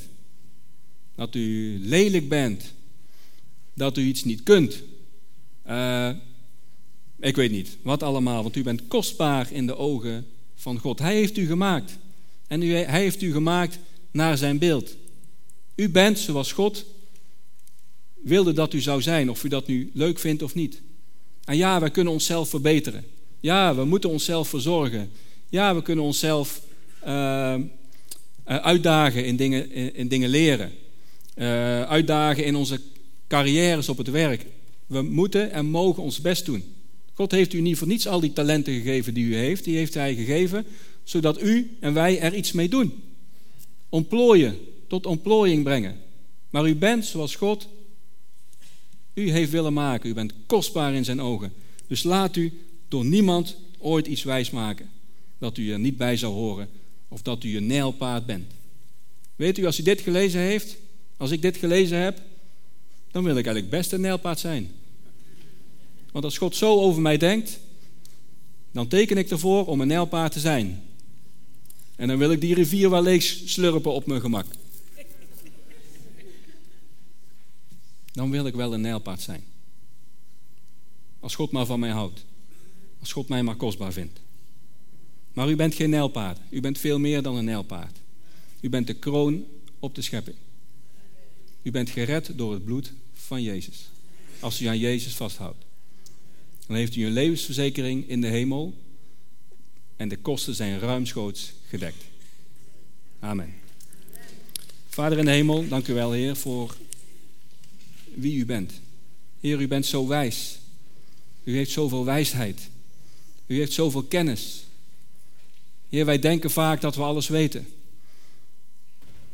Dat 1.15 1.35
u 1.35 1.79
lelijk 1.81 2.29
bent. 2.29 2.73
Dat 3.73 3.97
u 3.97 4.01
iets 4.01 4.23
niet 4.23 4.43
kunt. 4.43 4.83
Uh, 5.67 6.09
ik 7.19 7.35
weet 7.35 7.51
niet 7.51 7.77
wat 7.81 8.03
allemaal, 8.03 8.43
want 8.43 8.55
u 8.55 8.63
bent 8.63 8.87
kostbaar 8.87 9.51
in 9.51 9.67
de 9.67 9.77
ogen 9.77 10.27
van 10.55 10.77
God. 10.77 10.99
Hij 10.99 11.15
heeft 11.15 11.37
u 11.37 11.45
gemaakt. 11.45 11.97
En 12.47 12.61
u, 12.61 12.73
hij 12.73 13.01
heeft 13.01 13.21
u 13.21 13.31
gemaakt 13.31 13.79
naar 14.11 14.37
zijn 14.37 14.57
beeld. 14.57 14.95
U 15.75 15.89
bent 15.89 16.19
zoals 16.19 16.51
God 16.51 16.85
wilde 18.13 18.53
dat 18.53 18.73
u 18.73 18.81
zou 18.81 19.01
zijn, 19.01 19.29
of 19.29 19.43
u 19.43 19.47
dat 19.47 19.67
nu 19.67 19.91
leuk 19.93 20.19
vindt 20.19 20.43
of 20.43 20.55
niet. 20.55 20.81
En 21.43 21.57
ja, 21.57 21.81
we 21.81 21.89
kunnen 21.89 22.13
onszelf 22.13 22.49
verbeteren. 22.49 23.05
Ja, 23.39 23.75
we 23.75 23.85
moeten 23.85 24.09
onszelf 24.09 24.47
verzorgen. 24.47 25.11
Ja, 25.49 25.75
we 25.75 25.81
kunnen 25.81 26.03
onszelf 26.03 26.61
uh, 27.07 27.55
uitdagen 28.57 29.25
in 29.25 29.35
dingen, 29.35 29.71
in, 29.93 30.07
dingen 30.07 30.29
leren. 30.29 30.71
Uh, 31.35 31.45
uitdagen 31.81 32.45
in 32.45 32.55
onze 32.55 32.81
carrières 33.27 33.89
op 33.89 33.97
het 33.97 34.09
werk. 34.09 34.45
We 34.87 35.01
moeten 35.01 35.51
en 35.51 35.65
mogen 35.65 36.03
ons 36.03 36.21
best 36.21 36.45
doen. 36.45 36.63
God 37.13 37.31
heeft 37.31 37.53
u 37.53 37.61
niet 37.61 37.77
voor 37.77 37.87
niets 37.87 38.07
al 38.07 38.19
die 38.19 38.33
talenten 38.33 38.73
gegeven 38.73 39.13
die 39.13 39.25
u 39.25 39.35
heeft. 39.35 39.63
Die 39.63 39.77
heeft 39.77 39.93
Hij 39.93 40.15
gegeven, 40.15 40.65
zodat 41.03 41.41
u 41.41 41.77
en 41.79 41.93
wij 41.93 42.19
er 42.19 42.35
iets 42.35 42.51
mee 42.51 42.69
doen. 42.69 43.03
Ontplooien, 43.89 44.57
tot 44.87 45.05
ontplooiing 45.05 45.63
brengen. 45.63 45.95
Maar 46.49 46.67
u 46.67 46.75
bent 46.75 47.05
zoals 47.05 47.35
God 47.35 47.67
u 49.13 49.31
heeft 49.31 49.51
willen 49.51 49.73
maken. 49.73 50.09
U 50.09 50.13
bent 50.13 50.33
kostbaar 50.45 50.93
in 50.93 51.05
zijn 51.05 51.21
ogen. 51.21 51.53
Dus 51.87 52.03
laat 52.03 52.35
u 52.35 52.53
door 52.87 53.05
niemand 53.05 53.55
ooit 53.77 54.07
iets 54.07 54.23
wijsmaken 54.23 54.89
dat 55.37 55.57
u 55.57 55.71
er 55.71 55.79
niet 55.79 55.97
bij 55.97 56.17
zou 56.17 56.33
horen 56.33 56.69
of 57.09 57.21
dat 57.21 57.43
u 57.43 57.57
een 57.57 57.67
nijlpaard 57.67 58.25
bent. 58.25 58.51
Weet 59.35 59.57
u, 59.57 59.65
als 59.65 59.79
u 59.79 59.83
dit 59.83 60.01
gelezen 60.01 60.39
heeft, 60.39 60.75
als 61.17 61.31
ik 61.31 61.41
dit 61.41 61.57
gelezen 61.57 61.97
heb, 61.97 62.21
dan 63.11 63.23
wil 63.23 63.37
ik 63.37 63.45
eigenlijk 63.45 63.69
best 63.69 63.91
een 63.91 64.01
nijlpaard 64.01 64.39
zijn. 64.39 64.71
Want 66.11 66.25
als 66.25 66.37
God 66.37 66.55
zo 66.55 66.79
over 66.79 67.01
mij 67.01 67.17
denkt, 67.17 67.59
dan 68.71 68.87
teken 68.87 69.17
ik 69.17 69.29
ervoor 69.29 69.65
om 69.65 69.81
een 69.81 69.87
nijlpaard 69.87 70.31
te 70.31 70.39
zijn. 70.39 70.83
En 71.95 72.07
dan 72.07 72.17
wil 72.17 72.31
ik 72.31 72.41
die 72.41 72.53
rivier 72.53 72.89
wel 72.89 73.01
leeg 73.01 73.23
slurpen 73.23 73.93
op 73.93 74.05
mijn 74.05 74.21
gemak. 74.21 74.45
Dan 78.11 78.29
wil 78.29 78.45
ik 78.45 78.55
wel 78.55 78.73
een 78.73 78.81
nijlpaard 78.81 79.21
zijn. 79.21 79.43
Als 81.19 81.35
God 81.35 81.51
maar 81.51 81.65
van 81.65 81.79
mij 81.79 81.89
houdt. 81.89 82.25
Als 82.99 83.11
God 83.11 83.27
mij 83.27 83.43
maar 83.43 83.55
kostbaar 83.55 83.93
vindt. 83.93 84.19
Maar 85.33 85.49
u 85.49 85.55
bent 85.55 85.75
geen 85.75 85.89
nijlpaard. 85.89 86.39
U 86.49 86.61
bent 86.61 86.77
veel 86.77 86.99
meer 86.99 87.21
dan 87.21 87.35
een 87.35 87.45
nijlpaard. 87.45 87.97
U 88.59 88.69
bent 88.69 88.87
de 88.87 88.93
kroon 88.93 89.45
op 89.79 89.95
de 89.95 90.01
schepping. 90.01 90.37
U 91.61 91.71
bent 91.71 91.89
gered 91.89 92.31
door 92.35 92.53
het 92.53 92.65
bloed 92.65 92.93
van 93.13 93.41
Jezus. 93.41 93.89
Als 94.39 94.61
u 94.61 94.65
aan 94.65 94.79
Jezus 94.79 95.13
vasthoudt. 95.13 95.65
Dan 96.67 96.75
heeft 96.75 96.95
u 96.95 97.05
een 97.05 97.11
levensverzekering 97.11 98.09
in 98.09 98.21
de 98.21 98.27
hemel. 98.27 98.73
En 99.95 100.09
de 100.09 100.17
kosten 100.17 100.55
zijn 100.55 100.79
ruimschoots 100.79 101.53
gedekt. 101.67 102.03
Amen. 103.19 103.53
Vader 104.89 105.17
in 105.17 105.25
de 105.25 105.31
hemel, 105.31 105.67
dank 105.67 105.87
u 105.87 105.93
wel, 105.93 106.11
Heer, 106.11 106.35
voor 106.35 106.75
wie 108.13 108.37
u 108.37 108.45
bent. 108.45 108.73
Heer, 109.39 109.61
u 109.61 109.67
bent 109.67 109.85
zo 109.85 110.07
wijs. 110.07 110.59
U 111.43 111.55
heeft 111.55 111.71
zoveel 111.71 112.05
wijsheid. 112.05 112.69
U 113.45 113.57
heeft 113.57 113.73
zoveel 113.73 114.03
kennis. 114.03 114.63
Heer, 115.89 116.05
wij 116.05 116.19
denken 116.19 116.51
vaak 116.51 116.81
dat 116.81 116.95
we 116.95 117.01
alles 117.01 117.27
weten. 117.27 117.67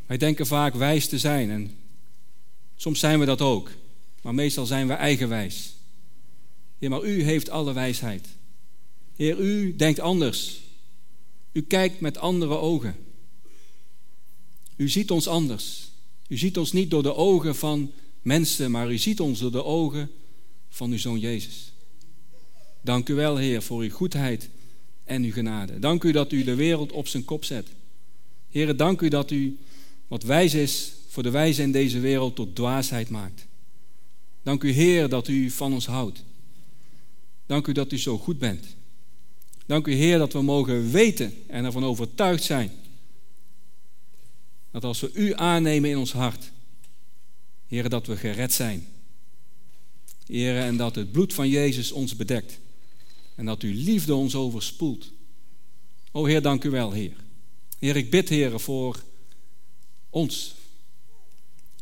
Wij 0.05 0.17
denken 0.17 0.47
vaak 0.47 0.75
wijs 0.75 1.07
te 1.07 1.19
zijn 1.19 1.49
en 1.49 1.77
soms 2.75 2.99
zijn 2.99 3.19
we 3.19 3.25
dat 3.25 3.41
ook, 3.41 3.71
maar 4.21 4.33
meestal 4.33 4.65
zijn 4.65 4.87
we 4.87 4.93
eigenwijs. 4.93 5.73
Heer, 6.77 6.89
maar 6.89 7.03
u 7.03 7.23
heeft 7.23 7.49
alle 7.49 7.73
wijsheid. 7.73 8.27
Heer, 9.15 9.39
u 9.39 9.75
denkt 9.75 9.99
anders. 9.99 10.59
U 11.51 11.61
kijkt 11.61 11.99
met 11.99 12.17
andere 12.17 12.57
ogen. 12.57 12.95
U 14.75 14.89
ziet 14.89 15.11
ons 15.11 15.27
anders. 15.27 15.89
U 16.27 16.37
ziet 16.37 16.57
ons 16.57 16.71
niet 16.71 16.89
door 16.89 17.03
de 17.03 17.15
ogen 17.15 17.55
van 17.55 17.91
mensen, 18.21 18.71
maar 18.71 18.91
u 18.91 18.97
ziet 18.97 19.19
ons 19.19 19.39
door 19.39 19.51
de 19.51 19.63
ogen 19.63 20.11
van 20.69 20.91
uw 20.91 20.97
zoon 20.97 21.19
Jezus. 21.19 21.71
Dank 22.81 23.09
u 23.09 23.13
wel, 23.13 23.37
Heer, 23.37 23.61
voor 23.61 23.81
uw 23.81 23.89
goedheid 23.89 24.49
en 25.05 25.23
uw 25.23 25.31
genade. 25.31 25.79
Dank 25.79 26.03
u 26.03 26.11
dat 26.11 26.31
u 26.31 26.43
de 26.43 26.55
wereld 26.55 26.91
op 26.91 27.07
zijn 27.07 27.25
kop 27.25 27.45
zet. 27.45 27.67
Heer, 28.49 28.75
dank 28.75 29.01
u 29.01 29.07
dat 29.07 29.31
u 29.31 29.57
wat 30.07 30.23
wijs 30.23 30.53
is 30.53 30.93
voor 31.07 31.23
de 31.23 31.29
wijze 31.29 31.61
in 31.61 31.71
deze 31.71 31.99
wereld 31.99 32.35
tot 32.35 32.55
dwaasheid 32.55 33.09
maakt. 33.09 33.45
Dank 34.43 34.63
u, 34.63 34.71
Heer, 34.71 35.09
dat 35.09 35.27
u 35.27 35.49
van 35.49 35.73
ons 35.73 35.85
houdt. 35.85 36.23
Dank 37.45 37.67
u 37.67 37.71
dat 37.71 37.91
u 37.91 37.97
zo 37.97 38.17
goed 38.17 38.39
bent. 38.39 38.65
Dank 39.65 39.87
u, 39.87 39.93
Heer, 39.93 40.17
dat 40.17 40.33
we 40.33 40.41
mogen 40.41 40.91
weten 40.91 41.33
en 41.47 41.65
ervan 41.65 41.85
overtuigd 41.85 42.43
zijn 42.43 42.71
dat 44.75 44.83
als 44.83 44.99
we 44.99 45.11
u 45.13 45.33
aannemen 45.33 45.89
in 45.89 45.97
ons 45.97 46.11
hart, 46.11 46.51
Heer, 47.67 47.89
dat 47.89 48.07
we 48.07 48.17
gered 48.17 48.53
zijn. 48.53 48.87
Heer, 50.27 50.57
en 50.57 50.77
dat 50.77 50.95
het 50.95 51.11
bloed 51.11 51.33
van 51.33 51.49
Jezus 51.49 51.91
ons 51.91 52.15
bedekt. 52.15 52.59
En 53.35 53.45
dat 53.45 53.61
uw 53.61 53.73
liefde 53.73 54.15
ons 54.15 54.35
overspoelt. 54.35 55.11
O 56.11 56.25
Heer, 56.25 56.41
dank 56.41 56.63
u 56.63 56.69
wel, 56.69 56.91
Heer. 56.91 57.15
Heer, 57.79 57.95
ik 57.95 58.09
bid, 58.09 58.29
Heer, 58.29 58.59
voor 58.59 59.03
ons. 60.09 60.55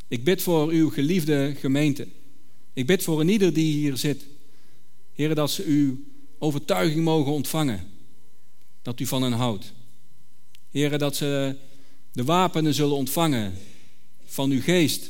Ik 0.08 0.24
bid 0.24 0.42
voor 0.42 0.70
uw 0.70 0.90
geliefde 0.90 1.56
gemeente. 1.60 2.08
Ik 2.74 2.86
bid 2.86 3.04
voor 3.04 3.20
een 3.20 3.30
ieder 3.30 3.54
die 3.54 3.74
hier 3.74 3.98
zit. 3.98 4.26
Heer, 5.14 5.36
dat 5.36 5.52
ze 5.52 5.64
uw 5.64 6.04
overtuiging 6.38 7.04
mogen 7.04 7.32
ontvangen. 7.32 7.92
Dat 8.82 9.00
u 9.00 9.06
van 9.06 9.22
hen 9.22 9.32
houdt. 9.32 9.74
Heer, 10.72 10.98
dat 10.98 11.16
ze 11.16 11.56
de 12.12 12.24
wapenen 12.24 12.74
zullen 12.74 12.96
ontvangen 12.96 13.54
van 14.26 14.52
uw 14.52 14.62
geest. 14.62 15.10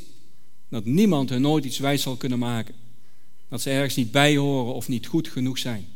Dat 0.70 0.86
niemand 0.86 1.30
hun 1.30 1.41
nooit 1.41 1.66
iets 1.66 1.78
wijs 1.78 2.02
zal 2.02 2.16
kunnen 2.16 2.39
maken. 2.39 2.76
Dat 3.50 3.62
ze 3.62 3.70
ergens 3.70 3.96
niet 3.96 4.12
bij 4.12 4.38
horen 4.38 4.74
of 4.74 4.88
niet 4.88 5.08
goed 5.08 5.28
genoeg 5.28 5.58
zijn. 5.58 5.88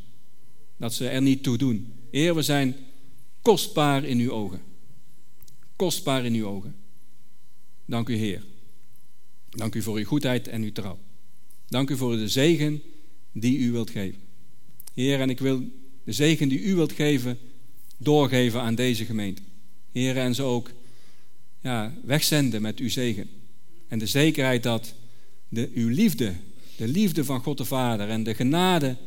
Dat 0.78 0.94
ze 0.94 1.08
er 1.08 1.22
niet 1.22 1.44
toe 1.44 1.58
doen. 1.58 1.94
Heer, 2.12 2.36
we 2.36 2.42
zijn 2.42 2.76
kostbaar 3.42 4.04
in 4.04 4.20
uw 4.20 4.32
ogen. 4.32 4.62
Kostbaar 5.76 6.26
in 6.26 6.34
uw 6.34 6.48
ogen. 6.48 6.76
Dank 7.86 8.10
u, 8.10 8.16
Heer. 8.16 8.44
Dank 9.50 9.76
u 9.76 9.82
voor 9.82 9.98
uw 9.98 10.06
goedheid 10.06 10.48
en 10.48 10.62
uw 10.62 10.72
trouw. 10.72 11.00
Dank 11.68 11.90
u 11.90 11.98
voor 11.98 12.18
de 12.18 12.28
zegen 12.28 12.82
die 13.32 13.58
u 13.58 13.72
wilt 13.72 13.90
geven. 13.90 14.20
Heer, 14.94 15.20
en 15.20 15.30
ik 15.30 15.40
wil 15.40 15.64
de 16.04 16.12
zegen 16.12 16.50
die 16.50 16.62
u 16.62 16.76
wilt 16.76 16.92
geven 16.92 17.38
doorgeven 17.98 18.62
aan 18.62 18.76
deze 18.76 19.06
gemeente. 19.06 19.42
Heer, 19.92 20.18
en 20.18 20.36
ze 20.36 20.44
ook 20.44 20.72
ja, 21.62 21.94
wegzenden 22.04 22.62
met 22.62 22.80
uw 22.80 22.90
zegen. 22.90 23.30
En 23.88 24.00
de 24.00 24.08
zekerheid 24.08 24.64
dat 24.64 24.94
de, 25.50 25.72
uw 25.74 25.90
liefde, 25.90 26.34
de 26.76 26.88
liefde 26.88 27.26
van 27.26 27.42
God 27.42 27.58
de 27.58 27.66
Vader 27.66 28.10
en 28.10 28.24
de 28.24 28.34
genade 28.34 28.98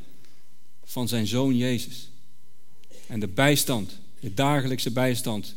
van 0.91 1.09
zijn 1.09 1.27
Zoon 1.27 1.57
Jezus 1.57 2.11
en 3.07 3.21
de 3.21 3.29
bijstand, 3.29 3.99
de 4.21 4.35
dagelijkse 4.35 4.91
bijstand, 4.91 5.55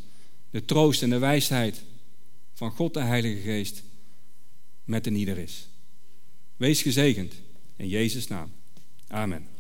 de 0.49 0.65
troost 0.65 1.01
en 1.01 1.09
de 1.09 1.17
wijsheid 1.17 1.81
van 2.53 2.71
God 2.71 2.93
de 2.93 3.01
Heilige 3.01 3.41
Geest 3.41 3.83
met 4.83 5.07
een 5.07 5.15
ieder 5.15 5.37
is. 5.37 5.67
Wees 6.57 6.81
gezegend 6.81 7.33
in 7.75 7.87
Jezus' 7.87 8.27
naam. 8.27 8.51
Amen. 9.07 9.52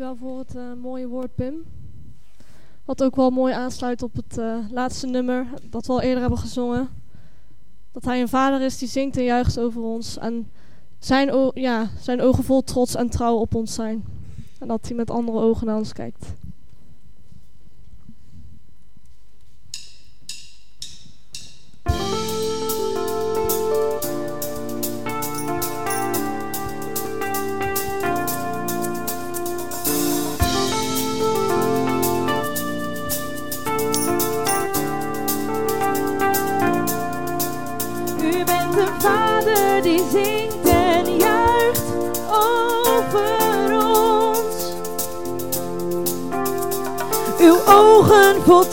Dankjewel 0.00 0.28
voor 0.28 0.38
het 0.38 0.54
uh, 0.54 0.82
mooie 0.82 1.08
woord, 1.08 1.34
Pim. 1.34 1.54
Wat 2.84 3.02
ook 3.02 3.16
wel 3.16 3.30
mooi 3.30 3.52
aansluit 3.52 4.02
op 4.02 4.14
het 4.14 4.38
uh, 4.38 4.56
laatste 4.70 5.06
nummer 5.06 5.46
dat 5.70 5.86
we 5.86 5.92
al 5.92 6.00
eerder 6.00 6.20
hebben 6.20 6.38
gezongen. 6.38 6.88
Dat 7.92 8.04
hij 8.04 8.20
een 8.20 8.28
vader 8.28 8.60
is 8.60 8.78
die 8.78 8.88
zingt 8.88 9.16
en 9.16 9.24
juicht 9.24 9.58
over 9.58 9.82
ons. 9.82 10.18
En 10.18 10.50
zijn, 10.98 11.50
ja, 11.54 11.88
zijn 11.98 12.20
ogen 12.20 12.44
vol 12.44 12.62
trots 12.62 12.94
en 12.94 13.10
trouw 13.10 13.36
op 13.36 13.54
ons 13.54 13.74
zijn. 13.74 14.04
En 14.58 14.68
dat 14.68 14.86
hij 14.86 14.96
met 14.96 15.10
andere 15.10 15.38
ogen 15.38 15.66
naar 15.66 15.76
ons 15.76 15.92
kijkt. 15.92 16.26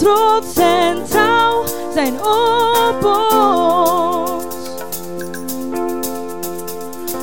Trots 0.08 0.56
en 0.56 1.04
trouw 1.10 1.64
zijn 1.94 2.14
op 2.14 3.06
ons. 3.06 4.56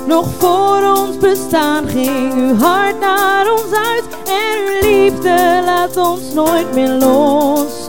Nog 0.07 0.27
voor 0.39 0.83
ons 0.97 1.19
bestaan 1.19 1.89
ging 1.89 2.33
uw 2.35 2.57
hart 2.57 3.01
naar 3.01 3.53
ons 3.53 3.73
uit 3.73 4.05
en 4.27 4.59
uw 4.67 4.91
liefde 4.91 5.63
laat 5.65 5.97
ons 5.97 6.33
nooit 6.35 6.75
meer 6.75 6.89
los. 6.89 7.89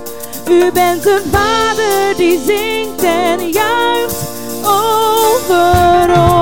U 0.49 0.71
bent 0.71 1.05
een 1.05 1.21
vader 1.31 2.15
die 2.15 2.39
zingt 2.45 3.03
en 3.03 3.49
juicht 3.49 4.27
over 4.63 6.19
ons. 6.19 6.34